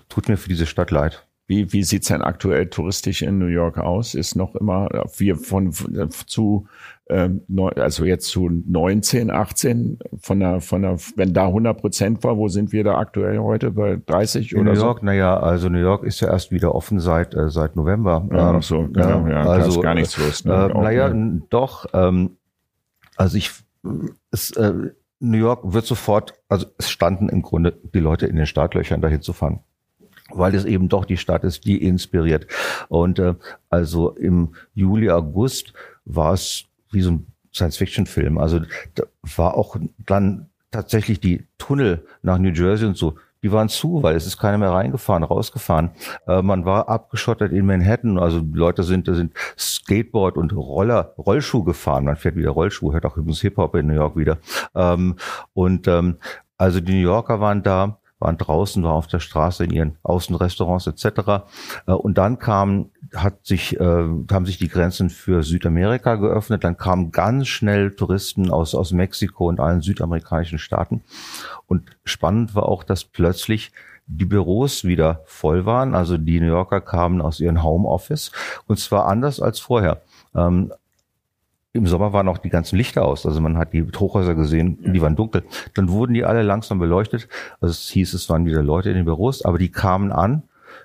tut 0.09 0.27
mir 0.27 0.37
für 0.37 0.49
diese 0.49 0.65
Stadt 0.65 0.91
leid. 0.91 1.25
Wie, 1.47 1.71
wie 1.71 1.83
sieht's 1.83 2.07
denn 2.07 2.21
aktuell 2.21 2.67
touristisch 2.67 3.21
in 3.21 3.37
New 3.37 3.47
York 3.47 3.77
aus? 3.77 4.15
Ist 4.15 4.35
noch 4.35 4.55
immer, 4.55 4.87
wir 5.17 5.35
von, 5.35 5.71
von 5.73 6.09
zu, 6.25 6.67
also 7.09 8.05
jetzt 8.05 8.27
zu 8.27 8.49
19, 8.49 9.29
18, 9.29 9.99
von 10.19 10.39
der, 10.39 10.61
von 10.61 10.81
der, 10.81 10.97
wenn 11.15 11.33
da 11.33 11.47
100 11.47 11.77
Prozent 11.79 12.23
war, 12.23 12.37
wo 12.37 12.47
sind 12.47 12.71
wir 12.71 12.83
da 12.83 12.97
aktuell 12.97 13.39
heute? 13.39 13.71
Bei 13.71 13.99
30 14.05 14.53
In 14.53 14.61
oder 14.61 14.71
New 14.71 14.79
so? 14.79 14.85
York, 14.85 15.03
naja, 15.03 15.37
also 15.37 15.69
New 15.69 15.79
York 15.79 16.03
ist 16.05 16.21
ja 16.21 16.29
erst 16.29 16.51
wieder 16.51 16.73
offen 16.73 16.99
seit 16.99 17.33
äh, 17.35 17.49
seit 17.49 17.75
November. 17.75 18.27
Ja, 18.31 18.49
Ähm, 18.51 18.55
ach 18.57 18.63
so, 18.63 18.87
genau, 18.87 19.27
ja, 19.27 19.43
da 19.43 19.65
ist 19.65 19.81
gar 19.81 19.95
nichts 19.95 20.17
los, 20.17 20.45
ne? 20.45 20.53
Äh, 20.53 20.73
Auch, 20.73 20.81
naja, 20.83 21.09
ne? 21.09 21.41
doch. 21.49 21.85
Ähm, 21.93 22.37
also 23.17 23.37
ich, 23.37 23.51
es, 24.31 24.51
äh, 24.51 24.73
New 25.19 25.37
York 25.37 25.73
wird 25.73 25.85
sofort, 25.85 26.33
also 26.47 26.67
es 26.77 26.89
standen 26.89 27.29
im 27.29 27.41
Grunde 27.41 27.73
die 27.93 27.99
Leute 27.99 28.27
in 28.27 28.35
den 28.35 28.45
Startlöchern 28.45 29.01
dahin 29.01 29.21
zu 29.21 29.33
fahren. 29.33 29.59
Weil 30.29 30.55
es 30.55 30.65
eben 30.65 30.89
doch 30.89 31.05
die 31.05 31.17
Stadt 31.17 31.43
ist, 31.43 31.65
die 31.65 31.83
inspiriert. 31.83 32.47
Und 32.87 33.19
äh, 33.19 33.35
also 33.69 34.11
im 34.11 34.55
Juli, 34.73 35.09
August 35.09 35.73
war 36.05 36.33
es 36.33 36.65
wie 36.93 37.01
so 37.01 37.11
ein 37.11 37.27
Science-Fiction-Film. 37.53 38.37
Also 38.37 38.61
da 38.95 39.03
war 39.35 39.55
auch 39.55 39.75
dann 40.05 40.49
tatsächlich 40.71 41.19
die 41.19 41.45
Tunnel 41.57 42.05
nach 42.21 42.37
New 42.37 42.49
Jersey 42.49 42.87
und 42.87 42.97
so, 42.97 43.15
die 43.43 43.51
waren 43.51 43.67
zu, 43.69 44.01
weil 44.01 44.15
es 44.15 44.25
ist 44.25 44.37
keiner 44.37 44.57
mehr 44.57 44.71
reingefahren, 44.71 45.23
rausgefahren. 45.23 45.91
Äh, 46.27 46.41
man 46.41 46.65
war 46.65 46.87
abgeschottet 46.87 47.51
in 47.51 47.65
Manhattan, 47.65 48.17
also 48.17 48.41
Leute 48.53 48.83
sind, 48.83 49.07
sind 49.07 49.33
Skateboard 49.57 50.37
und 50.37 50.53
Roller, 50.53 51.13
Rollschuh 51.17 51.63
gefahren. 51.63 52.05
Man 52.05 52.15
fährt 52.15 52.37
wieder 52.37 52.51
Rollschuh, 52.51 52.93
hört 52.93 53.05
auch 53.05 53.17
übrigens 53.17 53.41
Hip-Hop 53.41 53.75
in 53.75 53.87
New 53.87 53.95
York 53.95 54.15
wieder. 54.15 54.37
Ähm, 54.73 55.17
und 55.53 55.87
ähm, 55.89 56.17
also 56.57 56.79
die 56.79 56.93
New 56.93 57.01
Yorker 57.01 57.41
waren 57.41 57.63
da, 57.63 57.99
waren 58.23 58.37
draußen, 58.37 58.83
waren 58.83 58.93
auf 58.93 59.07
der 59.07 59.19
Straße 59.19 59.65
in 59.65 59.71
ihren 59.71 59.97
Außenrestaurants 60.03 60.87
etc. 60.87 61.45
Äh, 61.85 61.91
Und 61.91 62.17
dann 62.17 62.39
kam, 62.39 62.89
hat 63.13 63.45
sich, 63.45 63.79
äh, 63.79 64.07
haben 64.31 64.45
sich 64.45 64.57
die 64.57 64.69
Grenzen 64.69 65.09
für 65.09 65.43
Südamerika 65.43 66.15
geöffnet. 66.15 66.63
Dann 66.63 66.77
kamen 66.77 67.11
ganz 67.11 67.47
schnell 67.47 67.91
Touristen 67.95 68.49
aus, 68.49 68.73
aus 68.73 68.91
Mexiko 68.91 69.47
und 69.47 69.59
allen 69.59 69.81
südamerikanischen 69.81 70.57
Staaten. 70.57 71.03
Und 71.67 71.95
spannend 72.05 72.55
war 72.55 72.67
auch, 72.67 72.83
dass 72.83 73.03
plötzlich 73.03 73.71
die 74.07 74.25
Büros 74.25 74.83
wieder 74.83 75.21
voll 75.25 75.65
waren. 75.65 75.95
Also 75.95 76.17
die 76.17 76.39
New 76.39 76.47
Yorker 76.47 76.81
kamen 76.81 77.21
aus 77.21 77.39
ihren 77.39 77.63
Homeoffice 77.63 78.31
und 78.67 78.79
zwar 78.79 79.05
anders 79.05 79.39
als 79.39 79.59
vorher. 79.59 80.01
Ähm, 80.35 80.73
im 81.73 81.87
Sommer 81.87 82.13
waren 82.13 82.27
auch 82.27 82.37
die 82.37 82.49
ganzen 82.49 82.77
Lichter 82.77 83.03
aus. 83.03 83.25
Also 83.25 83.41
man 83.41 83.57
hat 83.57 83.73
die 83.73 83.83
Hochhäuser 83.83 84.35
gesehen, 84.35 84.93
die 84.93 85.01
waren 85.01 85.15
dunkel. 85.15 85.43
Dann 85.73 85.89
wurden 85.89 86.13
die 86.13 86.23
alle 86.23 86.43
langsam 86.43 86.77
beleuchtet. 86.79 87.27
Also 87.59 87.71
es 87.71 87.89
hieß, 87.89 88.13
es 88.13 88.29
waren 88.29 88.45
wieder 88.45 88.61
Leute 88.61 88.89
in 88.89 88.95
den 88.95 89.05
Büros, 89.05 89.43
aber 89.43 89.57
die 89.57 89.71
kamen 89.71 90.11
an, 90.11 90.43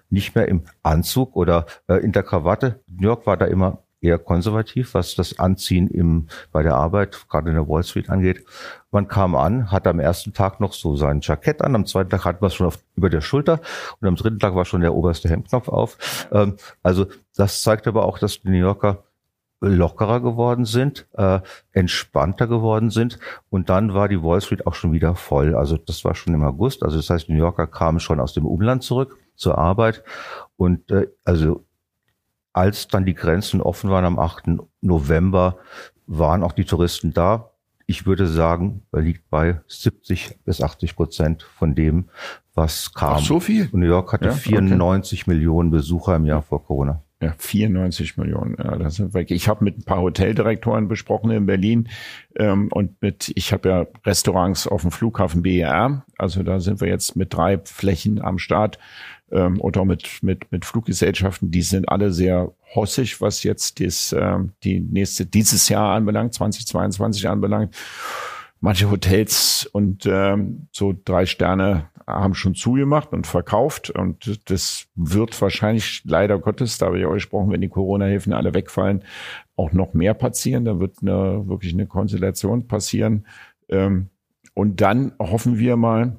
nicht 0.08 0.34
mehr 0.34 0.48
im 0.48 0.62
Anzug 0.82 1.36
oder 1.36 1.66
äh, 1.88 1.96
in 1.96 2.12
der 2.12 2.22
Krawatte. 2.22 2.80
New 2.86 3.06
York 3.06 3.26
war 3.26 3.36
da 3.36 3.44
immer 3.44 3.82
eher 4.00 4.18
konservativ, 4.18 4.94
was 4.94 5.14
das 5.14 5.38
Anziehen 5.38 5.88
im, 5.88 6.28
bei 6.52 6.62
der 6.62 6.76
Arbeit, 6.76 7.26
gerade 7.28 7.48
in 7.48 7.56
der 7.56 7.68
Wall 7.68 7.82
Street 7.82 8.08
angeht. 8.08 8.44
Man 8.90 9.08
kam 9.08 9.34
an, 9.34 9.70
hatte 9.70 9.90
am 9.90 10.00
ersten 10.00 10.32
Tag 10.32 10.60
noch 10.60 10.72
so 10.72 10.96
sein 10.96 11.20
Jackett 11.20 11.62
an, 11.62 11.74
am 11.74 11.84
zweiten 11.84 12.08
Tag 12.08 12.24
hatten 12.24 12.40
wir 12.40 12.46
es 12.46 12.54
schon 12.54 12.68
auf, 12.68 12.78
über 12.96 13.10
der 13.10 13.20
Schulter 13.20 13.60
und 14.00 14.08
am 14.08 14.16
dritten 14.16 14.38
Tag 14.38 14.54
war 14.54 14.64
schon 14.64 14.80
der 14.80 14.94
oberste 14.94 15.28
Hemdknopf 15.28 15.68
auf. 15.68 16.28
Ähm, 16.32 16.56
also 16.82 17.06
das 17.36 17.62
zeigt 17.62 17.86
aber 17.86 18.04
auch, 18.04 18.18
dass 18.18 18.40
die 18.40 18.50
New 18.50 18.56
Yorker 18.56 19.02
lockerer 19.60 20.20
geworden 20.20 20.64
sind, 20.64 21.06
äh, 21.14 21.40
entspannter 21.72 22.46
geworden 22.46 22.90
sind 22.90 23.18
und 23.50 23.68
dann 23.68 23.94
war 23.94 24.08
die 24.08 24.22
Wall 24.22 24.40
Street 24.40 24.66
auch 24.66 24.74
schon 24.74 24.92
wieder 24.92 25.14
voll. 25.14 25.54
Also 25.54 25.76
das 25.76 26.04
war 26.04 26.14
schon 26.14 26.34
im 26.34 26.44
August. 26.44 26.82
Also 26.82 26.96
das 26.96 27.10
heißt, 27.10 27.28
New 27.28 27.36
Yorker 27.36 27.66
kamen 27.66 28.00
schon 28.00 28.20
aus 28.20 28.32
dem 28.34 28.46
Umland 28.46 28.82
zurück 28.82 29.18
zur 29.34 29.58
Arbeit 29.58 30.04
und 30.56 30.90
äh, 30.90 31.08
also 31.24 31.64
als 32.52 32.88
dann 32.88 33.04
die 33.04 33.14
Grenzen 33.14 33.60
offen 33.60 33.90
waren 33.90 34.04
am 34.04 34.18
8. 34.18 34.50
November, 34.80 35.58
waren 36.06 36.42
auch 36.42 36.52
die 36.52 36.64
Touristen 36.64 37.12
da. 37.12 37.50
Ich 37.86 38.04
würde 38.04 38.26
sagen, 38.26 38.82
er 38.92 39.00
liegt 39.00 39.30
bei 39.30 39.60
70 39.66 40.40
bis 40.44 40.60
80 40.60 40.96
Prozent 40.96 41.42
von 41.42 41.74
dem, 41.74 42.10
was 42.54 42.92
kam. 42.92 43.14
Ach, 43.14 43.24
so 43.24 43.40
viel? 43.40 43.68
Und 43.72 43.80
New 43.80 43.86
York 43.86 44.12
hatte 44.12 44.26
Ja, 44.26 44.32
okay. 44.32 44.40
94 44.40 45.26
Millionen 45.26 45.70
Besucher 45.70 46.16
im 46.16 46.26
Jahr 46.26 46.42
vor 46.42 46.64
Corona. 46.64 47.02
Ja, 47.20 47.34
94 47.36 48.16
Millionen. 48.16 48.54
Ja, 48.58 48.76
das 48.76 48.94
sind 48.94 49.12
weg. 49.12 49.32
Ich 49.32 49.48
habe 49.48 49.64
mit 49.64 49.76
ein 49.76 49.82
paar 49.82 50.02
Hoteldirektoren 50.02 50.86
besprochen 50.86 51.32
in 51.32 51.46
Berlin 51.46 51.88
ähm, 52.36 52.68
und 52.70 53.02
mit, 53.02 53.32
ich 53.34 53.52
habe 53.52 53.68
ja 53.68 53.86
Restaurants 54.06 54.68
auf 54.68 54.82
dem 54.82 54.92
Flughafen 54.92 55.42
BER. 55.42 56.04
Also 56.16 56.44
da 56.44 56.60
sind 56.60 56.80
wir 56.80 56.86
jetzt 56.86 57.16
mit 57.16 57.34
drei 57.34 57.58
Flächen 57.58 58.22
am 58.22 58.38
Start 58.38 58.78
ähm, 59.32 59.60
oder 59.60 59.84
mit 59.84 60.22
mit 60.22 60.52
mit 60.52 60.64
Fluggesellschaften. 60.64 61.50
Die 61.50 61.62
sind 61.62 61.88
alle 61.88 62.12
sehr 62.12 62.52
hossig, 62.74 63.20
was 63.20 63.42
jetzt 63.42 63.80
das, 63.80 64.14
ähm, 64.16 64.52
die 64.62 64.78
nächste 64.78 65.26
dieses 65.26 65.68
Jahr 65.68 65.96
anbelangt, 65.96 66.34
2022 66.34 67.28
anbelangt. 67.28 67.74
Manche 68.60 68.90
Hotels 68.90 69.68
und 69.72 70.06
ähm, 70.06 70.68
so 70.70 70.94
drei 71.04 71.26
Sterne 71.26 71.88
haben 72.08 72.34
schon 72.34 72.54
zugemacht 72.54 73.12
und 73.12 73.26
verkauft 73.26 73.90
und 73.90 74.40
das 74.50 74.86
wird 74.94 75.40
wahrscheinlich 75.40 76.02
leider 76.04 76.38
Gottes, 76.38 76.78
da 76.78 76.86
habe 76.86 76.98
ich 76.98 77.06
auch 77.06 77.12
gesprochen, 77.12 77.50
wenn 77.50 77.60
die 77.60 77.68
Corona-Hilfen 77.68 78.32
alle 78.32 78.54
wegfallen, 78.54 79.04
auch 79.56 79.72
noch 79.72 79.92
mehr 79.92 80.14
passieren. 80.14 80.64
Da 80.64 80.80
wird 80.80 80.96
eine, 81.02 81.46
wirklich 81.46 81.74
eine 81.74 81.86
Konstellation 81.86 82.66
passieren. 82.66 83.26
Ähm, 83.68 84.08
und 84.54 84.80
dann 84.80 85.12
hoffen 85.18 85.58
wir 85.58 85.76
mal, 85.76 86.16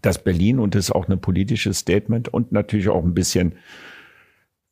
dass 0.00 0.24
Berlin 0.24 0.58
und 0.58 0.74
das 0.74 0.86
ist 0.86 0.92
auch 0.92 1.08
ein 1.08 1.20
politisches 1.20 1.78
Statement 1.78 2.28
und 2.28 2.50
natürlich 2.50 2.88
auch 2.88 3.04
ein 3.04 3.14
bisschen 3.14 3.56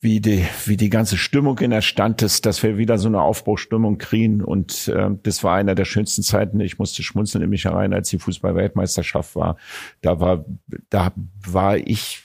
wie 0.03 0.21
die, 0.21 0.47
wie 0.65 0.79
die 0.79 0.89
ganze 0.89 1.19
Stimmung 1.19 1.59
in 1.59 1.71
der 1.73 1.83
Stand 1.83 2.23
ist, 2.23 2.47
dass 2.47 2.63
wir 2.63 2.79
wieder 2.79 2.97
so 2.97 3.09
eine 3.09 3.21
Aufbruchstimmung 3.21 3.99
kriegen. 3.99 4.43
Und 4.43 4.89
äh, 4.89 5.11
das 5.23 5.45
war 5.45 5.57
einer 5.57 5.75
der 5.75 5.85
schönsten 5.85 6.23
Zeiten. 6.23 6.59
Ich 6.61 6.79
musste 6.79 7.03
schmunzeln 7.03 7.45
in 7.45 7.51
mich 7.51 7.67
herein, 7.67 7.93
als 7.93 8.09
die 8.09 8.19
Fußball-Weltmeisterschaft 8.19 9.37
war. 9.37 9.57
Da 10.01 10.19
war, 10.19 10.47
da 10.89 11.13
war 11.47 11.77
ich 11.77 12.23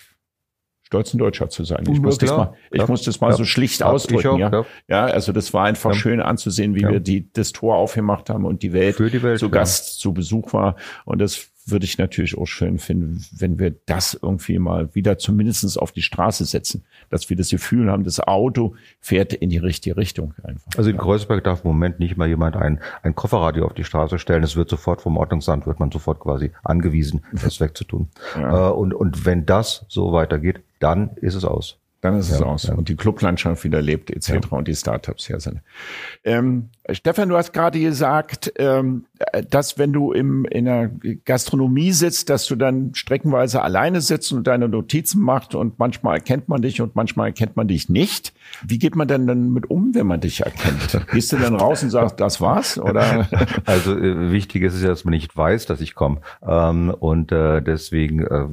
stolz, 0.83 1.13
ein 1.13 1.17
Deutscher 1.17 1.49
zu 1.49 1.65
sein. 1.65 1.83
Ich 1.89 1.95
Ja, 1.97 2.01
muss 2.01 2.17
das 2.17 2.29
mal, 2.29 2.53
ich 2.71 2.79
Ja. 2.79 2.88
muss 2.88 3.01
das 3.03 3.19
mal 3.19 3.31
Ja. 3.31 3.35
so 3.35 3.43
schlicht 3.43 3.83
ausdrücken. 3.83 4.27
auch, 4.27 4.39
ja. 4.39 4.65
ja. 4.88 5.05
also 5.05 5.33
das 5.33 5.53
war 5.53 5.65
einfach 5.65 5.93
schön 5.95 6.21
anzusehen, 6.21 6.75
wie 6.75 6.88
wir 6.88 7.01
die, 7.01 7.29
das 7.33 7.51
Tor 7.51 7.75
aufgemacht 7.75 8.29
haben 8.29 8.45
und 8.45 8.63
die 8.63 8.71
Welt, 8.71 8.97
die 8.99 9.21
Welt, 9.21 9.39
zu. 9.39 9.49
Gast, 9.49 9.99
zu 9.99 10.13
Besuch 10.13 10.53
war. 10.53 10.77
Und 11.03 11.19
das 11.19 11.49
würde 11.65 11.86
ich 11.86 11.97
natürlich 11.97 12.38
auch 12.38 12.45
schön 12.45 12.78
finden, 12.78 13.25
wenn 13.32 13.58
wir 13.58 13.73
das 13.86 14.17
irgendwie 14.21 14.60
mal 14.60 14.93
wieder 14.93 15.17
zumindestens 15.17 15.78
auf 15.78 15.91
die 15.91 16.04
Straße 16.04 16.45
setzen, 16.45 16.86
dass 17.10 17.30
wir 17.30 17.38
das 17.38 17.49
Gefühl 17.49 17.91
haben, 17.91 18.04
das 18.04 18.19
Auto 18.19 18.75
fährt 18.99 19.34
in 19.34 19.49
die 19.49 19.58
richtige 19.58 19.97
Richtung 19.97 20.34
einfach. 20.43 20.71
Also 20.78 20.89
in 20.89 20.97
Kreuzberg 20.97 21.43
darf 21.43 21.63
im 21.63 21.71
Moment 21.71 21.99
nicht 21.99 22.17
mal 22.17 22.28
jemand 22.28 22.56
ein, 22.56 22.80
ein 23.01 23.15
Kofferradio 23.15 23.65
auf 23.65 23.73
die 23.73 23.84
Straße 23.84 24.19
stellen. 24.19 24.43
Es 24.43 24.56
wird 24.56 24.69
sofort 24.69 25.01
vom 25.01 25.17
Ordnungsamt, 25.17 25.65
wird 25.65 25.80
man 25.80 25.91
sofort 25.91 26.19
quasi 26.19 26.51
angewiesen, 26.63 27.23
das 27.32 27.60
wegzutun. 27.60 28.10
Ja. 28.36 28.69
Äh, 28.69 28.71
und, 28.73 28.93
und 28.93 29.25
wenn 29.25 29.45
das 29.45 29.86
so 29.88 30.13
weitergeht, 30.13 30.62
dann 30.80 31.12
ist 31.17 31.36
es 31.36 31.45
aus. 31.45 31.80
Dann 32.05 32.19
ist 32.19 32.29
es 32.29 32.39
Ja, 32.39 32.45
aus. 32.45 32.67
ja. 32.67 32.75
Und 32.75 32.87
die 32.87 32.95
Clublandschaft 32.95 33.63
wieder 33.63 33.81
lebt, 33.81 34.11
etc. 34.11 34.51
und 34.51 34.67
die 34.67 34.75
Startups 34.75 35.25
hier 35.25 35.39
sind. 35.39 35.61
Ähm, 36.23 36.69
Stefan, 36.91 37.29
du 37.29 37.35
hast 37.35 37.51
gerade 37.51 37.79
gesagt, 37.79 38.53
ähm, 38.57 39.05
dass 39.49 39.79
wenn 39.79 39.91
du 39.91 40.11
im, 40.11 40.45
in 40.45 40.65
der 40.65 40.91
Gastronomie 41.25 41.91
sitzt, 41.93 42.29
dass 42.29 42.45
du 42.45 42.55
dann 42.55 42.93
streckenweise 42.93 43.63
alleine 43.63 44.01
sitzt 44.01 44.31
und 44.33 44.45
deine 44.45 44.69
Notizen 44.69 45.19
machst 45.19 45.55
und 45.55 45.79
manchmal 45.79 46.17
erkennt 46.17 46.47
man 46.47 46.61
dich 46.61 46.79
und 46.79 46.95
manchmal 46.95 47.29
erkennt 47.29 47.55
man 47.55 47.67
dich 47.67 47.89
nicht. 47.89 48.33
Wie 48.63 48.77
geht 48.77 48.95
man 48.95 49.07
denn 49.07 49.25
dann 49.25 49.51
mit 49.51 49.71
um, 49.71 49.95
wenn 49.95 50.05
man 50.05 50.19
dich 50.19 50.41
erkennt? 50.41 51.07
Gehst 51.11 51.31
du 51.31 51.37
dann 51.37 51.55
raus 51.59 51.81
und 51.81 51.89
sagst, 51.89 52.19
das 52.19 52.39
war's? 52.39 52.77
Oder? 52.77 53.27
Also 53.65 53.97
äh, 53.97 54.31
wichtig 54.31 54.61
ist 54.61 54.75
es 54.75 54.83
ja, 54.83 54.89
dass 54.89 55.05
man 55.05 55.13
nicht 55.13 55.35
weiß, 55.35 55.65
dass 55.65 55.81
ich 55.81 55.95
komme. 55.95 56.21
Ähm, 56.45 56.93
und 56.99 57.31
äh, 57.31 57.63
deswegen 57.63 58.19
äh, 58.27 58.45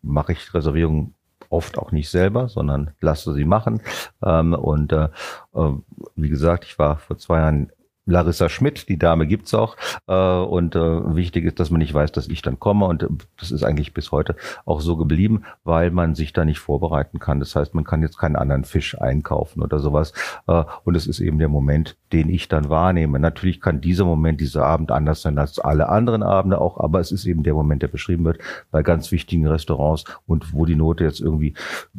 mache 0.00 0.32
ich 0.32 0.54
Reservierungen 0.54 1.12
oft 1.50 1.78
auch 1.78 1.92
nicht 1.92 2.08
selber, 2.08 2.48
sondern 2.48 2.92
lasse 3.00 3.34
sie 3.34 3.44
machen. 3.44 3.82
Ähm, 4.24 4.54
und 4.54 4.92
äh, 4.92 5.08
äh, 5.54 5.72
wie 6.16 6.28
gesagt, 6.28 6.64
ich 6.64 6.78
war 6.78 6.96
vor 6.96 7.18
zwei 7.18 7.40
Jahren 7.40 7.70
Larissa 8.06 8.48
Schmidt, 8.48 8.88
die 8.88 8.98
Dame 8.98 9.26
gibt's 9.26 9.54
auch. 9.54 9.76
Äh, 10.06 10.14
und 10.14 10.74
äh, 10.74 11.14
wichtig 11.14 11.44
ist, 11.44 11.60
dass 11.60 11.70
man 11.70 11.78
nicht 11.78 11.94
weiß, 11.94 12.12
dass 12.12 12.28
ich 12.28 12.42
dann 12.42 12.58
komme. 12.58 12.86
Und 12.86 13.02
äh, 13.02 13.08
das 13.38 13.50
ist 13.50 13.62
eigentlich 13.62 13.94
bis 13.94 14.12
heute 14.12 14.36
auch 14.64 14.80
so 14.80 14.96
geblieben, 14.96 15.42
weil 15.64 15.90
man 15.90 16.14
sich 16.14 16.32
da 16.32 16.44
nicht 16.44 16.58
vorbereiten 16.58 17.18
kann. 17.18 17.40
Das 17.40 17.54
heißt, 17.54 17.74
man 17.74 17.84
kann 17.84 18.02
jetzt 18.02 18.18
keinen 18.18 18.36
anderen 18.36 18.64
Fisch 18.64 18.98
einkaufen 19.00 19.62
oder 19.62 19.78
sowas. 19.78 20.12
Äh, 20.46 20.64
und 20.84 20.96
es 20.96 21.06
ist 21.06 21.20
eben 21.20 21.38
der 21.38 21.48
Moment, 21.48 21.96
den 22.12 22.28
ich 22.28 22.48
dann 22.48 22.68
wahrnehme. 22.68 23.18
Natürlich 23.18 23.60
kann 23.60 23.80
dieser 23.80 24.04
Moment, 24.04 24.40
dieser 24.40 24.64
Abend 24.64 24.90
anders 24.90 25.22
sein 25.22 25.38
als 25.38 25.58
alle 25.58 25.88
anderen 25.88 26.22
Abende 26.22 26.60
auch, 26.60 26.78
aber 26.78 27.00
es 27.00 27.12
ist 27.12 27.26
eben 27.26 27.42
der 27.42 27.54
Moment, 27.54 27.82
der 27.82 27.88
beschrieben 27.88 28.24
wird 28.24 28.38
bei 28.70 28.82
ganz 28.82 29.12
wichtigen 29.12 29.46
Restaurants 29.46 30.04
und 30.26 30.52
wo 30.52 30.64
die 30.64 30.74
Note 30.76 31.04
jetzt 31.04 31.20
irgendwie 31.20 31.54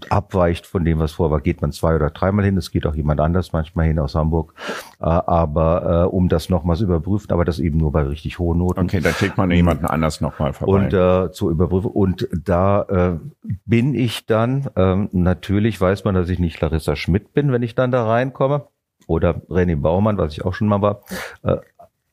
abweicht 0.10 0.66
von 0.66 0.84
dem, 0.84 1.00
was 1.00 1.14
vor 1.14 1.32
war, 1.32 1.42
geht 1.42 1.62
man 1.62 1.72
zwei 1.72 1.96
oder 1.96 2.10
dreimal 2.10 2.46
hin. 2.46 2.58
Es 2.58 2.72
geht 2.72 2.86
auch 2.86 2.96
jemand 2.96 3.20
anders 3.20 3.54
manchmal 3.54 3.88
hin 3.88 4.00
aus 4.00 4.16
Hamburg. 4.16 4.54
Äh, 5.00 5.06
aber 5.06 6.01
äh, 6.01 6.01
um 6.04 6.30
das 6.30 6.50
nochmal 6.50 6.76
zu 6.76 6.84
überprüfen, 6.84 7.32
aber 7.32 7.46
das 7.46 7.60
eben 7.60 7.78
nur 7.78 7.92
bei 7.92 8.04
richtig 8.04 8.40
hohen 8.40 8.60
Noten. 8.60 8.80
Okay, 8.80 9.00
da 9.00 9.12
kriegt 9.12 9.38
man 9.38 9.52
jemanden 9.52 9.86
anders 9.86 10.22
nochmal 10.22 10.54
vorbei. 10.54 10.74
Und 10.74 10.94
äh, 10.94 11.32
zu 11.32 11.50
überprüfen. 11.50 11.92
Und 11.92 12.28
da 12.32 12.84
äh, 12.84 13.50
bin 13.66 13.94
ich 13.94 14.26
dann, 14.26 14.70
ähm, 14.76 15.10
natürlich 15.12 15.80
weiß 15.80 16.04
man, 16.04 16.16
dass 16.16 16.30
ich 16.30 16.40
nicht 16.40 16.60
Larissa 16.62 16.96
Schmidt 16.96 17.34
bin, 17.34 17.52
wenn 17.52 17.64
ich 17.64 17.76
dann 17.76 17.92
da 17.92 18.06
reinkomme. 18.06 18.68
Oder 19.08 19.42
René 19.50 19.76
Baumann, 19.76 20.18
was 20.18 20.34
ich 20.34 20.46
auch 20.46 20.54
schon 20.54 20.68
mal 20.68 20.82
war. 20.82 21.02
Äh, 21.44 21.58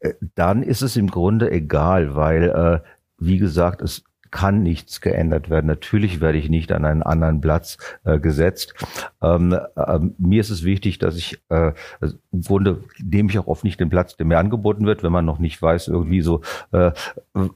äh 0.01 0.15
dann 0.35 0.63
ist 0.63 0.83
es 0.83 0.97
im 0.97 1.11
Grunde 1.11 1.51
egal, 1.51 2.17
weil, 2.17 2.45
äh, 2.45 2.89
wie 3.19 3.39
gesagt, 3.39 3.83
es 3.83 4.05
kann 4.31 4.63
nichts 4.63 5.01
geändert 5.01 5.51
werden. 5.51 5.67
Natürlich 5.67 6.21
werde 6.21 6.39
ich 6.39 6.49
nicht 6.49 6.73
an 6.73 6.85
einen 6.85 7.03
anderen 7.03 7.41
Platz 7.41 7.79
äh, 8.05 8.19
gesetzt. 8.19 8.75
Ähm, 9.23 9.53
äh, 9.53 9.99
mir 10.19 10.41
ist 10.41 10.51
es 10.51 10.65
wichtig, 10.65 10.99
dass 10.99 11.17
ich 11.17 11.39
äh, 11.49 11.73
im 12.33 12.43
Grunde 12.43 12.85
nehme 13.03 13.31
ich 13.31 13.39
auch 13.39 13.47
oft 13.47 13.65
nicht 13.65 13.81
den 13.81 13.91
Platz, 13.91 14.17
der 14.17 14.27
mir 14.27 14.39
angeboten 14.39 14.87
wird, 14.87 15.03
wenn 15.03 15.13
man 15.13 15.25
noch 15.25 15.39
nicht 15.39 15.61
weiß, 15.61 15.89
irgendwie 15.89 16.23
so, 16.23 16.43
äh, 16.73 16.93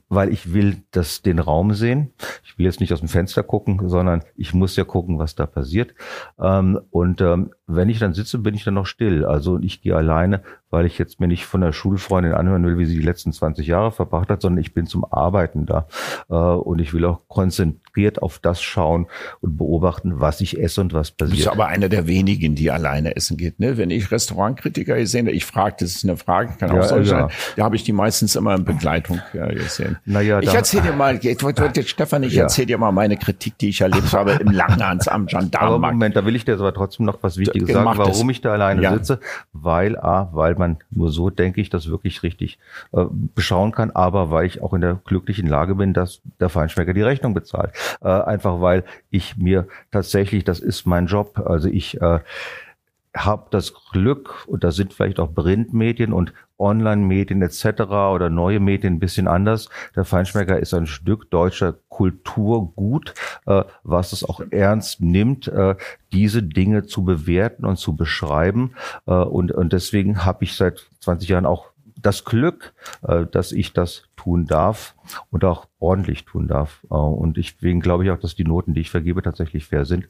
weil 0.09 0.33
ich 0.33 0.53
will 0.53 0.83
das 0.91 1.23
den 1.23 1.39
Raum 1.39 1.75
sehen. 1.75 2.13
Ich 2.45 2.59
will 2.59 2.67
jetzt 2.67 2.81
nicht 2.81 2.93
aus 2.93 3.01
dem 3.01 3.09
Fenster 3.09 3.43
gucken, 3.43 3.89
sondern 3.89 4.23
ich 4.37 4.55
muss 4.55 4.77
ja 4.77 4.85
gucken, 4.85 5.19
was 5.19 5.35
da 5.35 5.47
passiert. 5.47 5.95
Ähm, 6.41 6.81
und 6.91 7.21
ähm, 7.21 7.51
wenn 7.67 7.89
ich 7.89 7.99
dann 7.99 8.15
sitze, 8.15 8.39
bin 8.39 8.55
ich 8.55 8.65
dann 8.65 8.75
noch 8.75 8.87
still. 8.87 9.25
Also 9.25 9.59
ich 9.61 9.83
gehe 9.83 9.97
alleine, 9.97 10.43
weil 10.73 10.87
ich 10.87 10.99
jetzt 10.99 11.21
mir 11.21 11.29
nicht 11.29 11.47
von 11.47 11.61
der 11.61 11.73
Schulfreundin 11.73 12.33
anhören 12.33 12.65
will, 12.65 12.79
wie 12.79 12.87
sie 12.87 12.97
die 12.97 13.05
letzten 13.05 13.33
20 13.33 13.67
Jahre 13.67 13.93
verbracht 13.93 14.31
hat, 14.31 14.43
sondern 14.43 14.63
ich 14.63 14.75
bin 14.75 14.87
zum 14.87 15.05
Arbeiten 15.05 15.67
da. 15.67 15.87
Äh, 16.29 16.35
und 16.35 16.81
ich 16.81 16.93
will 16.95 17.05
auch 17.05 17.21
konzentriert 17.29 17.82
auf 18.23 18.39
das 18.39 18.63
schauen 18.63 19.07
und 19.41 19.57
beobachten, 19.57 20.21
was 20.21 20.41
ich 20.41 20.61
esse 20.61 20.81
und 20.81 20.93
was 20.93 21.11
passiert. 21.11 21.33
Du 21.33 21.37
bist 21.37 21.49
aber 21.49 21.67
einer 21.69 21.89
der 21.89 22.07
wenigen, 22.07 22.55
die 22.55 22.71
alleine 22.71 23.17
essen 23.17 23.37
geht. 23.37 23.61
Ne? 23.61 23.77
Wenn 23.77 23.91
ich 23.91 24.11
Restaurantkritiker 24.11 24.97
gesehen 24.97 25.27
habe, 25.27 25.37
ich 25.37 25.45
frage, 25.45 25.77
das 25.81 25.97
ist 25.97 26.05
eine 26.05 26.17
Frage, 26.17 26.55
kann 26.59 26.71
auch 26.71 26.77
ja, 26.77 26.83
so 26.83 26.97
ja. 26.97 27.05
sein, 27.05 27.29
da 27.57 27.65
habe 27.65 27.77
ich 27.77 27.85
die 27.85 27.93
meistens 27.93 28.37
immer 28.37 28.55
in 28.55 28.65
Begleitung 28.65 29.21
ja, 29.33 29.47
gesehen. 29.47 29.99
Naja, 30.05 30.41
ich 30.41 30.53
erzähle 30.53 30.85
dir 30.85 30.93
mal, 30.93 31.19
ich, 31.23 31.89
Stefan, 31.89 32.23
ich 32.23 32.35
ja. 32.35 32.45
erzähle 32.45 32.67
dir 32.67 32.79
mal 32.79 32.93
meine 32.93 33.17
Kritik, 33.17 33.59
die 33.59 33.69
ich 33.69 33.81
erlebt 33.81 34.13
habe 34.13 34.33
im 34.33 34.51
Langhans 34.51 35.09
am 35.09 35.27
Gendarmenmarkt. 35.27 35.63
Aber 35.63 35.93
Moment, 35.93 36.17
da 36.17 36.25
will 36.25 36.37
ich 36.37 36.45
dir 36.45 36.55
aber 36.55 36.75
trotzdem 36.75 37.07
noch 37.07 37.19
was 37.23 37.37
Wichtiges 37.37 37.73
sagen, 37.73 37.99
warum 37.99 38.31
ich 38.31 38.41
da 38.41 38.53
alleine 38.53 38.89
sitze. 38.91 39.21
Weil, 39.53 39.99
A, 39.99 40.31
weil 40.33 40.55
man 40.55 40.79
nur 40.91 41.11
so, 41.11 41.31
denke 41.31 41.61
ich, 41.61 41.71
das 41.71 41.89
wirklich 41.89 42.23
richtig 42.23 42.59
äh, 42.93 43.05
beschauen 43.11 43.73
kann, 43.73 43.91
aber 43.91 44.31
weil 44.31 44.47
ich 44.47 44.63
auch 44.63 44.73
in 44.75 44.81
der 44.81 45.01
glücklichen 45.05 45.47
Lage 45.47 45.75
bin, 45.75 45.93
dass 45.93 46.21
der 46.41 46.49
Feinschmecker 46.49 46.95
die 46.95 47.03
Rechnung 47.03 47.35
bezahlt. 47.35 47.73
Äh, 48.01 48.09
einfach 48.09 48.61
weil 48.61 48.85
ich 49.11 49.37
mir 49.37 49.67
tatsächlich, 49.91 50.45
das 50.45 50.61
ist 50.61 50.87
mein 50.87 51.07
Job, 51.07 51.39
also 51.45 51.69
ich 51.69 52.01
äh, 52.01 52.21
habe 53.15 53.49
das 53.51 53.75
Glück, 53.93 54.47
und 54.47 54.65
da 54.65 54.71
sind 54.71 54.95
vielleicht 54.95 55.21
auch 55.21 55.35
Printmedien 55.35 56.13
und 56.13 56.33
Online-Medien 56.59 57.43
etc. 57.43 57.83
oder 57.83 58.31
neue 58.31 58.61
Medien 58.61 58.95
ein 58.95 59.01
bisschen 59.01 59.29
anders. 59.29 59.69
Der 59.97 60.05
Feinschmecker 60.05 60.59
ist 60.59 60.73
ein 60.73 60.87
Stück 60.87 61.31
deutscher 61.31 61.75
Kulturgut, 61.89 63.15
äh, 63.47 63.65
was 63.83 64.13
es 64.13 64.25
auch 64.25 64.41
ernst 64.51 65.01
nimmt, 65.01 65.49
äh, 65.49 65.75
diese 66.13 66.43
Dinge 66.43 66.85
zu 66.85 67.05
bewerten 67.05 67.67
und 67.67 67.77
zu 67.77 67.97
beschreiben. 67.97 68.75
Äh, 69.07 69.13
und, 69.13 69.53
und 69.53 69.73
deswegen 69.73 70.25
habe 70.25 70.45
ich 70.45 70.57
seit 70.57 70.87
20 71.01 71.29
Jahren 71.29 71.47
auch 71.47 71.72
das 71.97 72.25
Glück, 72.25 72.75
äh, 73.03 73.27
dass 73.27 73.53
ich 73.53 73.73
das 73.73 74.05
tun 74.17 74.47
darf 74.47 74.95
und 75.31 75.45
auch 75.45 75.69
ordentlich 75.79 76.25
tun 76.25 76.49
darf. 76.49 76.85
Äh, 76.91 76.95
und 76.95 77.37
deswegen 77.37 77.81
glaube 77.81 78.05
ich 78.05 78.11
auch, 78.11 78.19
dass 78.19 78.35
die 78.35 78.45
Noten, 78.45 78.75
die 78.75 78.83
ich 78.83 78.91
vergebe, 78.91 79.23
tatsächlich 79.23 79.67
fair 79.67 79.85
sind. 79.85 80.09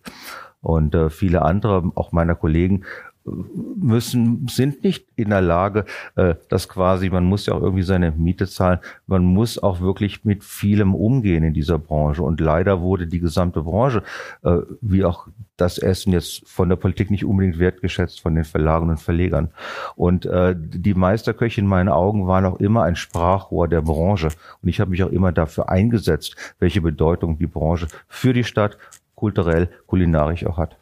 Und 0.61 0.95
äh, 0.95 1.11
viele 1.11 1.43
andere, 1.43 1.91
auch 1.95 2.13
meiner 2.13 2.35
Kollegen, 2.35 2.85
müssen, 3.25 4.47
sind 4.49 4.85
nicht 4.85 5.07
in 5.17 5.31
der 5.31 5.41
Lage, 5.41 5.85
äh, 6.17 6.35
das 6.49 6.69
quasi, 6.69 7.11
man 7.11 7.25
muss 7.25 7.47
ja 7.47 7.55
auch 7.55 7.63
irgendwie 7.63 7.83
seine 7.83 8.11
Miete 8.13 8.47
zahlen, 8.47 8.81
man 9.07 9.25
muss 9.25 9.63
auch 9.63 9.81
wirklich 9.81 10.25
mit 10.25 10.45
vielem 10.45 10.95
umgehen 10.95 11.45
in 11.45 11.55
dieser 11.55 11.79
Branche. 11.79 12.23
Und 12.23 12.41
leider 12.41 12.81
wurde 12.81 13.07
die 13.07 13.21
gesamte 13.21 13.63
Branche, 13.63 14.03
äh, 14.43 14.59
wie 14.81 15.05
auch 15.05 15.29
das 15.57 15.79
Essen 15.79 16.13
jetzt 16.13 16.49
von 16.49 16.69
der 16.69 16.77
Politik 16.77 17.11
nicht 17.11 17.25
unbedingt 17.25 17.59
wertgeschätzt, 17.59 18.21
von 18.21 18.35
den 18.35 18.45
Verlagen 18.45 18.91
und 18.91 18.99
Verlegern. 18.99 19.51
Und 19.95 20.27
äh, 20.27 20.55
die 20.59 20.95
Meisterköche 20.95 21.61
in 21.61 21.67
meinen 21.67 21.89
Augen 21.89 22.27
waren 22.27 22.45
auch 22.45 22.59
immer 22.59 22.83
ein 22.83 22.97
Sprachrohr 22.97 23.69
der 23.69 23.83
Branche. 23.83 24.29
Und 24.63 24.69
ich 24.69 24.81
habe 24.81 24.91
mich 24.91 25.03
auch 25.05 25.11
immer 25.11 25.33
dafür 25.33 25.69
eingesetzt, 25.69 26.37
welche 26.59 26.81
Bedeutung 26.81 27.39
die 27.39 27.47
Branche 27.47 27.87
für 28.09 28.33
die 28.33 28.45
Stadt 28.45 28.79
kulturell, 29.15 29.69
kulinarisch 29.87 30.45
auch 30.47 30.59
hat. 30.59 30.77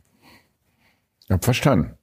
Ja, 1.29 1.39
verstanden. 1.39 2.00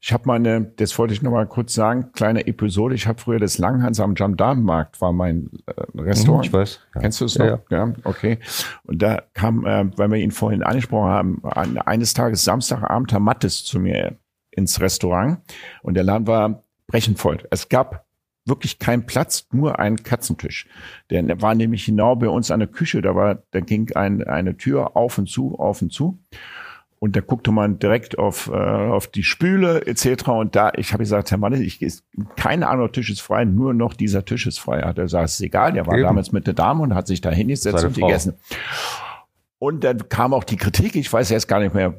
Ich 0.00 0.12
habe 0.12 0.24
meine, 0.26 0.72
das 0.76 0.98
wollte 0.98 1.14
ich 1.14 1.22
noch 1.22 1.30
mal 1.30 1.46
kurz 1.46 1.74
sagen, 1.74 2.12
kleine 2.12 2.46
Episode. 2.46 2.94
Ich 2.94 3.06
habe 3.06 3.20
früher 3.20 3.38
das 3.38 3.58
Langhans 3.58 4.00
am 4.00 4.14
Gendarmenmarkt 4.14 5.00
war 5.00 5.12
mein 5.12 5.50
äh, 5.66 6.00
Restaurant. 6.00 6.46
Ich 6.46 6.52
weiß. 6.52 6.80
Ja. 6.94 7.00
Kennst 7.00 7.20
du 7.20 7.24
es 7.24 7.38
noch? 7.38 7.46
Ja, 7.46 7.60
ja. 7.70 7.92
okay. 8.04 8.38
Und 8.84 9.02
da 9.02 9.22
kam, 9.34 9.66
äh, 9.66 9.90
weil 9.96 10.10
wir 10.10 10.18
ihn 10.18 10.30
vorhin 10.30 10.62
angesprochen 10.62 11.10
haben, 11.10 11.42
an, 11.44 11.78
eines 11.78 12.14
Tages 12.14 12.44
Samstagabend 12.44 13.12
Herr 13.12 13.20
Mattes 13.20 13.64
zu 13.64 13.78
mir 13.78 14.16
ins 14.50 14.80
Restaurant 14.80 15.38
und 15.82 15.94
der 15.94 16.04
Laden 16.04 16.26
war 16.26 16.64
brechend 16.86 17.18
voll. 17.18 17.38
Es 17.50 17.68
gab 17.68 18.06
wirklich 18.48 18.78
keinen 18.78 19.06
Platz, 19.06 19.46
nur 19.52 19.78
einen 19.78 20.02
Katzentisch. 20.02 20.66
Der 21.10 21.40
war 21.40 21.54
nämlich 21.54 21.86
genau 21.86 22.16
bei 22.16 22.28
uns 22.28 22.50
an 22.50 22.60
der 22.60 22.68
Küche, 22.68 23.02
da 23.02 23.14
war, 23.14 23.42
da 23.50 23.60
ging 23.60 23.94
ein, 23.94 24.24
eine 24.24 24.56
Tür 24.56 24.96
auf 24.96 25.18
und 25.18 25.28
zu, 25.28 25.58
auf 25.58 25.82
und 25.82 25.92
zu. 25.92 26.18
Und 27.00 27.14
da 27.14 27.20
guckte 27.20 27.52
man 27.52 27.78
direkt 27.78 28.18
auf, 28.18 28.48
äh, 28.48 28.56
auf 28.56 29.06
die 29.06 29.22
Spüle 29.22 29.86
etc. 29.86 30.28
Und 30.28 30.56
da, 30.56 30.72
ich 30.76 30.92
habe 30.92 31.02
gesagt, 31.02 31.30
Herr 31.30 31.38
Mann, 31.38 31.52
ich, 31.54 31.80
kein 32.36 32.62
anderer 32.64 32.90
Tisch 32.90 33.10
ist 33.10 33.20
frei, 33.20 33.44
nur 33.44 33.72
noch 33.72 33.94
dieser 33.94 34.24
Tisch 34.24 34.46
ist 34.46 34.58
frei. 34.58 34.82
Hat 34.82 34.98
er 34.98 35.04
gesagt, 35.04 35.28
ist 35.28 35.40
egal, 35.40 35.72
der 35.72 35.86
war 35.86 35.94
Eben. 35.94 36.04
damals 36.04 36.32
mit 36.32 36.46
der 36.46 36.54
Dame 36.54 36.82
und 36.82 36.94
hat 36.94 37.06
sich 37.06 37.20
da 37.20 37.30
hingesetzt 37.30 37.84
und 37.84 37.96
Frau. 37.96 38.06
gegessen. 38.06 38.34
Und 39.60 39.84
dann 39.84 40.08
kam 40.08 40.34
auch 40.34 40.44
die 40.44 40.56
Kritik, 40.56 40.96
ich 40.96 41.12
weiß 41.12 41.30
jetzt 41.30 41.48
gar 41.48 41.60
nicht 41.60 41.74
mehr, 41.74 41.94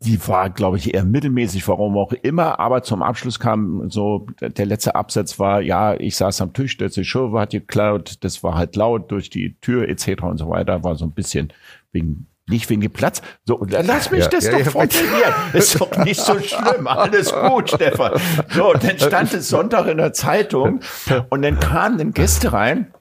die 0.00 0.28
war, 0.28 0.50
glaube 0.50 0.76
ich, 0.76 0.92
eher 0.92 1.04
mittelmäßig, 1.04 1.66
warum 1.68 1.96
auch 1.96 2.12
immer. 2.12 2.60
Aber 2.60 2.82
zum 2.82 3.02
Abschluss 3.02 3.40
kam 3.40 3.88
so, 3.90 4.26
der 4.40 4.66
letzte 4.66 4.94
Absatz 4.94 5.38
war, 5.38 5.62
ja, 5.62 5.94
ich 5.94 6.16
saß 6.16 6.42
am 6.42 6.52
Tisch, 6.52 6.76
der 6.76 6.90
Show 6.90 7.32
hat 7.38 7.50
geklaut, 7.50 8.16
das 8.20 8.42
war 8.42 8.56
halt 8.56 8.76
laut 8.76 9.10
durch 9.10 9.30
die 9.30 9.58
Tür 9.60 9.88
etc. 9.88 10.22
und 10.22 10.38
so 10.38 10.50
weiter, 10.50 10.84
war 10.84 10.96
so 10.96 11.06
ein 11.06 11.12
bisschen 11.12 11.52
wegen 11.92 12.26
nicht 12.48 12.70
wegen 12.70 12.80
dem 12.80 12.92
Platz. 12.92 13.22
So, 13.44 13.64
lass 13.68 14.10
mich 14.10 14.24
ja, 14.24 14.28
das 14.28 14.44
ja, 14.44 14.52
doch 14.52 14.58
ja, 14.58 14.64
formulieren. 14.64 15.34
Ist 15.52 15.80
doch 15.80 15.96
nicht 15.98 16.20
so 16.20 16.38
schlimm. 16.38 16.86
Alles 16.86 17.32
gut, 17.32 17.70
Stefan. 17.70 18.20
So, 18.50 18.72
dann 18.72 18.98
stand 18.98 19.32
es 19.34 19.48
Sonntag 19.48 19.88
in 19.88 19.98
der 19.98 20.12
Zeitung 20.12 20.80
und 21.30 21.42
dann 21.42 21.58
kamen 21.58 21.98
dann 21.98 22.12
Gäste 22.12 22.52
rein 22.52 22.92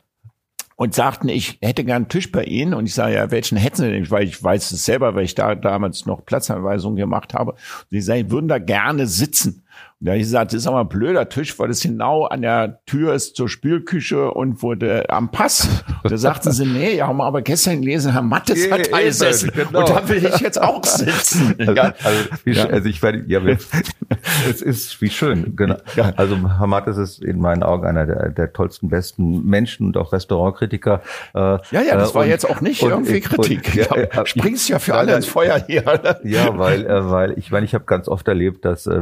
und 0.78 0.93
sagten, 0.93 1.30
ich 1.30 1.58
hätte 1.62 1.84
gern 1.84 1.96
einen 1.96 2.10
Tisch 2.10 2.32
bei 2.32 2.43
Ihnen. 2.43 2.74
Und 2.74 2.86
ich 2.86 2.93
sage, 2.93 3.16
ja, 3.16 3.32
welchen 3.32 3.58
hätten 3.58 3.78
Sie 3.78 3.89
denn? 3.89 4.12
Weil 4.12 4.24
ich 4.24 4.43
weiß 4.43 4.72
es 4.72 4.86
selber, 4.86 5.16
weil 5.16 5.24
ich 5.24 5.36
da 5.36 5.56
damals 5.56 6.06
noch 6.06 6.26
Platzanweisungen 6.26 6.98
gemacht 6.98 7.34
habe. 7.34 7.52
Und 7.52 7.60
sie 7.91 8.02
sagen, 8.02 8.32
würden 8.32 8.48
da 8.48 8.60
gerne 8.60 9.08
sitzen. 9.08 9.64
Und 10.02 10.08
da 10.08 10.12
habe 10.12 10.20
ich 10.20 10.26
gesagt, 10.26 10.52
das 10.52 10.60
ist 10.60 10.68
aber 10.68 10.82
ein 10.82 10.89
blöder 10.89 11.30
Tisch, 11.30 11.58
weil 11.58 11.70
das 11.70 11.80
genau 11.80 12.26
an 12.26 12.41
der 12.41 12.82
Tür 12.86 13.14
ist 13.14 13.38
zur 13.38 13.48
Spülküche 13.48 14.30
und 14.30 14.62
wurde 14.62 15.10
am 15.10 15.32
Pass. 15.32 15.70
Und 16.04 16.12
da 16.12 16.18
sagten 16.18 16.52
sie, 16.52 16.66
nee, 16.66 16.98
ja, 16.98 17.08
haben 17.08 17.16
wir 17.16 17.24
aber 17.24 17.41
gestern 17.41 17.80
gelesen, 17.80 18.12
Herr 18.12 18.22
Mattes 18.22 18.70
hat 18.70 18.93
eingesessen. 18.93 19.52
Genau. 19.56 19.80
Und 19.80 19.89
da 19.89 20.10
will 20.10 20.26
ich 20.26 20.39
jetzt 20.41 20.62
auch 20.62 20.84
sitzen. 20.84 21.56
Also, 21.58 21.82
also, 21.82 22.30
wie, 22.43 22.52
ja. 22.52 22.66
also 22.66 22.89
ich 22.89 23.02
meine, 23.02 23.24
ja, 23.26 23.39
es 24.50 24.62
ist 24.62 25.02
wie 25.02 25.10
schön. 25.10 25.56
Genau. 25.56 25.78
Ja. 25.96 26.12
Also 26.18 26.36
Herr 26.36 26.68
Mattes 26.68 26.98
ist 26.98 27.24
in 27.24 27.39
meinen 27.39 27.64
Augen 27.64 27.88
einer 27.88 28.06
der, 28.06 28.30
der 28.32 28.52
tollsten, 28.52 28.89
besten 28.89 29.46
Menschen 29.46 29.88
und 29.88 29.96
auch 29.96 30.12
Restaurantkritiker. 30.12 31.02
Äh, 31.34 31.39
ja, 31.39 31.60
ja, 31.72 31.96
das 31.96 32.12
äh, 32.12 32.16
war 32.16 32.24
und, 32.24 32.30
jetzt 32.30 32.50
auch 32.50 32.60
nicht 32.60 32.84
und, 32.84 32.89
irgendwie 32.89 33.22
Kritik. 33.22 33.66
Und, 33.66 33.76
ja, 33.76 33.88
ja, 34.14 34.26
springst 34.26 34.68
ja 34.68 34.80
für 34.80 34.96
alle 34.96 35.16
ins 35.16 35.26
Feuer 35.26 35.58
hier. 35.66 35.84
Ja, 36.24 36.58
weil, 36.58 36.86
äh, 36.86 37.10
weil 37.10 37.39
ich 37.39 37.50
meine, 37.50 37.66
ich 37.66 37.74
habe 37.74 37.86
ganz 37.86 38.10
oft 38.10 38.28
erlebt, 38.28 38.66
dass 38.66 38.88
äh, 38.88 39.00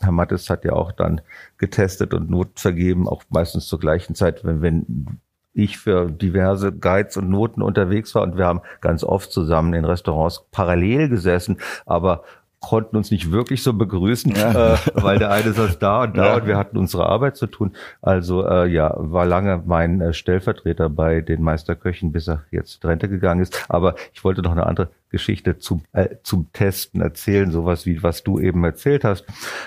Herr 0.00 0.10
Mattes 0.10 0.23
hat 0.32 0.64
ja 0.64 0.72
auch 0.72 0.92
dann 0.92 1.20
getestet 1.58 2.14
und 2.14 2.30
Noten 2.30 2.56
vergeben, 2.56 3.08
auch 3.08 3.22
meistens 3.28 3.66
zur 3.66 3.78
gleichen 3.78 4.14
Zeit, 4.14 4.44
wenn, 4.44 4.62
wenn 4.62 5.20
ich 5.52 5.78
für 5.78 6.10
diverse 6.10 6.72
Guides 6.72 7.16
und 7.16 7.30
Noten 7.30 7.62
unterwegs 7.62 8.14
war. 8.14 8.22
Und 8.22 8.36
wir 8.36 8.46
haben 8.46 8.60
ganz 8.80 9.04
oft 9.04 9.30
zusammen 9.32 9.72
in 9.74 9.84
Restaurants 9.84 10.46
parallel 10.50 11.08
gesessen, 11.08 11.58
aber 11.86 12.24
konnten 12.64 12.96
uns 12.96 13.10
nicht 13.10 13.30
wirklich 13.30 13.62
so 13.62 13.72
begrüßen, 13.72 14.34
ja. 14.34 14.74
äh, 14.74 14.78
weil 14.94 15.18
der 15.18 15.30
eine 15.30 15.52
saß 15.52 15.78
da 15.78 16.02
und 16.04 16.16
da 16.16 16.26
ja. 16.26 16.36
und 16.36 16.46
wir 16.46 16.56
hatten 16.56 16.78
unsere 16.78 17.06
Arbeit 17.06 17.36
zu 17.36 17.46
tun. 17.46 17.72
Also 18.00 18.46
äh, 18.46 18.66
ja, 18.66 18.94
war 18.96 19.26
lange 19.26 19.62
mein 19.66 20.00
äh, 20.00 20.12
Stellvertreter 20.12 20.88
bei 20.88 21.20
den 21.20 21.42
Meisterköchen, 21.42 22.12
bis 22.12 22.28
er 22.28 22.44
jetzt 22.50 22.84
Rente 22.84 23.08
gegangen 23.08 23.42
ist. 23.42 23.66
Aber 23.68 23.94
ich 24.12 24.24
wollte 24.24 24.42
noch 24.42 24.52
eine 24.52 24.66
andere 24.66 24.88
Geschichte 25.10 25.58
zum, 25.58 25.82
äh, 25.92 26.16
zum 26.22 26.52
Testen 26.52 27.00
erzählen, 27.00 27.50
sowas 27.50 27.86
wie 27.86 28.02
was 28.02 28.22
du 28.22 28.38
eben 28.38 28.64
erzählt 28.64 29.04
hast. 29.04 29.24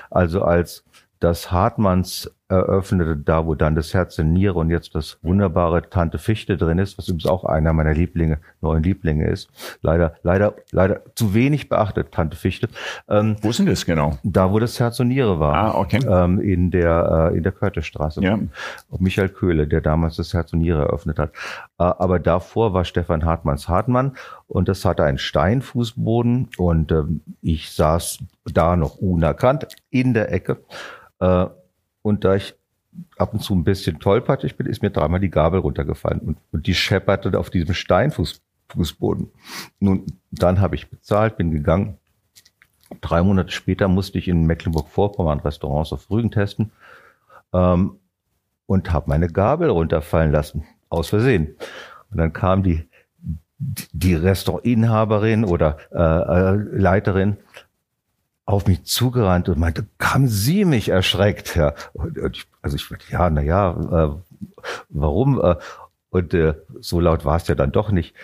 Also 0.10 0.42
als 0.42 0.84
das 1.20 1.52
Hartmanns 1.52 2.32
eröffnete, 2.50 3.18
da 3.18 3.46
wo 3.46 3.56
dann 3.56 3.76
das 3.76 3.94
Herz 3.94 4.18
in 4.18 4.34
Niere 4.34 4.56
und 4.60 4.70
jetzt 4.70 4.96
das 4.96 5.18
wunderbare 5.22 5.90
Tante 5.90 6.18
Fichte 6.18 6.56
drin 6.58 6.80
ist, 6.80 6.98
was 6.98 7.08
übrigens 7.08 7.26
auch 7.28 7.44
einer 7.44 7.74
meiner 7.74 7.94
Lieblinge, 7.94 8.40
neuen 8.62 8.84
Lieblinge 8.84 9.28
ist. 9.28 9.50
Leider, 9.82 10.16
leider, 10.24 10.56
leider 10.72 11.02
zu 11.16 11.34
wenig 11.34 11.68
beachtet, 11.68 12.12
Tante 12.12 12.38
Fichte. 12.38 12.70
Ähm, 13.10 13.36
wo 13.42 13.52
sind 13.52 13.68
das 13.68 13.86
genau? 13.86 14.18
Da, 14.24 14.52
wo 14.52 14.60
das 14.60 14.80
Herz 14.80 15.00
und 15.00 15.10
Niere 15.10 15.40
war. 15.40 15.54
Ah, 15.56 15.78
okay. 15.78 16.00
Ähm, 16.08 16.40
in 16.40 16.72
der, 16.72 17.32
äh, 17.34 17.38
in 17.38 17.44
der 17.44 17.52
Körtestraße. 17.52 18.22
Ja. 18.22 18.40
Michael 18.98 19.30
Köhle, 19.30 19.68
der 19.68 19.82
damals 19.82 20.16
das 20.16 20.34
Herz 20.34 20.54
und 20.54 20.60
Niere 20.60 20.84
eröffnet 20.84 21.20
hat. 21.20 21.32
Äh, 21.78 21.84
aber 21.84 22.20
davor 22.20 22.74
war 22.74 22.86
Stefan 22.86 23.26
Hartmanns 23.26 23.68
Hartmann 23.68 24.16
und 24.48 24.70
das 24.70 24.86
hatte 24.86 25.04
einen 25.04 25.18
Steinfußboden 25.18 26.50
und 26.58 26.92
ähm, 26.92 27.22
ich 27.42 27.72
saß 27.72 28.20
da 28.46 28.76
noch 28.78 28.98
unerkannt 28.98 29.68
in 29.90 30.14
der 30.14 30.32
Ecke. 30.32 30.58
Äh, 31.20 31.48
und 32.08 32.24
da 32.24 32.36
ich 32.36 32.56
ab 33.18 33.34
und 33.34 33.42
zu 33.42 33.54
ein 33.54 33.64
bisschen 33.64 34.00
tollpatschig 34.00 34.56
bin, 34.56 34.66
ist 34.66 34.82
mir 34.82 34.90
dreimal 34.90 35.20
die 35.20 35.30
Gabel 35.30 35.60
runtergefallen 35.60 36.20
und, 36.20 36.38
und 36.52 36.68
die 36.68 36.74
schepperte 36.74 37.38
auf 37.38 37.50
diesem 37.50 37.74
Steinfußboden. 37.74 39.30
Nun, 39.80 40.06
dann 40.32 40.62
habe 40.62 40.76
ich 40.76 40.90
bezahlt, 40.90 41.38
bin 41.38 41.52
gegangen. 41.52 41.98
Drei 43.02 43.22
Monate 43.22 43.52
später 43.52 43.88
musste 43.88 44.18
ich 44.18 44.28
in 44.28 44.46
Mecklenburg-Vorpommern 44.46 45.42
Restaurants 45.42 45.92
auf 45.92 46.10
Rügen 46.10 46.32
testen 46.32 46.72
ähm, 47.54 48.00
und 48.66 48.92
habe 48.94 49.10
meine 49.10 49.28
Gabel 49.28 49.70
runterfallen 49.70 50.32
lassen, 50.32 50.64
aus 50.90 51.10
Versehen. 51.10 51.56
Und 52.10 52.18
dann 52.18 52.32
kam 52.32 52.64
die, 52.64 52.88
die 53.58 54.16
Restaurantinhaberin 54.16 55.44
oder 55.44 55.78
äh, 55.92 55.98
äh 55.98 56.56
Leiterin 56.80 57.38
auf 58.48 58.66
mich 58.66 58.86
zugerannt 58.86 59.50
und 59.50 59.60
meinte, 59.60 59.86
haben 60.02 60.28
Sie 60.28 60.66
mich 60.66 60.90
erschreckt? 60.90 61.56
Ja. 61.56 61.74
Und, 61.94 62.18
und 62.18 62.38
ich, 62.38 62.48
also 62.62 62.78
ich 62.78 62.90
meinte, 62.90 63.06
ja, 63.12 63.30
na 63.30 63.42
ja, 63.42 63.72
äh, 63.72 64.38
warum? 64.90 65.40
Äh, 65.40 65.56
und 66.10 66.34
äh, 66.34 66.54
so 66.80 67.00
laut 67.02 67.26
war 67.26 67.36
es 67.36 67.48
ja 67.48 67.56
dann 67.56 67.74
doch 67.74 67.92
nicht. 67.92 68.16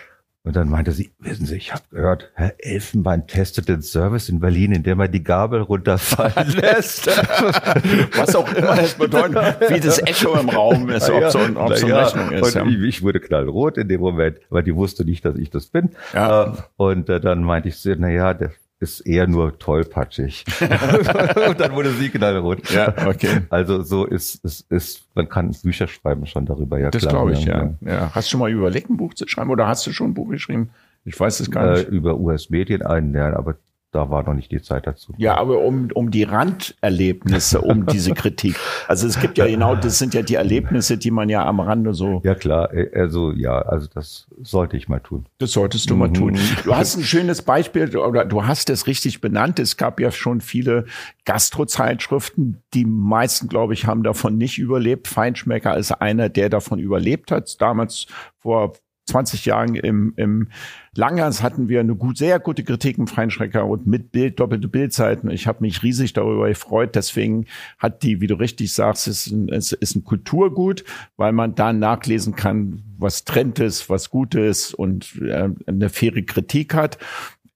Und 0.42 0.56
dann 0.56 0.68
meinte 0.68 0.92
sie, 0.92 1.10
wissen 1.20 1.46
Sie, 1.46 1.56
ich 1.56 1.72
habe 1.72 1.84
gehört, 1.90 2.30
Herr 2.34 2.54
Elfenbein 2.58 3.26
testet 3.26 3.68
den 3.68 3.80
Service 3.80 4.28
in 4.28 4.40
Berlin, 4.40 4.72
indem 4.72 5.00
er 5.00 5.08
die 5.08 5.22
Gabel 5.24 5.62
runterfallen 5.62 6.52
lässt. 6.60 7.06
Was 7.06 8.36
auch 8.36 8.50
immer 8.52 8.76
das 8.76 8.94
bedeutet, 8.94 9.70
wie 9.70 9.80
das 9.80 10.00
Echo 10.00 10.38
im 10.38 10.50
Raum 10.50 10.90
ist, 10.90 11.08
ob 11.08 11.30
so, 11.30 11.38
ob 11.38 11.76
so 11.76 11.86
eine 11.86 11.88
ja. 11.88 12.04
Rechnung 12.04 12.30
ist. 12.30 12.42
Und 12.42 12.54
ja. 12.54 12.66
ich, 12.66 12.82
ich, 12.82 13.02
wurde 13.02 13.20
knallrot 13.20 13.78
in 13.78 13.88
dem 13.88 14.02
Moment, 14.02 14.38
weil 14.50 14.62
die 14.62 14.74
wusste 14.74 15.06
nicht, 15.06 15.24
dass 15.24 15.36
ich 15.36 15.48
das 15.48 15.66
bin. 15.66 15.90
Ja. 16.12 16.44
Äh, 16.44 16.52
und 16.76 17.08
äh, 17.08 17.20
dann 17.20 17.42
meinte 17.42 17.68
ich, 17.70 17.82
na 17.96 18.10
ja, 18.10 18.34
der 18.34 18.50
ist 18.80 19.00
eher 19.00 19.26
nur 19.26 19.58
tollpatschig. 19.58 20.44
und 21.48 21.60
dann 21.60 21.72
wurde 21.72 21.90
sie 21.92 22.10
knallrot. 22.10 22.70
Ja, 22.70 22.94
okay. 23.06 23.42
Also 23.48 23.82
so 23.82 24.04
ist, 24.04 24.44
ist, 24.44 24.70
ist, 24.70 25.04
man 25.14 25.28
kann 25.28 25.54
Bücher 25.62 25.86
schreiben 25.86 26.26
schon 26.26 26.46
darüber, 26.46 26.78
ja 26.78 26.90
das 26.90 27.02
klar. 27.02 27.12
Das 27.12 27.20
glaube 27.20 27.32
ich, 27.32 27.44
ja. 27.44 27.74
ja. 27.80 28.14
Hast 28.14 28.28
du 28.28 28.30
schon 28.32 28.40
mal 28.40 28.50
überlegt, 28.50 28.90
ein 28.90 28.96
Buch 28.96 29.14
zu 29.14 29.26
schreiben 29.26 29.50
oder 29.50 29.66
hast 29.66 29.86
du 29.86 29.92
schon 29.92 30.10
ein 30.10 30.14
Buch 30.14 30.28
geschrieben? 30.28 30.70
Ich 31.04 31.18
weiß 31.18 31.40
es 31.40 31.50
gar 31.50 31.72
nicht. 31.72 31.88
Äh, 31.88 31.90
über 31.90 32.18
US-Medien 32.18 32.82
einen, 32.82 33.14
ja, 33.14 33.34
aber 33.36 33.56
da 33.94 34.10
war 34.10 34.24
noch 34.24 34.34
nicht 34.34 34.50
die 34.50 34.60
Zeit 34.60 34.86
dazu. 34.86 35.14
Ja, 35.18 35.36
aber 35.36 35.60
um, 35.60 35.88
um 35.94 36.10
die 36.10 36.24
Randerlebnisse, 36.24 37.60
um 37.60 37.86
diese 37.86 38.12
Kritik. 38.12 38.56
Also 38.88 39.06
es 39.06 39.20
gibt 39.20 39.38
ja 39.38 39.46
genau, 39.46 39.76
das 39.76 39.98
sind 39.98 40.14
ja 40.14 40.22
die 40.22 40.34
Erlebnisse, 40.34 40.98
die 40.98 41.12
man 41.12 41.28
ja 41.28 41.46
am 41.46 41.60
Rande 41.60 41.94
so. 41.94 42.20
Ja, 42.24 42.34
klar. 42.34 42.74
Äh, 42.74 42.90
also, 42.94 43.30
ja, 43.32 43.60
also 43.60 43.86
das 43.92 44.26
sollte 44.42 44.76
ich 44.76 44.88
mal 44.88 44.98
tun. 44.98 45.26
Das 45.38 45.52
solltest 45.52 45.90
du 45.90 45.94
mhm. 45.94 46.00
mal 46.00 46.12
tun. 46.12 46.38
Du 46.64 46.74
hast 46.74 46.96
ein 46.96 47.04
schönes 47.04 47.42
Beispiel 47.42 47.96
oder 47.96 48.24
du 48.24 48.44
hast 48.44 48.68
es 48.68 48.88
richtig 48.88 49.20
benannt. 49.20 49.60
Es 49.60 49.76
gab 49.76 50.00
ja 50.00 50.10
schon 50.10 50.40
viele 50.40 50.86
Gastrozeitschriften. 51.24 52.62
Die 52.74 52.84
meisten, 52.84 53.48
glaube 53.48 53.74
ich, 53.74 53.86
haben 53.86 54.02
davon 54.02 54.36
nicht 54.36 54.58
überlebt. 54.58 55.06
Feinschmecker 55.06 55.76
ist 55.76 55.92
einer, 55.92 56.28
der 56.28 56.48
davon 56.48 56.80
überlebt 56.80 57.30
hat. 57.30 57.60
Damals 57.60 58.06
vor 58.40 58.74
20 59.06 59.44
Jahren 59.44 59.74
im, 59.74 60.14
im 60.16 60.48
Langhans 60.96 61.42
hatten 61.42 61.68
wir 61.68 61.80
eine 61.80 61.94
gut, 61.94 62.16
sehr 62.16 62.38
gute 62.40 62.64
Kritik 62.64 62.96
im 62.98 63.06
Feinschrecker 63.06 63.66
und 63.66 63.86
mit 63.86 64.12
Bild, 64.12 64.40
doppelte 64.40 64.68
Bildzeiten. 64.68 65.30
Ich 65.30 65.46
habe 65.46 65.58
mich 65.60 65.82
riesig 65.82 66.14
darüber 66.14 66.48
gefreut. 66.48 66.94
Deswegen 66.94 67.46
hat 67.78 68.02
die, 68.02 68.20
wie 68.20 68.26
du 68.26 68.34
richtig 68.36 68.72
sagst, 68.72 69.06
ist 69.06 69.26
ein, 69.26 69.48
es 69.50 69.72
ist 69.72 69.96
ein 69.96 70.04
Kulturgut, 70.04 70.84
weil 71.16 71.32
man 71.32 71.54
da 71.54 71.72
nachlesen 71.72 72.34
kann, 72.34 72.82
was 72.96 73.24
Trend 73.24 73.58
ist, 73.60 73.90
was 73.90 74.08
gut 74.08 74.34
ist 74.34 74.72
und 74.72 75.20
äh, 75.20 75.50
eine 75.66 75.90
faire 75.90 76.22
Kritik 76.22 76.74
hat. 76.74 76.98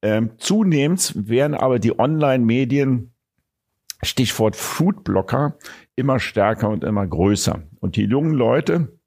Ähm, 0.02 0.32
zunehmend 0.38 1.14
werden 1.28 1.54
aber 1.54 1.78
die 1.78 1.98
Online-Medien 1.98 3.12
Stichwort 4.02 4.54
Foodblocker 4.54 5.56
immer 5.96 6.20
stärker 6.20 6.68
und 6.68 6.84
immer 6.84 7.06
größer. 7.06 7.62
Und 7.80 7.96
die 7.96 8.04
jungen 8.04 8.32
Leute 8.32 8.98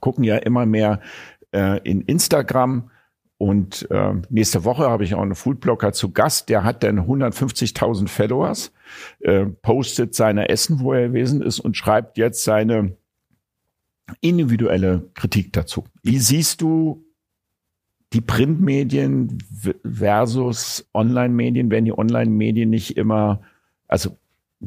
gucken 0.00 0.24
ja 0.24 0.36
immer 0.36 0.66
mehr 0.66 1.00
äh, 1.54 1.78
in 1.84 2.02
Instagram. 2.02 2.90
Und 3.36 3.88
äh, 3.90 4.14
nächste 4.30 4.64
Woche 4.64 4.88
habe 4.88 5.04
ich 5.04 5.14
auch 5.14 5.22
einen 5.22 5.34
Foodblogger 5.34 5.92
zu 5.92 6.12
Gast, 6.12 6.48
der 6.48 6.64
hat 6.64 6.82
dann 6.82 7.00
150.000 7.00 8.08
Followers, 8.08 8.72
äh, 9.20 9.46
postet 9.46 10.14
seine 10.14 10.48
Essen, 10.48 10.80
wo 10.80 10.92
er 10.92 11.08
gewesen 11.08 11.42
ist 11.42 11.60
und 11.60 11.76
schreibt 11.76 12.16
jetzt 12.16 12.44
seine 12.44 12.96
individuelle 14.20 15.10
Kritik 15.14 15.52
dazu. 15.52 15.84
Wie 16.02 16.18
siehst 16.18 16.60
du 16.60 17.04
die 18.12 18.20
Printmedien 18.20 19.38
versus 19.84 20.88
Online-Medien? 20.94 21.70
Werden 21.70 21.86
die 21.86 21.98
Online-Medien 21.98 22.70
nicht 22.70 22.96
immer, 22.96 23.42
also 23.88 24.16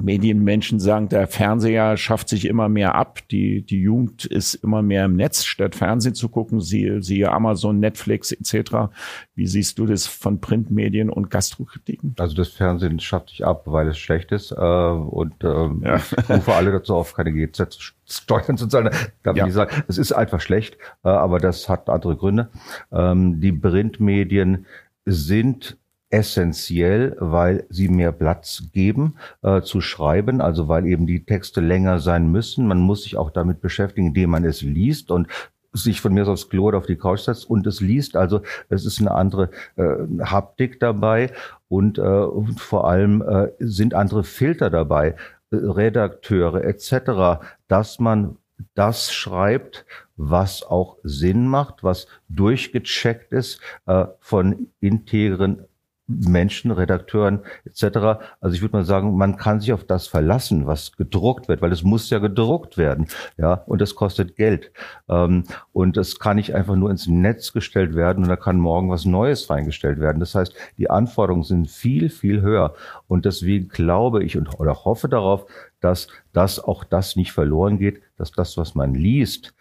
Medienmenschen 0.03 0.79
sagen, 0.79 1.09
der 1.09 1.27
Fernseher 1.27 1.97
schafft 1.97 2.29
sich 2.29 2.45
immer 2.45 2.69
mehr 2.69 2.95
ab. 2.95 3.19
Die, 3.29 3.61
die 3.61 3.81
Jugend 3.81 4.25
ist 4.25 4.55
immer 4.55 4.81
mehr 4.81 5.05
im 5.05 5.15
Netz, 5.15 5.43
statt 5.43 5.75
Fernsehen 5.75 6.15
zu 6.15 6.29
gucken. 6.29 6.61
Siehe, 6.61 7.01
siehe 7.01 7.31
Amazon, 7.31 7.79
Netflix 7.79 8.31
etc. 8.31 8.91
Wie 9.35 9.47
siehst 9.47 9.79
du 9.79 9.85
das 9.85 10.07
von 10.07 10.39
Printmedien 10.39 11.09
und 11.09 11.29
Gastrokritiken? 11.29 12.15
Also 12.19 12.35
das 12.35 12.49
Fernsehen 12.49 12.99
schafft 12.99 13.29
sich 13.29 13.45
ab, 13.45 13.63
weil 13.65 13.87
es 13.87 13.97
schlecht 13.97 14.31
ist. 14.31 14.51
Äh, 14.51 14.55
und 14.55 15.43
ähm, 15.43 15.81
ja. 15.85 15.95
ich 15.95 16.29
rufe 16.29 16.53
alle 16.53 16.71
dazu 16.71 16.95
auf, 16.95 17.13
keine 17.13 17.33
GZ-Steuern 17.33 18.57
zu 18.57 18.67
zahlen. 18.67 18.89
Da 19.23 19.31
will 19.31 19.39
ja. 19.39 19.47
ich 19.47 19.53
sagen, 19.53 19.83
es 19.87 19.97
ist 19.97 20.11
einfach 20.11 20.41
schlecht, 20.41 20.77
äh, 21.03 21.09
aber 21.09 21.39
das 21.39 21.69
hat 21.69 21.89
andere 21.89 22.15
Gründe. 22.15 22.49
Ähm, 22.91 23.41
die 23.41 23.51
Printmedien 23.51 24.65
sind 25.05 25.77
essentiell, 26.09 27.15
weil 27.19 27.65
sie 27.69 27.89
mehr 27.89 28.11
Platz 28.11 28.63
geben 28.71 29.15
äh, 29.41 29.61
zu 29.61 29.81
schreiben, 29.81 30.41
also 30.41 30.67
weil 30.67 30.85
eben 30.85 31.05
die 31.05 31.25
Texte 31.25 31.61
länger 31.61 31.99
sein 31.99 32.31
müssen. 32.31 32.67
Man 32.67 32.79
muss 32.79 33.03
sich 33.03 33.17
auch 33.17 33.29
damit 33.29 33.61
beschäftigen, 33.61 34.07
indem 34.07 34.29
man 34.29 34.45
es 34.45 34.61
liest 34.61 35.11
und 35.11 35.27
sich 35.73 36.01
von 36.01 36.13
mir 36.13 36.23
aus 36.23 36.29
aufs 36.29 36.49
Klo 36.49 36.65
oder 36.65 36.77
auf 36.77 36.85
die 36.85 36.95
Couch 36.95 37.21
setzt 37.21 37.49
und 37.49 37.67
es 37.67 37.81
liest. 37.81 38.15
Also 38.15 38.41
es 38.69 38.85
ist 38.85 38.99
eine 38.99 39.11
andere 39.11 39.49
äh, 39.75 39.95
Haptik 40.23 40.79
dabei 40.79 41.31
und, 41.67 41.97
äh, 41.97 42.01
und 42.01 42.59
vor 42.59 42.89
allem 42.89 43.21
äh, 43.21 43.49
sind 43.59 43.93
andere 43.93 44.23
Filter 44.23 44.69
dabei, 44.69 45.15
äh, 45.51 45.55
Redakteure 45.55 46.63
etc., 46.63 47.43
dass 47.67 47.99
man 47.99 48.37
das 48.73 49.13
schreibt, 49.13 49.85
was 50.15 50.63
auch 50.63 50.97
Sinn 51.03 51.47
macht, 51.47 51.83
was 51.83 52.07
durchgecheckt 52.27 53.31
ist 53.31 53.61
äh, 53.85 54.05
von 54.19 54.69
integren 54.79 55.65
Menschen, 56.07 56.71
Redakteuren 56.71 57.41
etc. 57.65 58.21
Also 58.39 58.55
ich 58.55 58.61
würde 58.61 58.77
mal 58.77 58.85
sagen, 58.85 59.17
man 59.17 59.35
kann 59.35 59.59
sich 59.59 59.73
auf 59.73 59.83
das 59.83 60.07
verlassen, 60.07 60.65
was 60.65 60.93
gedruckt 60.93 61.47
wird, 61.47 61.61
weil 61.61 61.71
es 61.71 61.83
muss 61.83 62.09
ja 62.09 62.19
gedruckt 62.19 62.77
werden, 62.77 63.07
ja, 63.37 63.53
und 63.53 63.81
das 63.81 63.95
kostet 63.95 64.35
Geld. 64.35 64.71
Ähm, 65.09 65.43
und 65.73 65.97
das 65.97 66.19
kann 66.19 66.37
nicht 66.37 66.55
einfach 66.55 66.75
nur 66.75 66.89
ins 66.89 67.07
Netz 67.07 67.51
gestellt 67.51 67.95
werden 67.95 68.23
und 68.23 68.29
da 68.29 68.37
kann 68.37 68.57
morgen 68.57 68.89
was 68.89 69.05
Neues 69.05 69.49
reingestellt 69.49 69.99
werden. 69.99 70.19
Das 70.19 70.33
heißt, 70.33 70.55
die 70.77 70.89
Anforderungen 70.89 71.43
sind 71.43 71.69
viel, 71.69 72.09
viel 72.09 72.41
höher. 72.41 72.73
Und 73.07 73.25
deswegen 73.25 73.67
glaube 73.67 74.23
ich 74.23 74.37
und 74.37 74.59
oder 74.59 74.85
hoffe 74.85 75.09
darauf, 75.09 75.45
dass 75.81 76.07
das 76.33 76.59
auch 76.59 76.83
das 76.83 77.15
nicht 77.15 77.31
verloren 77.31 77.77
geht, 77.77 78.01
dass 78.17 78.31
das, 78.31 78.57
was 78.57 78.75
man 78.75 78.93
liest, 78.93 79.53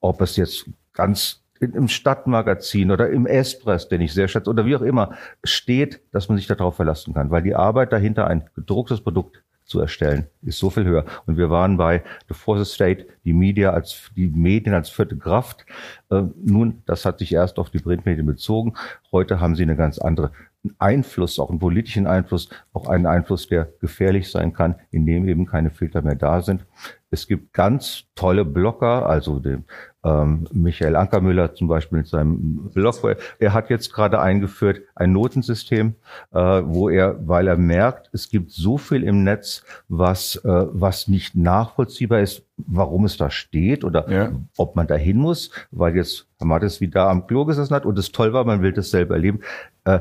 ob 0.00 0.20
es 0.20 0.36
jetzt 0.36 0.66
ganz 0.92 1.42
im 1.60 1.88
Stadtmagazin 1.88 2.90
oder 2.90 3.10
im 3.10 3.26
Espress, 3.26 3.88
den 3.88 4.00
ich 4.00 4.12
sehr 4.12 4.28
schätze, 4.28 4.50
oder 4.50 4.66
wie 4.66 4.76
auch 4.76 4.82
immer, 4.82 5.14
steht, 5.44 6.00
dass 6.12 6.28
man 6.28 6.38
sich 6.38 6.46
darauf 6.46 6.76
verlassen 6.76 7.14
kann, 7.14 7.30
weil 7.30 7.42
die 7.42 7.54
Arbeit 7.54 7.92
dahinter 7.92 8.26
ein 8.26 8.48
gedrucktes 8.54 9.00
Produkt 9.00 9.42
zu 9.68 9.80
erstellen, 9.80 10.26
ist 10.42 10.58
so 10.58 10.70
viel 10.70 10.84
höher. 10.84 11.04
Und 11.26 11.36
wir 11.36 11.50
waren 11.50 11.76
bei 11.76 12.02
The 12.28 12.34
Fourth 12.34 12.66
State, 12.66 13.06
die 13.24 13.34
Media 13.34 13.70
als, 13.70 14.10
die 14.16 14.26
Medien 14.26 14.74
als 14.74 14.88
vierte 14.88 15.16
Kraft. 15.16 15.66
Äh, 16.10 16.22
nun, 16.42 16.82
das 16.86 17.04
hat 17.04 17.18
sich 17.18 17.32
erst 17.34 17.58
auf 17.58 17.68
die 17.70 17.78
Printmedien 17.78 18.24
bezogen. 18.24 18.74
Heute 19.12 19.40
haben 19.40 19.54
sie 19.54 19.64
eine 19.64 19.76
ganz 19.76 19.98
andere 19.98 20.32
Einfluss, 20.78 21.38
auch 21.38 21.50
einen 21.50 21.58
politischen 21.58 22.06
Einfluss, 22.06 22.48
auch 22.72 22.88
einen 22.88 23.06
Einfluss, 23.06 23.46
der 23.46 23.68
gefährlich 23.80 24.30
sein 24.30 24.52
kann, 24.52 24.76
indem 24.90 25.28
eben 25.28 25.46
keine 25.46 25.70
Filter 25.70 26.02
mehr 26.02 26.16
da 26.16 26.40
sind. 26.40 26.64
Es 27.10 27.26
gibt 27.26 27.52
ganz 27.52 28.04
tolle 28.14 28.44
Blogger, 28.44 29.06
also 29.06 29.38
den 29.38 29.64
ähm, 30.08 30.46
Michael 30.52 30.96
Ankermüller 30.96 31.54
zum 31.54 31.68
Beispiel 31.68 31.98
mit 31.98 32.08
seinem 32.08 32.70
Blog. 32.72 32.96
Er 33.38 33.52
hat 33.52 33.70
jetzt 33.70 33.92
gerade 33.92 34.20
eingeführt 34.20 34.80
ein 34.94 35.12
Notensystem, 35.12 35.94
äh, 36.32 36.38
wo 36.38 36.88
er, 36.88 37.16
weil 37.26 37.48
er 37.48 37.56
merkt, 37.56 38.08
es 38.12 38.28
gibt 38.28 38.50
so 38.50 38.78
viel 38.78 39.02
im 39.02 39.24
Netz, 39.24 39.64
was, 39.88 40.36
äh, 40.36 40.66
was 40.70 41.08
nicht 41.08 41.34
nachvollziehbar 41.34 42.20
ist, 42.20 42.42
warum 42.56 43.04
es 43.04 43.16
da 43.16 43.30
steht 43.30 43.84
oder 43.84 44.10
ja. 44.10 44.32
ob 44.56 44.76
man 44.76 44.86
da 44.86 44.94
hin 44.94 45.18
muss, 45.18 45.50
weil 45.70 45.96
jetzt 45.96 46.26
Herr 46.38 46.46
Mattes 46.46 46.80
wie 46.80 46.88
da 46.88 47.10
am 47.10 47.26
Klo 47.26 47.44
gesessen 47.44 47.74
hat 47.74 47.84
und 47.84 47.98
es 47.98 48.12
toll 48.12 48.32
war, 48.32 48.44
man 48.44 48.62
will 48.62 48.72
das 48.72 48.90
selber 48.90 49.14
erleben. 49.14 49.40
Äh, 49.84 50.00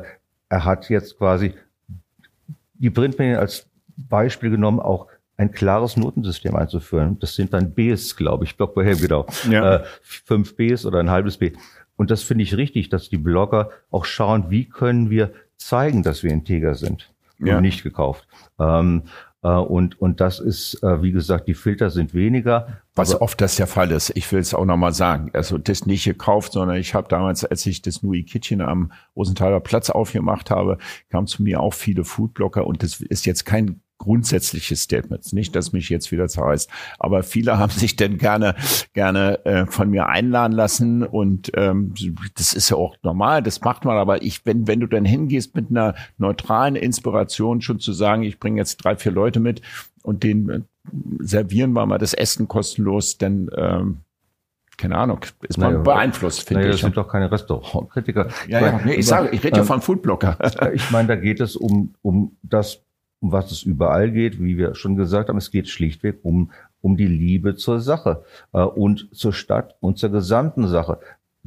er 0.49 0.65
hat 0.65 0.89
jetzt 0.89 1.17
quasi 1.17 1.53
die 2.75 2.89
Printmedien 2.89 3.37
als 3.37 3.67
Beispiel 3.97 4.49
genommen, 4.51 4.79
auch 4.79 5.07
ein 5.37 5.51
klares 5.51 5.95
Notensystem 5.97 6.55
einzuführen. 6.55 7.17
Das 7.19 7.35
sind 7.35 7.53
dann 7.53 7.73
Bs, 7.73 8.15
glaube 8.15 8.43
ich, 8.43 8.57
Block 8.57 8.73
by 8.75 8.83
genau. 8.95 9.25
Ja. 9.49 9.75
Äh, 9.75 9.83
fünf 10.01 10.55
Bs 10.55 10.85
oder 10.85 10.99
ein 10.99 11.11
halbes 11.11 11.37
B. 11.37 11.53
Und 11.95 12.11
das 12.11 12.23
finde 12.23 12.43
ich 12.43 12.57
richtig, 12.57 12.89
dass 12.89 13.09
die 13.09 13.17
Blogger 13.17 13.69
auch 13.91 14.05
schauen, 14.05 14.49
wie 14.49 14.65
können 14.65 15.09
wir 15.09 15.31
zeigen, 15.57 16.03
dass 16.03 16.23
wir 16.23 16.31
integer 16.31 16.75
sind 16.75 17.11
ja. 17.39 17.57
und 17.57 17.61
nicht 17.61 17.83
gekauft. 17.83 18.27
Ähm, 18.59 19.03
äh, 19.43 19.49
und, 19.49 19.99
und 20.01 20.21
das 20.21 20.39
ist, 20.39 20.81
äh, 20.83 21.01
wie 21.01 21.11
gesagt, 21.11 21.47
die 21.47 21.53
Filter 21.53 21.89
sind 21.89 22.13
weniger. 22.13 22.81
Was 22.95 23.19
oft 23.19 23.39
das 23.39 23.55
der 23.57 23.67
Fall 23.67 23.91
ist. 23.91 24.11
Ich 24.15 24.31
will 24.31 24.39
es 24.39 24.53
auch 24.53 24.65
nochmal 24.65 24.93
sagen. 24.93 25.29
Also 25.33 25.57
das 25.57 25.85
nicht 25.85 26.05
gekauft, 26.05 26.53
sondern 26.53 26.77
ich 26.77 26.95
habe 26.95 27.07
damals, 27.07 27.45
als 27.45 27.65
ich 27.65 27.81
das 27.81 28.01
Nui 28.01 28.23
Kitchen 28.23 28.61
am 28.61 28.91
Rosenthaler 29.15 29.59
Platz 29.59 29.89
aufgemacht 29.89 30.49
habe, 30.49 30.77
kamen 31.09 31.27
zu 31.27 31.43
mir 31.43 31.59
auch 31.61 31.73
viele 31.73 32.03
Foodblocker 32.03 32.65
und 32.65 32.81
das 32.81 33.01
ist 33.01 33.25
jetzt 33.25 33.45
kein 33.45 33.81
grundsätzliche 34.07 34.77
Statements. 34.77 35.33
Nicht, 35.33 35.53
dass 35.53 35.73
mich 35.73 35.89
jetzt 35.89 36.13
wieder 36.13 36.29
zerreißt. 36.29 36.69
Aber 36.97 37.23
viele 37.23 37.57
haben 37.57 37.71
sich 37.71 37.97
denn 37.97 38.17
gerne, 38.17 38.55
gerne 38.93 39.43
äh, 39.45 39.65
von 39.65 39.89
mir 39.89 40.07
einladen 40.07 40.53
lassen 40.53 41.03
und 41.03 41.51
ähm, 41.55 41.93
das 42.35 42.53
ist 42.53 42.69
ja 42.69 42.77
auch 42.77 42.95
normal, 43.03 43.43
das 43.43 43.59
macht 43.61 43.83
man. 43.83 43.97
Aber 43.97 44.21
ich, 44.21 44.45
wenn, 44.45 44.65
wenn 44.65 44.79
du 44.79 44.87
dann 44.87 45.03
hingehst 45.03 45.55
mit 45.55 45.69
einer 45.69 45.93
neutralen 46.17 46.77
Inspiration, 46.77 47.61
schon 47.61 47.81
zu 47.81 47.91
sagen, 47.91 48.23
ich 48.23 48.39
bringe 48.39 48.57
jetzt 48.57 48.77
drei, 48.77 48.95
vier 48.95 49.11
Leute 49.11 49.41
mit 49.41 49.61
und 50.03 50.23
denen 50.23 50.49
äh, 50.49 50.61
servieren 51.19 51.73
wir 51.73 51.85
mal 51.85 51.97
das 51.97 52.13
Essen 52.13 52.47
kostenlos, 52.47 53.17
dann 53.17 53.49
ähm, 53.57 53.97
keine 54.77 54.95
Ahnung, 54.95 55.19
ist 55.41 55.57
man 55.57 55.71
naja, 55.71 55.83
beeinflusst, 55.83 56.47
finde 56.47 56.61
naja, 56.61 56.69
ich. 56.69 56.75
Das 56.75 56.81
sind 56.81 56.95
doch 56.95 57.07
keine 57.07 57.31
Restaurantkritiker. 57.31 58.27
Ja, 58.47 58.61
ja, 58.61 58.81
nee, 58.85 58.93
ich 58.93 59.07
sage, 59.07 59.29
ich 59.31 59.43
rede 59.43 59.57
ja 59.57 59.63
von 59.63 59.81
Foodblocker. 59.81 60.37
Ich 60.73 60.91
meine, 60.91 61.07
da 61.07 61.15
geht 61.15 61.39
es 61.39 61.55
um, 61.55 61.95
um 62.03 62.37
das 62.43 62.83
um 63.19 63.31
was 63.31 63.51
es 63.51 63.63
überall 63.63 64.11
geht, 64.11 64.41
wie 64.41 64.57
wir 64.57 64.75
schon 64.75 64.95
gesagt 64.95 65.29
haben, 65.29 65.37
es 65.37 65.51
geht 65.51 65.67
schlichtweg 65.67 66.19
um, 66.23 66.51
um 66.81 66.97
die 66.97 67.07
Liebe 67.07 67.55
zur 67.55 67.79
Sache 67.79 68.23
äh, 68.53 68.61
und 68.61 69.09
zur 69.13 69.33
Stadt 69.33 69.75
und 69.79 69.97
zur 69.97 70.09
gesamten 70.09 70.67
Sache 70.67 70.99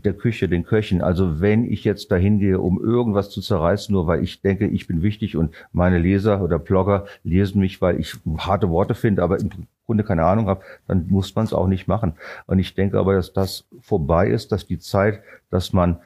der 0.04 0.14
Küche, 0.14 0.48
den 0.48 0.64
Köchen. 0.64 1.02
Also 1.02 1.40
wenn 1.40 1.64
ich 1.64 1.84
jetzt 1.84 2.10
dahin 2.10 2.38
gehe, 2.38 2.58
um 2.58 2.82
irgendwas 2.82 3.30
zu 3.30 3.40
zerreißen, 3.40 3.92
nur 3.92 4.06
weil 4.06 4.22
ich 4.22 4.40
denke, 4.40 4.66
ich 4.66 4.86
bin 4.86 5.02
wichtig 5.02 5.36
und 5.36 5.54
meine 5.72 5.98
Leser 5.98 6.42
oder 6.42 6.58
Blogger 6.58 7.06
lesen 7.22 7.60
mich, 7.60 7.80
weil 7.80 8.00
ich 8.00 8.14
harte 8.38 8.70
Worte 8.70 8.94
finde, 8.94 9.22
aber 9.22 9.38
im 9.38 9.50
Grunde 9.86 10.04
keine 10.04 10.24
Ahnung 10.24 10.46
habe, 10.46 10.62
dann 10.86 11.06
muss 11.08 11.34
man 11.34 11.44
es 11.44 11.52
auch 11.52 11.66
nicht 11.66 11.88
machen. 11.88 12.14
Und 12.46 12.58
ich 12.58 12.74
denke 12.74 12.98
aber, 12.98 13.14
dass 13.14 13.32
das 13.32 13.66
vorbei 13.80 14.28
ist, 14.28 14.52
dass 14.52 14.66
die 14.66 14.78
Zeit, 14.78 15.20
dass 15.50 15.72
man 15.72 15.98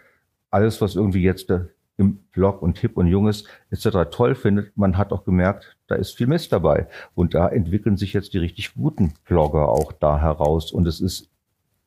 alles, 0.51 0.81
was 0.81 0.97
irgendwie 0.97 1.23
jetzt 1.23 1.53
im 1.97 2.17
Blog 2.33 2.63
und 2.63 2.79
hip 2.79 2.97
und 2.97 3.07
junges 3.07 3.45
etc. 3.71 4.11
toll 4.11 4.35
findet, 4.35 4.77
man 4.77 4.99
hat 4.99 5.13
auch 5.13 5.25
gemerkt, 5.25 5.77
da 5.87 5.95
ist 5.95 6.17
viel 6.17 6.27
Mist 6.27 6.53
dabei. 6.53 6.89
Und 7.15 7.35
da 7.35 7.49
entwickeln 7.49 7.97
sich 7.97 8.13
jetzt 8.13 8.35
die 8.35 8.39
richtig 8.39 8.75
guten 8.75 9.15
Blogger 9.25 9.69
auch 9.69 9.93
da 9.93 10.21
heraus. 10.21 10.73
Und 10.73 10.87
es 10.87 11.01
ist 11.01 11.31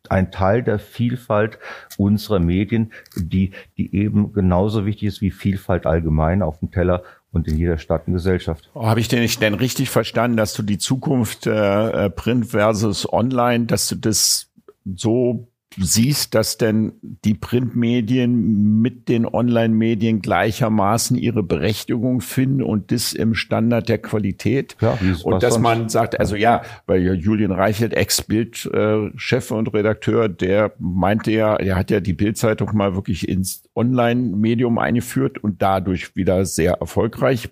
ein 0.09 0.31
Teil 0.31 0.63
der 0.63 0.79
Vielfalt 0.79 1.59
unserer 1.97 2.39
Medien, 2.39 2.93
die, 3.15 3.51
die 3.77 3.93
eben 3.95 4.31
genauso 4.33 4.85
wichtig 4.85 5.07
ist 5.07 5.21
wie 5.21 5.31
Vielfalt 5.31 5.85
allgemein 5.85 6.41
auf 6.41 6.59
dem 6.59 6.71
Teller 6.71 7.03
und 7.31 7.47
in 7.47 7.57
jeder 7.57 7.77
Stadt 7.77 8.07
und 8.07 8.13
Gesellschaft. 8.13 8.69
Oh, 8.73 8.85
Habe 8.85 9.01
ich 9.01 9.09
denn 9.09 9.19
nicht 9.19 9.41
denn 9.41 9.53
richtig 9.53 9.89
verstanden, 9.89 10.37
dass 10.37 10.53
du 10.53 10.63
die 10.63 10.77
Zukunft 10.77 11.45
äh, 11.45 12.05
äh 12.05 12.09
Print 12.09 12.47
versus 12.47 13.11
Online, 13.11 13.65
dass 13.65 13.89
du 13.89 13.95
das 13.95 14.49
so 14.95 15.47
siehst, 15.79 16.35
dass 16.35 16.57
denn 16.57 16.93
die 17.01 17.33
Printmedien 17.33 18.81
mit 18.81 19.09
den 19.09 19.25
Online-Medien 19.25 20.21
gleichermaßen 20.21 21.17
ihre 21.17 21.43
Berechtigung 21.43 22.21
finden 22.21 22.63
und 22.63 22.91
das 22.91 23.13
im 23.13 23.35
Standard 23.35 23.87
der 23.89 23.99
Qualität. 23.99 24.75
Ja, 24.81 24.97
und 25.23 25.43
dass 25.43 25.53
sonst? 25.53 25.63
man 25.63 25.89
sagt, 25.89 26.19
also 26.19 26.35
ja, 26.35 26.63
weil 26.85 27.15
Julian 27.15 27.51
Reichelt, 27.51 27.93
Ex-Bild-Chef 27.93 29.51
und 29.51 29.73
Redakteur, 29.73 30.29
der 30.29 30.73
meinte 30.79 31.31
ja, 31.31 31.55
er 31.55 31.75
hat 31.75 31.91
ja 31.91 31.99
die 31.99 32.13
Bildzeitung 32.13 32.71
mal 32.73 32.95
wirklich 32.95 33.27
ins 33.27 33.63
Online-Medium 33.75 34.77
eingeführt 34.79 35.43
und 35.43 35.61
dadurch 35.61 36.15
wieder 36.15 36.45
sehr 36.45 36.73
erfolgreich 36.73 37.49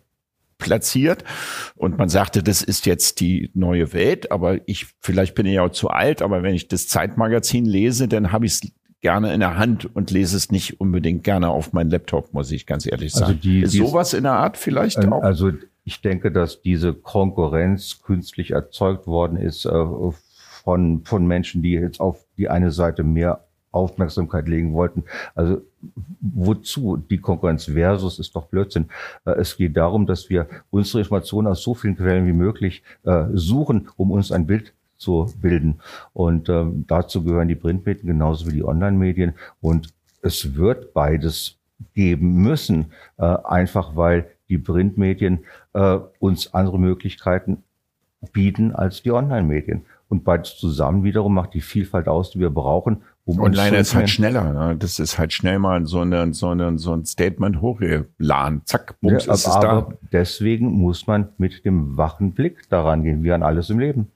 platziert 0.58 1.24
und 1.76 1.98
man 1.98 2.10
sagte, 2.10 2.42
das 2.42 2.62
ist 2.62 2.86
jetzt 2.86 3.20
die 3.20 3.52
neue 3.54 3.94
Welt, 3.94 4.32
aber 4.32 4.60
ich, 4.68 4.88
vielleicht 5.02 5.36
bin 5.36 5.46
ich 5.46 5.60
auch 5.60 5.72
zu 5.72 5.90
alt, 5.90 6.22
aber 6.22 6.44
wenn 6.44 6.56
ich 6.56 6.68
das 6.68 6.88
Zeitmagazin 6.88 7.66
lese, 7.66 8.08
dann 8.08 8.32
habe 8.32 8.46
ich 8.46 8.54
es 8.54 8.72
gerne 9.02 9.34
in 9.34 9.40
der 9.40 9.58
Hand 9.58 9.96
und 9.96 10.10
lese 10.12 10.36
es 10.36 10.52
nicht 10.52 10.80
unbedingt 10.80 11.24
gerne 11.24 11.50
auf 11.50 11.74
meinen 11.74 11.92
Laptop, 11.92 12.34
muss 12.34 12.52
ich 12.52 12.66
ganz 12.66 12.88
ehrlich 12.88 13.14
also 13.14 13.20
sagen. 13.20 13.38
Also 13.38 13.42
die, 13.42 13.62
ist 13.62 13.74
sowas 13.74 14.14
in 14.14 14.24
der 14.24 14.34
Art 14.34 14.58
vielleicht 14.58 15.04
ähm, 15.04 15.14
auch? 15.14 15.22
Also 15.22 15.52
ich 15.84 16.02
denke, 16.02 16.32
dass 16.32 16.62
diese 16.62 16.94
Konkurrenz 16.94 18.02
künstlich 18.02 18.52
erzeugt 18.52 19.06
worden 19.06 19.38
ist 19.38 19.66
äh, 19.66 19.86
von, 20.64 21.04
von 21.04 21.28
Menschen, 21.28 21.62
die 21.62 21.74
jetzt 21.74 22.00
auf 22.00 22.26
die 22.38 22.50
eine 22.50 22.72
Seite 22.72 23.04
mehr 23.04 23.45
Aufmerksamkeit 23.76 24.48
legen 24.48 24.74
wollten. 24.74 25.04
Also 25.36 25.62
wozu 26.22 26.98
die 26.98 27.20
Konkurrenz 27.20 27.66
versus 27.66 28.20
ist 28.20 28.36
doch 28.36 28.48
Blödsinn. 28.48 28.90
Äh, 29.26 29.32
es 29.32 29.58
geht 29.58 29.78
darum, 29.78 30.06
dass 30.06 30.30
wir 30.30 30.48
unsere 30.72 31.00
Informationen 31.00 31.48
aus 31.48 31.62
so 31.62 31.74
vielen 31.74 31.96
Quellen 31.98 32.26
wie 32.28 32.34
möglich 32.34 32.84
äh, 33.04 33.26
suchen, 33.34 33.90
um 33.98 34.12
uns 34.12 34.32
ein 34.32 34.48
Bild 34.48 34.74
zu 34.98 35.32
bilden. 35.42 35.80
Und 36.14 36.50
ähm, 36.50 36.86
dazu 36.88 37.24
gehören 37.24 37.48
die 37.48 37.56
Printmedien 37.56 38.08
genauso 38.08 38.48
wie 38.48 38.54
die 38.54 38.64
Online-Medien. 38.64 39.34
Und 39.62 39.94
es 40.22 40.56
wird 40.56 40.94
beides 40.94 41.58
geben 41.94 42.42
müssen, 42.42 42.94
äh, 43.18 43.26
einfach 43.26 43.96
weil 43.96 44.32
die 44.48 44.60
Printmedien 44.60 45.40
uns 46.20 46.54
andere 46.54 46.78
Möglichkeiten 46.78 47.64
bieten 48.32 48.74
als 48.74 49.02
die 49.02 49.12
Online-Medien. 49.12 49.86
Und 50.08 50.24
beides 50.24 50.58
zusammen 50.58 51.04
wiederum 51.04 51.34
macht 51.34 51.54
die 51.54 51.62
Vielfalt 51.62 52.08
aus, 52.08 52.32
die 52.32 52.40
wir 52.40 52.52
brauchen, 52.52 53.02
Online 53.28 53.78
ist 53.78 53.96
halt 53.96 54.10
schneller. 54.10 54.54
Ne? 54.54 54.76
Das 54.78 55.00
ist 55.00 55.18
halt 55.18 55.34
schnell 55.34 55.58
mal 55.58 55.86
so, 55.88 56.02
eine, 56.02 56.34
so, 56.34 56.50
eine, 56.50 56.78
so 56.78 56.94
ein 56.94 57.06
Statement 57.06 57.60
hochgeladen. 57.60 58.62
Zack, 58.66 59.00
bums, 59.02 59.26
ja, 59.26 59.34
ist 59.34 59.48
es 59.48 59.54
da. 59.60 59.88
Deswegen 60.12 60.72
muss 60.72 61.08
man 61.08 61.30
mit 61.38 61.66
dem 61.66 61.98
wachen 61.98 62.34
Blick 62.34 62.70
daran 62.70 63.04
gehen, 63.04 63.24
wie 63.24 63.32
an 63.32 63.42
alles 63.42 63.70
im 63.72 63.80
Leben. 63.80 64.12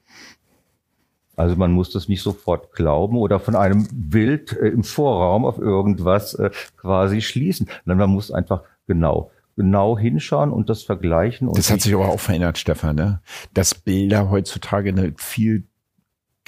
Also 1.35 1.55
man 1.55 1.71
muss 1.71 1.89
das 1.89 2.07
nicht 2.07 2.21
sofort 2.21 2.73
glauben 2.73 3.17
oder 3.17 3.39
von 3.39 3.55
einem 3.55 3.87
Bild 3.91 4.51
äh, 4.53 4.67
im 4.67 4.83
Vorraum 4.83 5.45
auf 5.45 5.57
irgendwas 5.57 6.35
äh, 6.35 6.51
quasi 6.77 7.21
schließen. 7.21 7.67
Sondern 7.85 8.09
man 8.09 8.15
muss 8.15 8.31
einfach 8.31 8.61
genau 8.85 9.31
genau 9.59 9.97
hinschauen 9.97 10.51
und 10.53 10.69
das 10.69 10.83
vergleichen. 10.83 11.49
Und 11.49 11.57
das 11.57 11.69
hat 11.69 11.81
sich 11.81 11.93
aber 11.93 12.07
auch 12.07 12.19
verändert, 12.19 12.57
Stefan, 12.57 12.95
ne? 12.95 13.19
dass 13.53 13.75
Bilder 13.75 14.29
heutzutage 14.29 14.87
eine 14.87 15.13
viel 15.17 15.67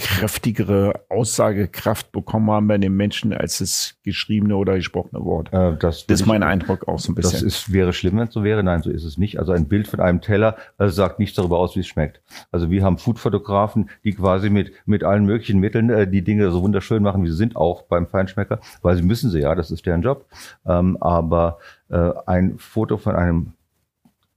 kräftigere 0.01 0.93
Aussagekraft 1.09 2.11
bekommen 2.11 2.49
haben 2.49 2.67
bei 2.67 2.77
den 2.77 2.95
Menschen 2.95 3.33
als 3.33 3.59
das 3.59 3.95
geschriebene 4.03 4.55
oder 4.55 4.75
gesprochene 4.75 5.23
Wort. 5.23 5.53
Äh, 5.53 5.77
das, 5.77 6.07
das 6.07 6.21
ist 6.21 6.25
mein 6.25 6.43
Eindruck 6.43 6.87
auch 6.87 6.99
so 6.99 7.11
ein 7.11 7.15
bisschen. 7.15 7.33
Das 7.33 7.41
ist, 7.41 7.71
wäre 7.71 7.93
schlimm, 7.93 8.17
wenn 8.17 8.27
es 8.27 8.33
so 8.33 8.43
wäre. 8.43 8.63
Nein, 8.63 8.81
so 8.81 8.89
ist 8.89 9.03
es 9.03 9.17
nicht. 9.17 9.39
Also 9.39 9.51
ein 9.51 9.67
Bild 9.67 9.87
von 9.87 9.99
einem 9.99 10.21
Teller 10.21 10.57
also 10.77 10.93
sagt 10.93 11.19
nichts 11.19 11.35
darüber 11.35 11.59
aus, 11.59 11.75
wie 11.75 11.81
es 11.81 11.87
schmeckt. 11.87 12.21
Also 12.51 12.69
wir 12.69 12.83
haben 12.83 12.97
Foodfotografen, 12.97 13.89
die 14.03 14.13
quasi 14.13 14.49
mit, 14.49 14.73
mit 14.85 15.03
allen 15.03 15.25
möglichen 15.25 15.59
Mitteln 15.59 15.89
äh, 15.89 16.07
die 16.07 16.23
Dinge 16.23 16.49
so 16.51 16.61
wunderschön 16.61 17.03
machen, 17.03 17.23
wie 17.23 17.29
sie 17.29 17.35
sind, 17.35 17.55
auch 17.55 17.83
beim 17.83 18.07
Feinschmecker, 18.07 18.59
weil 18.81 18.95
sie 18.95 19.03
müssen 19.03 19.29
sie 19.29 19.39
ja, 19.39 19.53
das 19.55 19.71
ist 19.71 19.85
deren 19.85 20.01
Job. 20.01 20.25
Ähm, 20.65 20.97
aber 20.99 21.59
äh, 21.89 22.11
ein 22.25 22.57
Foto 22.57 22.97
von 22.97 23.15
einem 23.15 23.53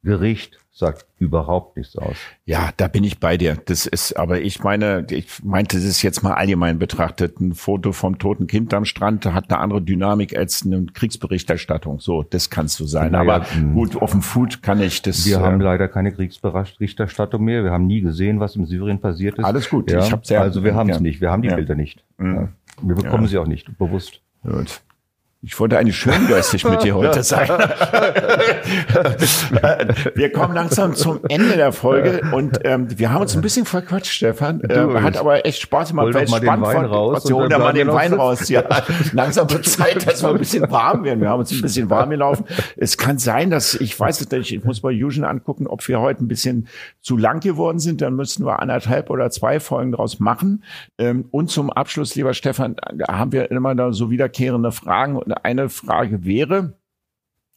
Gericht 0.03 0.59
sagt 0.77 1.07
überhaupt 1.21 1.77
nichts 1.77 1.97
aus. 1.97 2.17
Ja, 2.47 2.71
da 2.77 2.89
bin 2.89 3.05
ich 3.05 3.21
bei 3.21 3.37
dir. 3.37 3.57
Das 3.67 3.87
ist, 3.87 4.15
aber 4.15 4.41
ich 4.41 4.65
meine, 4.65 5.07
ich 5.09 5.43
meinte, 5.45 5.77
das 5.77 5.85
ist 5.85 6.03
jetzt 6.03 6.25
mal 6.25 6.35
allgemein 6.35 6.81
betrachtet. 6.81 7.41
Ein 7.41 7.55
Foto 7.55 7.93
vom 7.93 8.19
toten 8.19 8.49
Kind 8.49 8.75
am 8.75 8.85
Strand 8.85 9.25
hat 9.25 9.51
eine 9.51 9.61
andere 9.61 9.81
Dynamik 9.81 10.37
als 10.37 10.67
eine 10.67 10.87
Kriegsberichterstattung. 10.87 12.01
So, 12.01 12.25
das 12.25 12.51
kannst 12.51 12.81
du 12.81 12.87
sein. 12.87 13.13
Naja, 13.13 13.35
aber 13.35 13.51
hm. 13.53 13.75
gut, 13.75 13.95
auf 13.97 14.11
dem 14.11 14.23
Food 14.23 14.63
kann 14.63 14.81
ich 14.81 15.01
das. 15.01 15.25
Wir 15.25 15.37
äh, 15.37 15.41
haben 15.41 15.61
leider 15.61 15.87
keine 15.87 16.13
Kriegsberichterstattung 16.13 17.45
mehr. 17.45 17.63
Wir 17.63 17.71
haben 17.71 17.87
nie 17.87 18.01
gesehen, 18.01 18.41
was 18.41 18.57
in 18.57 18.67
Syrien 18.67 19.01
passiert 19.01 19.39
ist. 19.39 19.45
Alles 19.45 19.71
gut. 19.71 19.93
Ja, 19.93 20.01
ich 20.01 20.11
hab's 20.11 20.29
ja, 20.29 20.41
also 20.41 20.65
wir 20.65 20.75
haben 20.75 20.91
es 20.91 20.97
ja. 20.97 21.03
nicht. 21.03 21.21
Wir 21.21 21.31
haben 21.31 21.43
die 21.43 21.49
ja. 21.49 21.55
Bilder 21.55 21.77
nicht. 21.77 22.03
Mhm. 22.19 22.49
Wir 22.83 22.97
bekommen 22.97 23.29
sie 23.29 23.39
auch 23.39 23.47
nicht, 23.47 23.79
bewusst. 23.79 24.21
Gut. 24.43 24.83
Ich 25.47 25.61
wollte 25.61 25.77
eigentlich 25.79 25.99
schöngeistig 25.99 26.65
mit 26.65 26.83
dir 26.85 26.95
heute 26.95 27.23
sein. 27.23 27.49
wir 30.15 30.33
kommen 30.33 30.55
langsam 30.55 30.95
zum 30.95 31.21
Ende 31.29 31.57
der 31.57 31.73
Folge 31.73 32.23
und 32.33 32.61
ähm, 32.65 32.87
wir 32.99 33.13
haben 33.13 33.21
uns 33.21 33.37
ein 33.37 33.43
bisschen 33.43 33.67
verquatscht, 33.67 34.11
Stefan. 34.11 34.63
Ähm, 34.71 35.03
hat 35.03 35.19
aber 35.19 35.45
echt 35.45 35.61
Spaß 35.61 35.91
gemacht. 35.91 36.07
Hol 36.07 36.13
mal 36.13 36.41
den 36.41 36.63
Wein 36.63 36.85
raus. 36.87 37.31
Hol 37.31 37.51
da 37.51 37.59
mal 37.59 37.75
den 37.75 37.89
Wein 37.89 38.15
raus. 38.15 38.49
Ja. 38.49 38.65
Langsam 39.13 39.51
wird 39.51 39.67
Zeit, 39.67 40.07
dass 40.07 40.23
wir 40.23 40.31
ein 40.31 40.39
bisschen 40.39 40.71
warm 40.71 41.05
werden. 41.05 41.21
Wir 41.21 41.29
haben 41.29 41.41
uns 41.41 41.53
ein 41.53 41.61
bisschen 41.61 41.91
warm 41.91 42.09
gelaufen. 42.09 42.47
Es 42.79 42.97
kann 42.97 43.19
sein, 43.19 43.51
dass, 43.51 43.75
ich 43.75 44.01
weiß 44.01 44.23
es 44.23 44.31
nicht, 44.31 44.51
ich 44.51 44.65
muss 44.65 44.81
bei 44.81 44.99
Fusion 44.99 45.25
angucken, 45.25 45.67
ob 45.67 45.87
wir 45.87 46.01
heute 46.01 46.25
ein 46.25 46.29
bisschen 46.29 46.69
zu 47.03 47.19
lang 47.19 47.41
geworden 47.41 47.81
sind. 47.81 48.01
Dann 48.01 48.17
müssten 48.17 48.47
wir 48.47 48.61
anderthalb 48.63 49.11
oder 49.11 49.29
zwei 49.29 49.61
Folgen 49.61 49.93
draus 49.93 50.21
machen. 50.21 50.65
Ähm, 50.97 51.27
und 51.33 51.51
zum 51.51 51.71
Abschluss, 51.71 52.15
lieber 52.15 52.33
Stefan, 52.33 52.77
haben 53.11 53.33
wir 53.33 53.51
immer 53.51 53.75
da 53.75 53.93
so 53.93 54.11
wiederkehrende 54.11 54.73
Fragen 54.73 55.17
eine 55.43 55.69
Frage 55.69 56.25
wäre, 56.25 56.79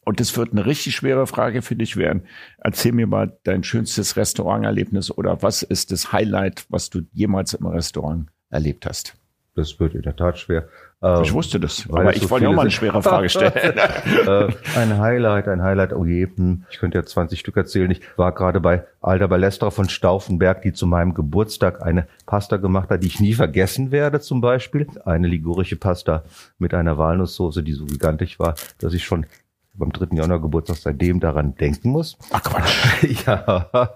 und 0.08 0.20
das 0.20 0.34
wird 0.38 0.52
eine 0.52 0.64
richtig 0.64 0.96
schwere 0.96 1.26
Frage 1.26 1.60
für 1.60 1.76
dich 1.76 1.98
werden. 1.98 2.22
Erzähl 2.56 2.92
mir 2.92 3.06
mal 3.06 3.38
dein 3.42 3.62
schönstes 3.62 4.16
Restauranterlebnis 4.16 5.10
oder 5.10 5.42
was 5.42 5.62
ist 5.62 5.92
das 5.92 6.12
Highlight, 6.14 6.64
was 6.70 6.88
du 6.88 7.02
jemals 7.12 7.52
im 7.52 7.66
Restaurant 7.66 8.30
erlebt 8.48 8.86
hast? 8.86 9.18
Das 9.54 9.78
wird 9.78 9.94
in 9.94 10.00
der 10.00 10.16
Tat 10.16 10.38
schwer. 10.38 10.66
Ähm, 11.00 11.22
ich 11.22 11.32
wusste 11.32 11.60
das, 11.60 11.86
aber 11.88 12.14
ich 12.14 12.22
so 12.22 12.30
wollte 12.30 12.48
auch 12.48 12.54
mal 12.54 12.62
eine 12.62 12.70
schwere 12.70 13.02
Frage 13.02 13.28
stellen. 13.28 13.52
äh, 14.26 14.48
ein 14.76 14.98
Highlight, 14.98 15.46
ein 15.46 15.62
Highlight, 15.62 15.92
oh 15.92 16.04
je, 16.04 16.26
hm, 16.26 16.64
ich 16.70 16.78
könnte 16.78 16.98
ja 16.98 17.04
20 17.04 17.38
Stück 17.38 17.56
erzählen. 17.56 17.90
Ich 17.90 18.00
war 18.16 18.32
gerade 18.32 18.60
bei 18.60 18.84
Alda 19.00 19.28
Ballestra 19.28 19.70
von 19.70 19.88
Stauffenberg, 19.88 20.62
die 20.62 20.72
zu 20.72 20.86
meinem 20.86 21.14
Geburtstag 21.14 21.82
eine 21.82 22.08
Pasta 22.26 22.56
gemacht 22.56 22.90
hat, 22.90 23.02
die 23.02 23.06
ich 23.06 23.20
nie 23.20 23.34
vergessen 23.34 23.92
werde 23.92 24.20
zum 24.20 24.40
Beispiel. 24.40 24.88
Eine 25.04 25.28
ligurische 25.28 25.76
Pasta 25.76 26.24
mit 26.58 26.74
einer 26.74 26.98
Walnusssoße, 26.98 27.62
die 27.62 27.74
so 27.74 27.84
gigantisch 27.84 28.40
war, 28.40 28.56
dass 28.78 28.92
ich 28.92 29.04
schon 29.04 29.26
beim 29.74 29.92
dritten 29.92 30.16
Januar 30.16 30.40
Geburtstag 30.40 30.76
seitdem 30.76 31.20
daran 31.20 31.54
denken 31.54 31.90
muss. 31.90 32.18
Ach 32.32 32.42
Quatsch. 32.42 33.24
ja. 33.26 33.70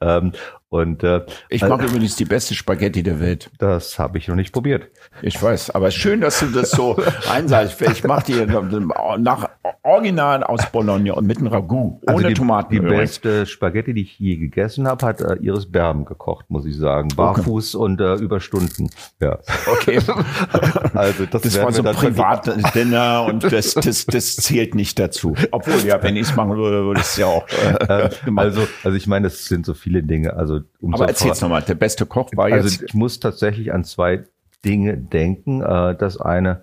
ähm, 0.00 0.32
und 0.72 1.04
äh, 1.04 1.20
ich 1.50 1.60
mache 1.60 1.82
äh, 1.82 1.86
übrigens 1.86 2.16
die 2.16 2.24
beste 2.24 2.54
Spaghetti 2.54 3.02
der 3.02 3.20
Welt. 3.20 3.50
Das 3.58 3.98
habe 3.98 4.16
ich 4.16 4.28
noch 4.28 4.36
nicht 4.36 4.54
probiert. 4.54 4.88
Ich 5.20 5.40
weiß, 5.40 5.70
aber 5.70 5.90
schön, 5.90 6.22
dass 6.22 6.40
du 6.40 6.46
das 6.46 6.70
so 6.70 6.96
einsagst. 7.30 7.82
Ich 7.82 8.04
mache 8.04 8.32
die 8.32 8.46
nach 9.18 9.50
Original 9.82 10.42
aus 10.42 10.64
Bologna 10.72 11.12
und 11.12 11.26
mit 11.26 11.38
einem 11.38 11.48
Ragout 11.48 12.00
ohne 12.00 12.00
also 12.06 12.28
die, 12.28 12.34
Tomaten. 12.34 12.72
Die 12.72 12.80
beste 12.80 13.44
Spaghetti, 13.44 13.92
die 13.92 14.02
ich 14.02 14.18
je 14.18 14.36
gegessen 14.36 14.88
habe, 14.88 15.04
hat 15.04 15.20
äh, 15.20 15.34
Iris 15.42 15.70
Berben 15.70 16.06
gekocht, 16.06 16.46
muss 16.48 16.64
ich 16.64 16.76
sagen, 16.76 17.08
barfuß 17.14 17.74
okay. 17.74 17.84
und 17.84 18.00
äh, 18.00 18.14
über 18.14 18.40
Stunden. 18.40 18.88
Ja. 19.20 19.40
Okay. 19.66 19.98
also 20.94 21.26
das, 21.26 21.42
das 21.42 21.60
war 21.60 21.72
so 21.72 21.82
ein 21.82 21.94
Privatdinner 21.94 23.26
und 23.28 23.44
das, 23.44 23.74
das, 23.74 24.06
das 24.06 24.36
zählt 24.36 24.74
nicht 24.74 24.98
dazu. 24.98 25.34
Obwohl 25.50 25.86
ja, 25.86 26.02
wenn 26.02 26.16
ich 26.16 26.28
es 26.28 26.36
machen 26.36 26.56
würde, 26.56 26.84
würde 26.84 27.00
ich 27.00 27.06
es 27.06 27.16
ja 27.18 27.26
auch. 27.26 27.46
Äh, 27.88 28.08
also 28.36 28.66
also 28.84 28.96
ich 28.96 29.06
meine, 29.06 29.26
es 29.26 29.46
sind 29.46 29.66
so 29.66 29.74
viele 29.74 30.02
Dinge. 30.02 30.34
Also 30.34 30.61
um 30.80 30.94
Aber 30.94 31.08
erzähl's 31.08 31.40
nochmal, 31.40 31.62
der 31.62 31.74
beste 31.74 32.06
Koch 32.06 32.30
war 32.34 32.46
also 32.46 32.68
jetzt. 32.68 32.82
Ich 32.82 32.94
muss 32.94 33.20
tatsächlich 33.20 33.72
an 33.72 33.84
zwei 33.84 34.24
Dinge 34.64 34.96
denken. 34.96 35.62
Äh, 35.62 35.96
das 35.96 36.20
eine 36.20 36.62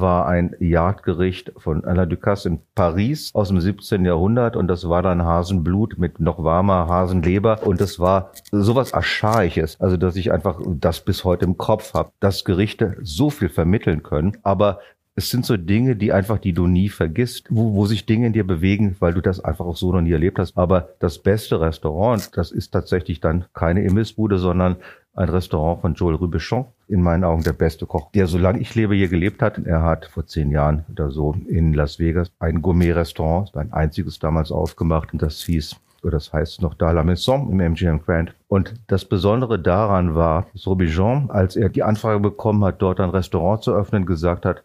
war 0.00 0.26
ein 0.26 0.56
Jagdgericht 0.58 1.52
von 1.58 1.84
Alain 1.84 2.08
Ducasse 2.08 2.48
in 2.48 2.60
Paris 2.74 3.30
aus 3.34 3.48
dem 3.48 3.60
17. 3.60 4.04
Jahrhundert 4.04 4.56
und 4.56 4.68
das 4.68 4.88
war 4.88 5.02
dann 5.02 5.22
Hasenblut 5.22 5.98
mit 5.98 6.18
noch 6.18 6.42
warmer 6.42 6.88
Hasenleber 6.88 7.66
und 7.66 7.80
das 7.80 7.98
war 7.98 8.32
sowas 8.50 8.94
Archaisches, 8.94 9.78
also 9.80 9.98
dass 9.98 10.16
ich 10.16 10.32
einfach 10.32 10.60
das 10.66 11.00
bis 11.00 11.24
heute 11.24 11.44
im 11.44 11.58
Kopf 11.58 11.92
habe, 11.92 12.12
dass 12.20 12.44
Gerichte 12.44 12.96
so 13.02 13.28
viel 13.28 13.50
vermitteln 13.50 14.02
können, 14.02 14.38
aber 14.42 14.78
es 15.14 15.28
sind 15.28 15.44
so 15.44 15.56
Dinge, 15.56 15.94
die 15.94 16.12
einfach, 16.12 16.38
die 16.38 16.54
du 16.54 16.66
nie 16.66 16.88
vergisst, 16.88 17.46
wo, 17.50 17.74
wo 17.74 17.86
sich 17.86 18.06
Dinge 18.06 18.28
in 18.28 18.32
dir 18.32 18.46
bewegen, 18.46 18.96
weil 19.00 19.12
du 19.12 19.20
das 19.20 19.40
einfach 19.40 19.66
auch 19.66 19.76
so 19.76 19.92
noch 19.92 20.00
nie 20.00 20.12
erlebt 20.12 20.38
hast. 20.38 20.56
Aber 20.56 20.88
das 21.00 21.18
beste 21.18 21.60
Restaurant, 21.60 22.30
das 22.36 22.50
ist 22.50 22.70
tatsächlich 22.70 23.20
dann 23.20 23.44
keine 23.52 23.82
Imbissbude, 23.82 24.38
sondern 24.38 24.76
ein 25.14 25.28
Restaurant 25.28 25.82
von 25.82 25.94
Joel 25.94 26.14
Rubichon, 26.14 26.64
in 26.88 27.02
meinen 27.02 27.24
Augen 27.24 27.42
der 27.42 27.52
beste 27.52 27.84
Koch, 27.84 28.10
der 28.12 28.26
solange 28.26 28.60
ich 28.60 28.74
lebe 28.74 28.94
hier 28.94 29.08
gelebt 29.08 29.42
hat. 29.42 29.58
Er 29.58 29.82
hat 29.82 30.06
vor 30.06 30.26
zehn 30.26 30.50
Jahren 30.50 30.86
oder 30.90 31.10
so 31.10 31.34
in 31.46 31.74
Las 31.74 31.98
Vegas 31.98 32.32
ein 32.38 32.62
Gourmet-Restaurant, 32.62 33.54
ein 33.56 33.72
einziges 33.74 34.18
damals 34.18 34.50
aufgemacht 34.50 35.12
und 35.12 35.20
das 35.20 35.42
hieß 35.42 35.76
oder 36.02 36.12
das 36.12 36.32
heißt 36.32 36.62
noch 36.62 36.74
Da 36.74 36.90
La 36.90 37.04
Maison 37.04 37.50
im 37.50 37.60
MGM 37.60 38.00
Grand. 38.04 38.34
Und 38.48 38.74
das 38.88 39.04
Besondere 39.04 39.58
daran 39.58 40.14
war, 40.14 40.46
dass 40.52 40.66
Robichon, 40.66 41.30
als 41.30 41.54
er 41.54 41.68
die 41.68 41.82
Anfrage 41.82 42.18
bekommen 42.18 42.64
hat, 42.64 42.82
dort 42.82 42.98
ein 42.98 43.10
Restaurant 43.10 43.62
zu 43.62 43.72
öffnen, 43.72 44.04
gesagt 44.04 44.44
hat, 44.44 44.64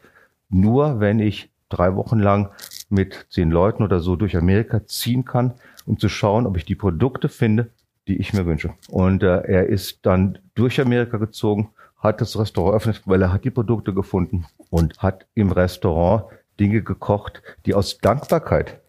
nur 0.50 1.00
wenn 1.00 1.20
ich 1.20 1.52
drei 1.70 1.96
Wochen 1.96 2.20
lang 2.20 2.52
mit 2.90 3.28
zehn 3.30 3.52
Leuten 3.52 3.84
oder 3.84 4.00
so 4.00 4.16
durch 4.16 4.38
Amerika 4.38 4.86
ziehen 4.86 5.26
kann, 5.26 5.54
um 5.86 6.00
zu 6.00 6.10
schauen, 6.10 6.46
ob 6.46 6.58
ich 6.58 6.66
die 6.66 6.76
Produkte 6.76 7.30
finde, 7.30 7.70
die 8.08 8.18
ich 8.18 8.34
mir 8.34 8.46
wünsche. 8.46 8.74
Und 8.90 9.24
äh, 9.24 9.42
er 9.42 9.68
ist 9.68 10.06
dann 10.06 10.40
durch 10.56 10.80
Amerika 10.80 11.18
gezogen, 11.18 11.70
hat 11.98 12.22
das 12.22 12.40
Restaurant 12.40 12.74
eröffnet, 12.74 13.02
weil 13.06 13.22
er 13.22 13.34
hat 13.34 13.44
die 13.44 13.52
Produkte 13.52 13.94
gefunden 13.94 14.46
und 14.70 15.00
hat 15.00 15.26
im 15.34 15.52
Restaurant 15.52 16.26
Dinge 16.60 16.82
gekocht, 16.82 17.42
die 17.66 17.74
aus 17.74 17.98
Dankbarkeit 18.00 18.80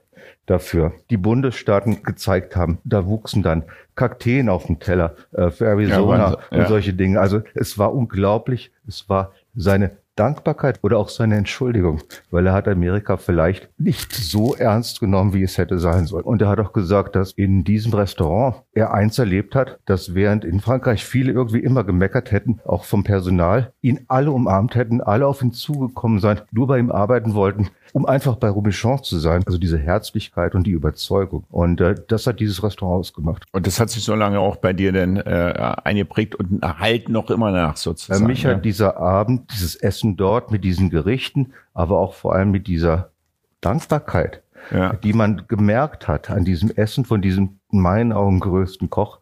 dafür 0.46 0.92
die 1.11 1.16
Bundesstaaten 1.16 2.02
gezeigt 2.02 2.56
haben. 2.56 2.78
Da 2.84 3.06
wuchsen 3.06 3.42
dann 3.42 3.64
Kakteen 3.94 4.48
auf 4.48 4.66
dem 4.66 4.78
Teller 4.78 5.14
äh, 5.32 5.50
für 5.50 5.66
Arizona 5.66 6.38
ja, 6.50 6.59
und 6.59 6.68
solche 6.68 6.94
Dinge. 6.94 7.20
Also 7.20 7.42
es 7.54 7.78
war 7.78 7.94
unglaublich. 7.94 8.72
Es 8.86 9.09
war 9.09 9.32
seine 9.54 9.98
Dankbarkeit 10.18 10.80
oder 10.82 10.98
auch 10.98 11.08
seine 11.08 11.36
Entschuldigung, 11.36 12.00
weil 12.30 12.46
er 12.46 12.52
hat 12.52 12.66
Amerika 12.66 13.16
vielleicht 13.16 13.68
nicht 13.78 14.12
so 14.12 14.54
ernst 14.54 15.00
genommen, 15.00 15.32
wie 15.32 15.42
es 15.42 15.58
hätte 15.58 15.78
sein 15.78 16.06
sollen. 16.06 16.24
Und 16.24 16.42
er 16.42 16.48
hat 16.48 16.60
auch 16.60 16.72
gesagt, 16.72 17.14
dass 17.14 17.32
in 17.32 17.64
diesem 17.64 17.94
Restaurant 17.94 18.62
er 18.72 18.92
eins 18.92 19.18
erlebt 19.18 19.54
hat, 19.54 19.78
dass 19.86 20.14
während 20.14 20.44
in 20.44 20.60
Frankreich 20.60 21.04
viele 21.04 21.32
irgendwie 21.32 21.60
immer 21.60 21.84
gemeckert 21.84 22.32
hätten, 22.32 22.60
auch 22.64 22.84
vom 22.84 23.04
Personal, 23.04 23.72
ihn 23.80 24.04
alle 24.08 24.32
umarmt 24.32 24.74
hätten, 24.74 25.00
alle 25.00 25.26
auf 25.26 25.42
ihn 25.42 25.52
zugekommen 25.52 26.18
seien, 26.18 26.40
nur 26.50 26.66
bei 26.66 26.78
ihm 26.78 26.90
arbeiten 26.90 27.34
wollten, 27.34 27.68
um 27.93 28.07
einfach 28.07 28.36
bei 28.36 28.49
Robichon 28.49 29.03
zu 29.03 29.18
sein. 29.18 29.43
Also 29.47 29.59
diese 29.59 29.78
Herzlichkeit 29.78 30.55
und 30.55 30.64
die 30.64 30.70
Überzeugung. 30.70 31.45
Und 31.51 31.80
äh, 31.80 31.95
das 32.09 32.26
hat 32.26 32.41
dieses 32.41 32.62
Restaurant 32.62 33.01
ausgemacht. 33.01 33.45
Und 33.53 33.66
das 33.66 33.80
hat 33.80 33.91
sich 33.91 34.05
so 34.05 34.14
lange 34.14 34.41
auch 34.41 34.57
bei 34.57 34.72
dir 34.72 34.93
denn 34.93 35.16
äh, 35.16 35.74
eingeprägt 35.84 36.34
und 36.34 36.62
erhalten 36.62 37.12
noch 37.12 37.30
immer 37.30 37.51
nach 37.51 37.76
sozusagen. 37.76 38.20
Für 38.20 38.26
mich 38.26 38.43
ja? 38.43 38.51
hat 38.51 38.64
dieser 38.64 38.99
Abend, 38.99 39.53
dieses 39.53 39.76
Essen 39.76 40.16
dort 40.16 40.51
mit 40.51 40.64
diesen 40.64 40.91
Gerichten, 40.91 41.53
aber 41.74 41.99
auch 41.99 42.14
vor 42.14 42.34
allem 42.34 42.51
mit 42.51 42.66
dieser 42.66 43.11
Dankbarkeit, 43.61 44.43
ja. 44.70 44.93
die 44.95 45.12
man 45.12 45.45
gemerkt 45.49 46.09
hat 46.09 46.30
an 46.30 46.45
diesem 46.45 46.70
Essen 46.70 47.05
von 47.05 47.22
diesem 47.22 47.59
in 47.70 47.80
meinen 47.80 48.12
Augen 48.12 48.41
größten 48.41 48.89
Koch, 48.91 49.20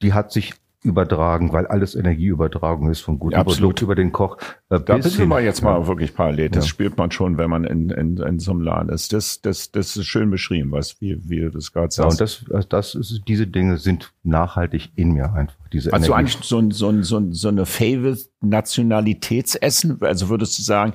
die 0.00 0.12
hat 0.12 0.32
sich 0.32 0.54
übertragen, 0.84 1.52
weil 1.52 1.66
alles 1.66 1.94
Energieübertragung 1.94 2.90
ist 2.90 3.00
von 3.00 3.18
gutem 3.18 3.40
Absolut. 3.40 3.60
Produkt 3.60 3.82
über 3.82 3.94
den 3.94 4.12
Koch. 4.12 4.36
Äh, 4.68 4.80
da 4.80 5.00
sind 5.00 5.28
wir 5.28 5.40
jetzt 5.40 5.62
mal 5.62 5.86
wirklich 5.86 6.14
parallel. 6.14 6.50
Das 6.50 6.66
ja. 6.66 6.68
spürt 6.68 6.98
man 6.98 7.10
schon, 7.10 7.38
wenn 7.38 7.48
man 7.48 7.64
in, 7.64 7.88
in, 7.88 8.18
in 8.18 8.38
so 8.38 8.50
einem 8.50 8.60
Laden 8.60 8.90
ist. 8.90 9.14
Das, 9.14 9.40
das, 9.40 9.72
das 9.72 9.96
ist 9.96 10.04
schön 10.06 10.30
beschrieben, 10.30 10.72
was 10.72 11.00
wie, 11.00 11.18
wie 11.28 11.40
du 11.40 11.50
das 11.50 11.72
gerade 11.72 11.90
sagst. 11.90 12.20
Ja, 12.20 12.20
und 12.20 12.20
das, 12.20 12.44
das 12.68 12.94
ist, 12.94 13.22
diese 13.26 13.46
Dinge 13.46 13.78
sind 13.78 14.12
nachhaltig 14.22 14.90
in 14.94 15.12
mir 15.12 15.32
einfach. 15.32 15.56
Diese 15.72 15.90
also 15.92 16.12
eigentlich 16.12 16.36
so, 16.42 16.70
so, 16.70 17.02
so, 17.02 17.32
so 17.32 17.48
eine 17.48 17.64
Favorite-Nationalitätsessen? 17.64 20.02
Also 20.02 20.28
würdest 20.28 20.58
du 20.58 20.62
sagen, 20.62 20.92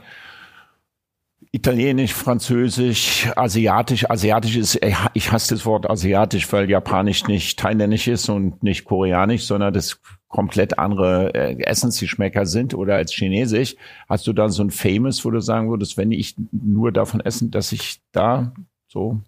Italienisch, 1.51 2.13
Französisch, 2.13 3.31
Asiatisch. 3.35 4.07
Asiatisch 4.09 4.55
ist, 4.55 4.79
ich 5.13 5.31
hasse 5.31 5.55
das 5.55 5.65
Wort 5.65 5.89
Asiatisch, 5.89 6.51
weil 6.53 6.69
Japanisch 6.69 7.27
nicht 7.27 7.57
Thailändisch 7.57 8.07
ist 8.07 8.29
und 8.29 8.61
nicht 8.61 8.85
Koreanisch, 8.85 9.45
sondern 9.45 9.73
das 9.73 9.99
komplett 10.27 10.77
andere 10.77 11.33
äh, 11.33 11.59
Essensgeschmäcker 11.63 12.45
sind 12.45 12.75
oder 12.75 12.95
als 12.95 13.11
Chinesisch. 13.11 13.75
Hast 14.07 14.27
du 14.27 14.33
da 14.33 14.49
so 14.49 14.63
ein 14.63 14.69
Famous, 14.69 15.25
wo 15.25 15.31
du 15.31 15.39
sagen 15.39 15.71
würdest, 15.71 15.97
wenn 15.97 16.11
ich 16.11 16.35
nur 16.51 16.91
davon 16.91 17.19
essen, 17.19 17.49
dass 17.49 17.71
ich 17.71 17.99
da 18.11 18.53
so 18.87 19.19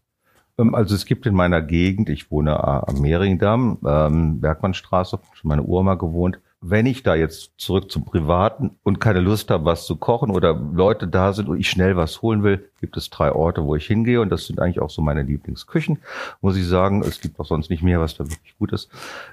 ähm, 0.60 0.76
also 0.76 0.94
es 0.94 1.06
gibt 1.06 1.26
in 1.26 1.34
meiner 1.34 1.62
Gegend, 1.62 2.10
ich 2.10 2.30
wohne 2.30 2.64
am 2.64 3.02
Mehringdamm, 3.02 3.80
ähm, 3.86 4.42
Bergmannstraße, 4.42 5.20
schon 5.34 5.50
meine 5.50 5.64
Urma 5.64 5.96
gewohnt, 5.96 6.40
wenn 6.62 6.86
ich 6.86 7.02
da 7.04 7.16
jetzt 7.16 7.54
zurück 7.58 7.92
zum 7.92 8.06
Privaten 8.06 8.78
und 8.84 9.00
keine 9.00 9.20
Lust 9.20 9.50
habe, 9.50 9.66
was 9.66 9.86
zu 9.86 9.96
kochen 9.96 10.30
oder 10.30 10.54
Leute 10.54 11.08
da 11.08 11.34
sind 11.34 11.50
und 11.50 11.60
ich 11.60 11.70
schnell 11.70 11.96
was 11.96 12.22
holen 12.22 12.44
will, 12.44 12.71
gibt 12.82 12.98
es 12.98 13.10
drei 13.10 13.32
Orte, 13.32 13.64
wo 13.64 13.76
ich 13.76 13.86
hingehe 13.88 14.20
und 14.20 14.30
das 14.30 14.48
sind 14.48 14.60
eigentlich 14.60 14.82
auch 14.82 14.90
so 14.90 15.02
meine 15.02 15.24
Lieblingsküchen. 15.24 16.00
Muss 16.42 16.58
ich 16.58 16.66
sagen, 16.68 17.02
es 17.02 17.22
gibt 17.22 17.40
auch 17.40 17.46
sonst 17.46 17.70
nicht 17.70 17.84
mehr, 17.84 18.00
was 18.02 18.18
da 18.18 18.26
wirklich 18.26 18.58
gut 18.60 18.74
ist. 18.74 18.90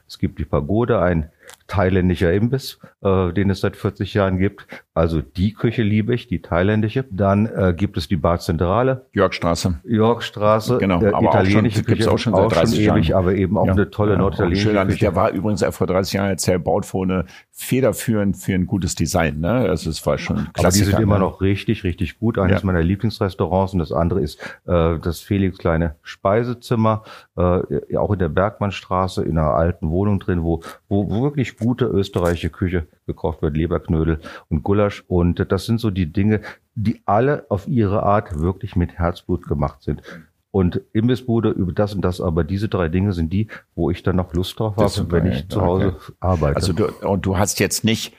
Es 0.07 0.19
gibt 0.19 0.39
die 0.39 0.45
Pagode, 0.45 1.01
ein 1.01 1.31
thailändischer 1.67 2.33
Imbiss, 2.33 2.79
äh, 3.03 3.33
den 3.33 3.49
es 3.51 3.61
seit 3.61 3.77
40 3.77 4.13
Jahren 4.15 4.39
gibt. 4.39 4.67
Also 4.95 5.23
die 5.23 5.55
Küche 5.55 5.83
liebe 5.83 6.15
ich, 6.15 6.27
die 6.29 6.41
thailändische. 6.43 7.05
Dann 7.11 7.47
äh, 7.47 7.75
gibt 7.77 7.97
es 7.97 8.07
die 8.09 8.17
Bar 8.17 8.39
Zentrale. 8.39 9.07
Yorkstraße. 9.13 9.81
Yorkstraße. 9.85 10.79
Genau, 10.79 11.03
äh, 11.03 11.09
aber 11.13 11.29
italienische 11.29 11.81
auch 11.81 11.85
schon, 11.85 11.95
Küche 11.97 12.11
auch 12.11 12.19
schon 12.19 12.35
seit 12.35 12.53
30 12.55 12.85
schon 12.85 12.97
ewig, 12.97 13.09
Jahren. 13.09 13.19
aber 13.23 13.35
eben 13.35 13.57
auch 13.59 13.67
Ja. 13.67 13.73
eine 13.73 13.91
tolle 13.91 14.13
Ja, 14.13 14.19
norditalienische 14.19 14.69
schön 14.69 14.77
an- 14.79 14.89
Küche. 14.89 15.01
Der 15.01 15.17
war 15.17 15.31
übrigens 15.31 15.65
vor 15.71 15.87
30 15.87 16.13
Jahren 16.15 16.31
jetzt 16.31 16.47
der 16.47 16.59
baut 16.59 16.85
vor 16.87 17.05
eine 17.05 17.25
federführend 17.53 18.37
für 18.37 18.55
ein 18.55 18.67
gutes 18.67 18.95
Design. 18.95 19.41
Ne? 19.41 19.51
Also 19.51 19.91
es 19.91 20.05
war 20.07 20.19
schon 20.19 20.37
Aber 20.39 20.47
die 20.47 20.53
Klassiker. 20.61 20.91
sind 20.93 21.01
immer 21.01 21.15
ne? 21.19 21.25
noch 21.25 21.41
richtig, 21.41 21.85
richtig 21.85 22.19
gut. 22.19 22.39
Eines 22.39 22.61
Ja. 22.63 22.67
meiner 22.67 22.83
Lieblingsrestaurants 22.83 23.38
und 23.47 23.79
das 23.79 23.93
andere 23.93 24.21
ist 24.21 24.41
äh, 24.67 24.99
das 24.99 25.21
Felix 25.21 25.59
kleine 25.59 25.97
Speisezimmer, 26.03 27.03
äh, 27.37 27.97
auch 27.97 28.13
in 28.13 28.19
der 28.19 28.29
Bergmannstraße, 28.29 29.23
in 29.23 29.39
einer 29.39 29.55
alten 29.55 29.91
Wohnung 29.91 30.19
drin, 30.21 30.43
wo, 30.43 30.63
wo, 30.89 31.09
wo 31.11 31.23
wirklich 31.23 31.57
gute 31.59 31.85
österreichische 31.87 32.51
Küche 32.51 32.87
gekocht 33.07 33.43
wird, 33.43 33.57
Leberknödel 33.57 34.21
und 34.49 34.63
Gulasch. 34.63 35.05
Und 35.09 35.45
das 35.51 35.67
sind 35.67 35.81
so 35.81 35.91
die 35.91 36.13
Dinge, 36.13 36.41
die 36.75 37.01
alle 37.07 37.47
auf 37.49 37.67
ihre 37.69 38.03
Art 38.03 38.39
wirklich 38.41 38.77
mit 38.77 38.99
Herzblut 38.99 39.47
gemacht 39.47 39.83
sind. 39.83 40.03
Und 40.51 40.81
Imbissbude 40.93 41.51
über 41.51 41.73
das 41.73 41.95
und 41.95 42.01
das, 42.03 42.21
aber 42.23 42.43
diese 42.43 42.69
drei 42.69 42.89
Dinge 42.89 43.13
sind 43.13 43.33
die, 43.33 43.49
wo 43.75 43.91
ich 43.91 44.03
dann 44.03 44.17
noch 44.17 44.33
Lust 44.33 44.59
drauf 44.59 44.77
habe, 44.77 45.11
wenn 45.13 45.27
ich 45.27 45.49
zu 45.49 45.61
Hause 45.61 45.89
Okay. 45.89 46.13
arbeite. 46.21 46.57
Also 46.57 46.73
du, 46.73 46.87
und 47.07 47.27
du 47.27 47.37
hast 47.37 47.61
jetzt 47.61 47.85
nicht, 47.85 48.15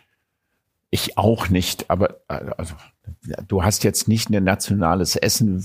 ich 0.91 1.17
auch 1.17 1.49
nicht, 1.49 1.89
aber 1.89 2.21
also, 2.27 2.73
ja, 3.27 3.37
du 3.47 3.63
hast 3.63 3.83
jetzt 3.83 4.07
nicht 4.07 4.29
ein 4.29 4.43
nationales 4.43 5.15
Essen. 5.15 5.63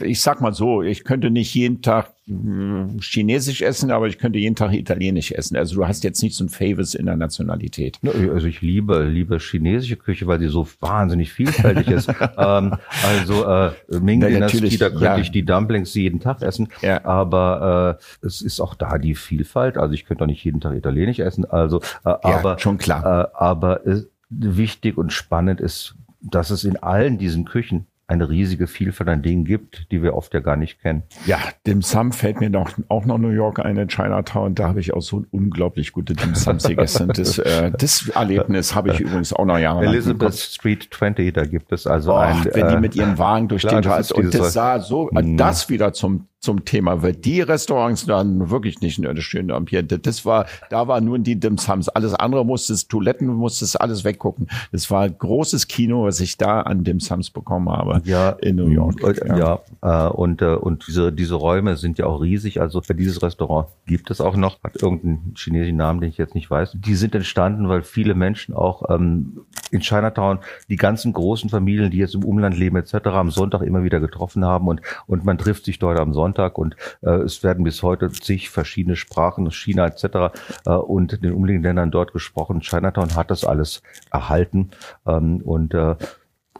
Ich 0.00 0.20
sag 0.20 0.40
mal 0.40 0.52
so, 0.52 0.82
ich 0.82 1.04
könnte 1.04 1.30
nicht 1.30 1.54
jeden 1.54 1.80
Tag 1.80 2.12
mh, 2.26 3.00
Chinesisch 3.00 3.62
essen, 3.62 3.90
aber 3.90 4.06
ich 4.06 4.18
könnte 4.18 4.38
jeden 4.38 4.56
Tag 4.56 4.72
Italienisch 4.72 5.32
essen. 5.32 5.56
Also 5.56 5.76
du 5.76 5.86
hast 5.86 6.04
jetzt 6.04 6.22
nicht 6.22 6.36
so 6.36 6.44
ein 6.44 6.48
Favors 6.48 6.94
in 6.94 7.06
der 7.06 7.16
Nationalität. 7.16 7.98
Ja, 8.02 8.12
Also 8.32 8.46
ich 8.46 8.60
liebe, 8.60 9.04
liebe 9.04 9.38
chinesische 9.38 9.96
Küche, 9.96 10.26
weil 10.26 10.40
sie 10.40 10.48
so 10.48 10.66
wahnsinnig 10.80 11.32
vielfältig 11.32 11.88
ist. 11.88 12.08
ähm, 12.36 12.74
also 13.02 13.44
äh, 13.44 13.72
Ming-Dynastie, 13.88 14.38
natürlich, 14.38 14.78
da 14.78 14.90
könnte 14.90 15.04
ja. 15.04 15.18
ich 15.18 15.30
die 15.30 15.44
Dumplings 15.44 15.94
jeden 15.94 16.20
Tag 16.20 16.42
essen. 16.42 16.68
Ja. 16.82 17.04
Aber 17.04 17.98
äh, 17.98 18.26
es 18.26 18.42
ist 18.42 18.60
auch 18.60 18.74
da 18.74 18.98
die 18.98 19.14
Vielfalt. 19.14 19.78
Also 19.78 19.94
ich 19.94 20.04
könnte 20.04 20.24
auch 20.24 20.28
nicht 20.28 20.44
jeden 20.44 20.60
Tag 20.60 20.76
Italienisch 20.76 21.18
essen. 21.18 21.44
Also, 21.44 21.80
äh, 22.04 22.10
aber 22.10 22.58
schon 22.58 22.78
klar. 22.78 23.30
Äh, 23.32 23.36
aber 23.38 23.86
äh, 23.86 24.02
wichtig 24.30 24.96
und 24.96 25.12
spannend 25.12 25.60
ist, 25.60 25.94
dass 26.20 26.50
es 26.50 26.64
in 26.64 26.76
allen 26.76 27.18
diesen 27.18 27.44
Küchen 27.44 27.86
eine 28.06 28.28
riesige 28.28 28.66
Vielfalt 28.66 29.08
an 29.08 29.22
Dingen 29.22 29.44
gibt, 29.44 29.86
die 29.92 30.02
wir 30.02 30.16
oft 30.16 30.34
ja 30.34 30.40
gar 30.40 30.56
nicht 30.56 30.80
kennen. 30.80 31.04
Ja, 31.26 31.38
Dim 31.64 31.80
Sum 31.80 32.10
fällt 32.10 32.40
mir 32.40 32.50
noch, 32.50 32.70
auch 32.88 33.04
noch 33.04 33.18
New 33.18 33.28
York 33.28 33.60
ein 33.64 33.76
in 33.76 33.86
Chinatown. 33.86 34.56
Da 34.56 34.66
habe 34.66 34.80
ich 34.80 34.92
auch 34.92 35.00
so 35.00 35.24
unglaublich 35.30 35.92
gute 35.92 36.14
Dim 36.14 36.34
Sums 36.34 36.64
gegessen. 36.66 37.08
Das, 37.20 37.38
äh, 37.38 37.70
das 37.70 38.08
Erlebnis 38.08 38.74
habe 38.74 38.90
ich 38.90 39.00
übrigens 39.00 39.32
auch 39.32 39.44
noch 39.44 39.58
jahrelang. 39.58 39.94
Elizabeth. 39.94 40.34
Street 40.34 40.88
20, 40.90 41.32
da 41.32 41.44
gibt 41.44 41.70
es 41.70 41.86
also 41.86 42.14
Och, 42.14 42.20
ein... 42.22 42.44
wenn 42.46 42.68
die 42.68 42.74
äh, 42.74 42.80
mit 42.80 42.96
ihrem 42.96 43.16
Wagen 43.16 43.46
durch 43.46 43.62
klar, 43.62 43.80
den 43.80 43.92
ist 43.92 44.12
und 44.12 44.34
das 44.34 44.54
sah 44.54 44.80
so, 44.80 45.08
Mhm. 45.12 45.36
das 45.36 45.68
wieder 45.68 45.92
zum 45.92 46.26
zum 46.40 46.64
Thema 46.64 47.02
wird. 47.02 47.26
Die 47.26 47.42
Restaurants 47.42 48.06
dann 48.06 48.48
wirklich 48.48 48.80
nicht 48.80 48.98
nur 48.98 49.12
das 49.12 49.24
schöne 49.24 49.54
Ambiente. 49.54 49.98
Das 49.98 50.24
war, 50.24 50.46
da 50.70 50.88
war 50.88 51.02
nur 51.02 51.18
die 51.18 51.38
Dim 51.38 51.58
Sums. 51.58 51.90
Alles 51.90 52.14
andere 52.14 52.46
musstest, 52.46 52.88
Toiletten 52.88 53.26
musstest 53.26 53.78
alles 53.78 54.04
weggucken. 54.04 54.48
Das 54.72 54.90
war 54.90 55.02
ein 55.02 55.16
großes 55.18 55.68
Kino, 55.68 56.04
was 56.04 56.18
ich 56.20 56.38
da 56.38 56.62
an 56.62 56.82
Dim 56.82 56.98
Sums 56.98 57.30
bekommen 57.30 57.68
habe. 57.68 58.00
ja, 58.06 58.30
in 58.30 58.56
New 58.56 58.68
York. 58.68 59.02
äh, 59.02 59.38
Ja, 59.38 59.60
äh, 59.82 60.08
und, 60.08 60.40
äh, 60.40 60.54
und 60.54 60.86
diese, 60.86 61.12
diese 61.12 61.34
Räume 61.34 61.76
sind 61.76 61.98
ja 61.98 62.06
auch 62.06 62.22
riesig. 62.22 62.58
Also 62.58 62.80
für 62.80 62.94
dieses 62.94 63.22
Restaurant 63.22 63.68
gibt 63.84 64.10
es 64.10 64.22
auch 64.22 64.36
noch, 64.36 64.62
hat 64.64 64.80
irgendeinen 64.82 65.34
chinesischen 65.36 65.76
Namen, 65.76 66.00
den 66.00 66.08
ich 66.08 66.16
jetzt 66.16 66.34
nicht 66.34 66.50
weiß. 66.50 66.72
Die 66.74 66.94
sind 66.94 67.14
entstanden, 67.14 67.68
weil 67.68 67.82
viele 67.82 68.14
Menschen 68.14 68.54
auch 68.54 68.88
ähm, 68.88 69.42
in 69.70 69.80
Chinatown 69.80 70.38
die 70.70 70.76
ganzen 70.76 71.12
großen 71.12 71.50
Familien, 71.50 71.90
die 71.90 71.98
jetzt 71.98 72.14
im 72.14 72.24
Umland 72.24 72.56
leben 72.56 72.76
etc., 72.76 72.94
am 73.08 73.30
Sonntag 73.30 73.60
immer 73.60 73.84
wieder 73.84 74.00
getroffen 74.00 74.42
haben 74.46 74.68
und, 74.68 74.80
und 75.06 75.26
man 75.26 75.36
trifft 75.36 75.66
sich 75.66 75.78
dort 75.78 75.98
am 75.98 76.14
Sonntag 76.14 76.29
und 76.38 76.76
äh, 77.02 77.10
es 77.10 77.42
werden 77.42 77.64
bis 77.64 77.82
heute 77.82 78.10
zig 78.10 78.50
verschiedene 78.50 78.96
Sprachen 78.96 79.50
China 79.50 79.86
etc. 79.86 80.34
Äh, 80.66 80.70
und 80.72 81.22
den 81.22 81.32
umliegenden 81.32 81.70
Ländern 81.70 81.90
dort 81.90 82.12
gesprochen. 82.12 82.60
Chinatown 82.60 83.14
hat 83.14 83.30
das 83.30 83.44
alles 83.44 83.82
erhalten 84.10 84.70
ähm, 85.06 85.40
und 85.42 85.74
äh, 85.74 85.96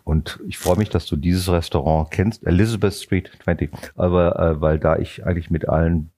und 0.04 0.40
ich 0.48 0.58
freue 0.58 0.76
mich, 0.76 0.88
dass 0.88 1.06
du 1.06 1.14
dieses 1.14 1.48
Restaurant 1.48 2.10
kennst, 2.10 2.44
Elizabeth 2.44 2.94
Street 2.94 3.30
20. 3.44 3.70
Aber 3.96 4.38
äh, 4.38 4.60
weil 4.60 4.78
da 4.78 4.96
ich 4.96 5.24
eigentlich 5.24 5.50
mit 5.50 5.68
allen 5.68 6.10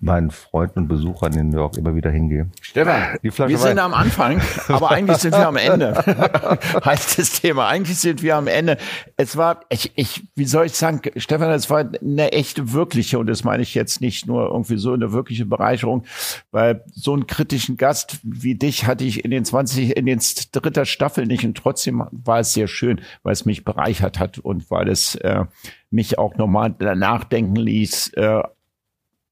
meinen 0.00 0.30
Freunden 0.30 0.80
und 0.80 0.88
Besuchern 0.88 1.34
in 1.34 1.50
New 1.50 1.58
York 1.58 1.76
immer 1.76 1.94
wieder 1.94 2.10
hingehe. 2.10 2.50
Stefan, 2.60 3.18
Die 3.22 3.30
Flasche 3.30 3.50
wir 3.50 3.58
sind 3.58 3.70
Wein. 3.70 3.78
am 3.78 3.94
Anfang, 3.94 4.40
aber 4.68 4.90
eigentlich 4.90 5.18
sind 5.18 5.32
wir 5.32 5.46
am 5.46 5.56
Ende. 5.56 5.94
heißt 6.84 7.18
das 7.18 7.40
Thema. 7.40 7.68
Eigentlich 7.68 7.98
sind 7.98 8.22
wir 8.22 8.36
am 8.36 8.46
Ende. 8.46 8.78
Es 9.16 9.36
war, 9.36 9.60
ich, 9.68 9.92
ich, 9.96 10.26
wie 10.34 10.46
soll 10.46 10.66
ich 10.66 10.72
sagen, 10.72 11.02
Stefan, 11.16 11.50
es 11.50 11.68
war 11.70 11.84
eine 12.00 12.32
echte 12.32 12.72
wirkliche, 12.72 13.18
und 13.18 13.26
das 13.26 13.44
meine 13.44 13.62
ich 13.62 13.74
jetzt 13.74 14.00
nicht 14.00 14.26
nur 14.26 14.48
irgendwie 14.48 14.78
so 14.78 14.92
eine 14.92 15.12
wirkliche 15.12 15.44
Bereicherung, 15.44 16.04
weil 16.50 16.84
so 16.92 17.12
einen 17.12 17.26
kritischen 17.26 17.76
Gast 17.76 18.20
wie 18.22 18.54
dich 18.54 18.86
hatte 18.86 19.04
ich 19.04 19.24
in 19.24 19.30
den 19.30 19.44
20, 19.44 19.96
in 19.96 20.06
den 20.06 20.20
dritter 20.52 20.84
Staffel 20.84 21.26
nicht 21.26 21.44
und 21.44 21.56
trotzdem 21.56 22.04
war 22.10 22.40
es 22.40 22.52
sehr 22.52 22.68
schön, 22.68 23.00
weil 23.22 23.32
es 23.32 23.44
mich 23.44 23.64
bereichert 23.64 24.18
hat 24.18 24.38
und 24.38 24.70
weil 24.70 24.88
es 24.88 25.14
äh, 25.16 25.44
mich 25.90 26.18
auch 26.18 26.36
nochmal 26.36 26.74
nachdenken 26.78 27.56
ließ, 27.56 28.14
äh, 28.14 28.42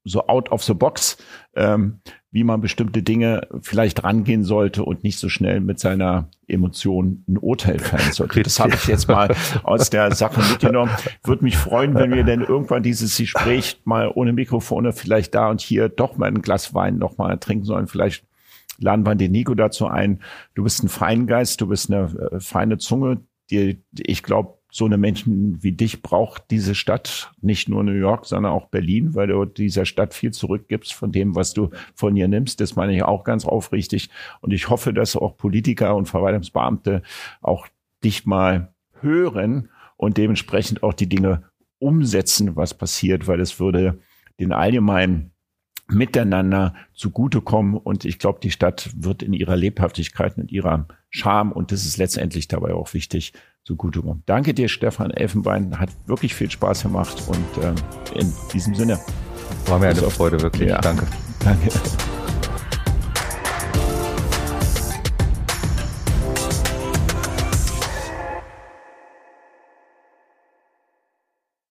so 0.03 0.27
out 0.27 0.51
of 0.51 0.63
the 0.63 0.73
box, 0.73 1.17
ähm, 1.55 1.99
wie 2.31 2.43
man 2.43 2.61
bestimmte 2.61 3.01
Dinge 3.01 3.47
vielleicht 3.61 4.03
rangehen 4.03 4.43
sollte 4.43 4.83
und 4.83 5.03
nicht 5.03 5.17
so 5.17 5.29
schnell 5.29 5.61
mit 5.61 5.79
seiner 5.79 6.29
Emotion 6.47 7.23
ein 7.27 7.37
Urteil 7.37 7.79
fällen 7.79 8.11
sollte. 8.11 8.43
Das 8.43 8.59
habe 8.59 8.75
ich 8.75 8.87
jetzt 8.87 9.07
mal 9.07 9.35
aus 9.63 9.89
der 9.89 10.13
Sache 10.13 10.41
mitgenommen. 10.41 10.91
Würde 11.23 11.43
mich 11.43 11.57
freuen, 11.57 11.95
wenn 11.95 12.13
wir 12.13 12.23
denn 12.23 12.41
irgendwann 12.41 12.83
dieses 12.83 13.17
Gespräch 13.17 13.81
mal 13.83 14.11
ohne 14.13 14.33
Mikrofone 14.33 14.93
vielleicht 14.93 15.33
da 15.33 15.49
und 15.49 15.61
hier 15.61 15.89
doch 15.89 16.17
mal 16.17 16.27
ein 16.27 16.41
Glas 16.41 16.73
Wein 16.73 16.97
noch 16.97 17.17
mal 17.17 17.37
trinken 17.37 17.65
sollen. 17.65 17.87
Vielleicht 17.87 18.23
laden 18.77 19.05
wir 19.05 19.15
den 19.15 19.31
Nico 19.31 19.55
dazu 19.55 19.87
ein. 19.87 20.21
Du 20.53 20.63
bist 20.63 20.83
ein 20.83 20.89
Feingeist, 20.89 21.61
du 21.61 21.67
bist 21.67 21.91
eine 21.91 22.29
äh, 22.31 22.39
feine 22.39 22.77
Zunge. 22.77 23.21
Die, 23.49 23.83
ich 23.97 24.21
glaube, 24.21 24.58
so 24.71 24.85
eine 24.85 24.97
Menschen 24.97 25.63
wie 25.63 25.71
dich 25.71 26.03
braucht 26.03 26.51
diese 26.51 26.75
Stadt, 26.75 27.31
nicht 27.41 27.69
nur 27.69 27.83
New 27.83 27.91
York, 27.91 28.25
sondern 28.25 28.51
auch 28.51 28.67
Berlin, 28.67 29.15
weil 29.15 29.27
du 29.27 29.45
dieser 29.45 29.85
Stadt 29.85 30.13
viel 30.13 30.31
zurückgibst 30.31 30.93
von 30.93 31.11
dem, 31.11 31.35
was 31.35 31.53
du 31.53 31.71
von 31.95 32.15
ihr 32.15 32.27
nimmst. 32.27 32.61
Das 32.61 32.75
meine 32.75 32.95
ich 32.95 33.03
auch 33.03 33.23
ganz 33.23 33.45
aufrichtig. 33.45 34.09
Und 34.41 34.53
ich 34.53 34.69
hoffe, 34.69 34.93
dass 34.93 35.15
auch 35.15 35.37
Politiker 35.37 35.95
und 35.95 36.05
Verwaltungsbeamte 36.05 37.01
auch 37.41 37.67
dich 38.03 38.25
mal 38.25 38.73
hören 39.01 39.69
und 39.97 40.17
dementsprechend 40.17 40.83
auch 40.83 40.93
die 40.93 41.09
Dinge 41.09 41.43
umsetzen, 41.79 42.55
was 42.55 42.73
passiert, 42.73 43.27
weil 43.27 43.39
es 43.39 43.59
würde 43.59 43.99
den 44.39 44.51
allgemeinen 44.51 45.31
miteinander 45.87 46.75
zugutekommen. 46.93 47.75
Und 47.75 48.05
ich 48.05 48.19
glaube, 48.19 48.39
die 48.41 48.51
Stadt 48.51 48.91
wird 48.95 49.23
in 49.23 49.33
ihrer 49.33 49.55
Lebhaftigkeit 49.55 50.37
und 50.37 50.51
ihrer 50.51 50.87
Charme, 51.09 51.51
und 51.51 51.71
das 51.71 51.85
ist 51.85 51.97
letztendlich 51.97 52.47
dabei 52.47 52.73
auch 52.73 52.93
wichtig, 52.93 53.33
zugutekommen. 53.65 54.23
Danke 54.25 54.53
dir, 54.53 54.67
Stefan 54.69 55.11
Elfenbein. 55.11 55.79
Hat 55.79 55.89
wirklich 56.07 56.33
viel 56.35 56.49
Spaß 56.49 56.83
gemacht. 56.83 57.23
Und 57.27 57.63
äh, 57.63 58.19
in 58.19 58.33
diesem 58.53 58.75
Sinne, 58.75 58.99
War 59.67 59.79
mir 59.79 59.89
eine 59.89 60.01
Freude, 60.09 60.41
wirklich. 60.41 60.69
ja. 60.69 60.79
Danke. 60.81 61.05
danke. 61.43 61.69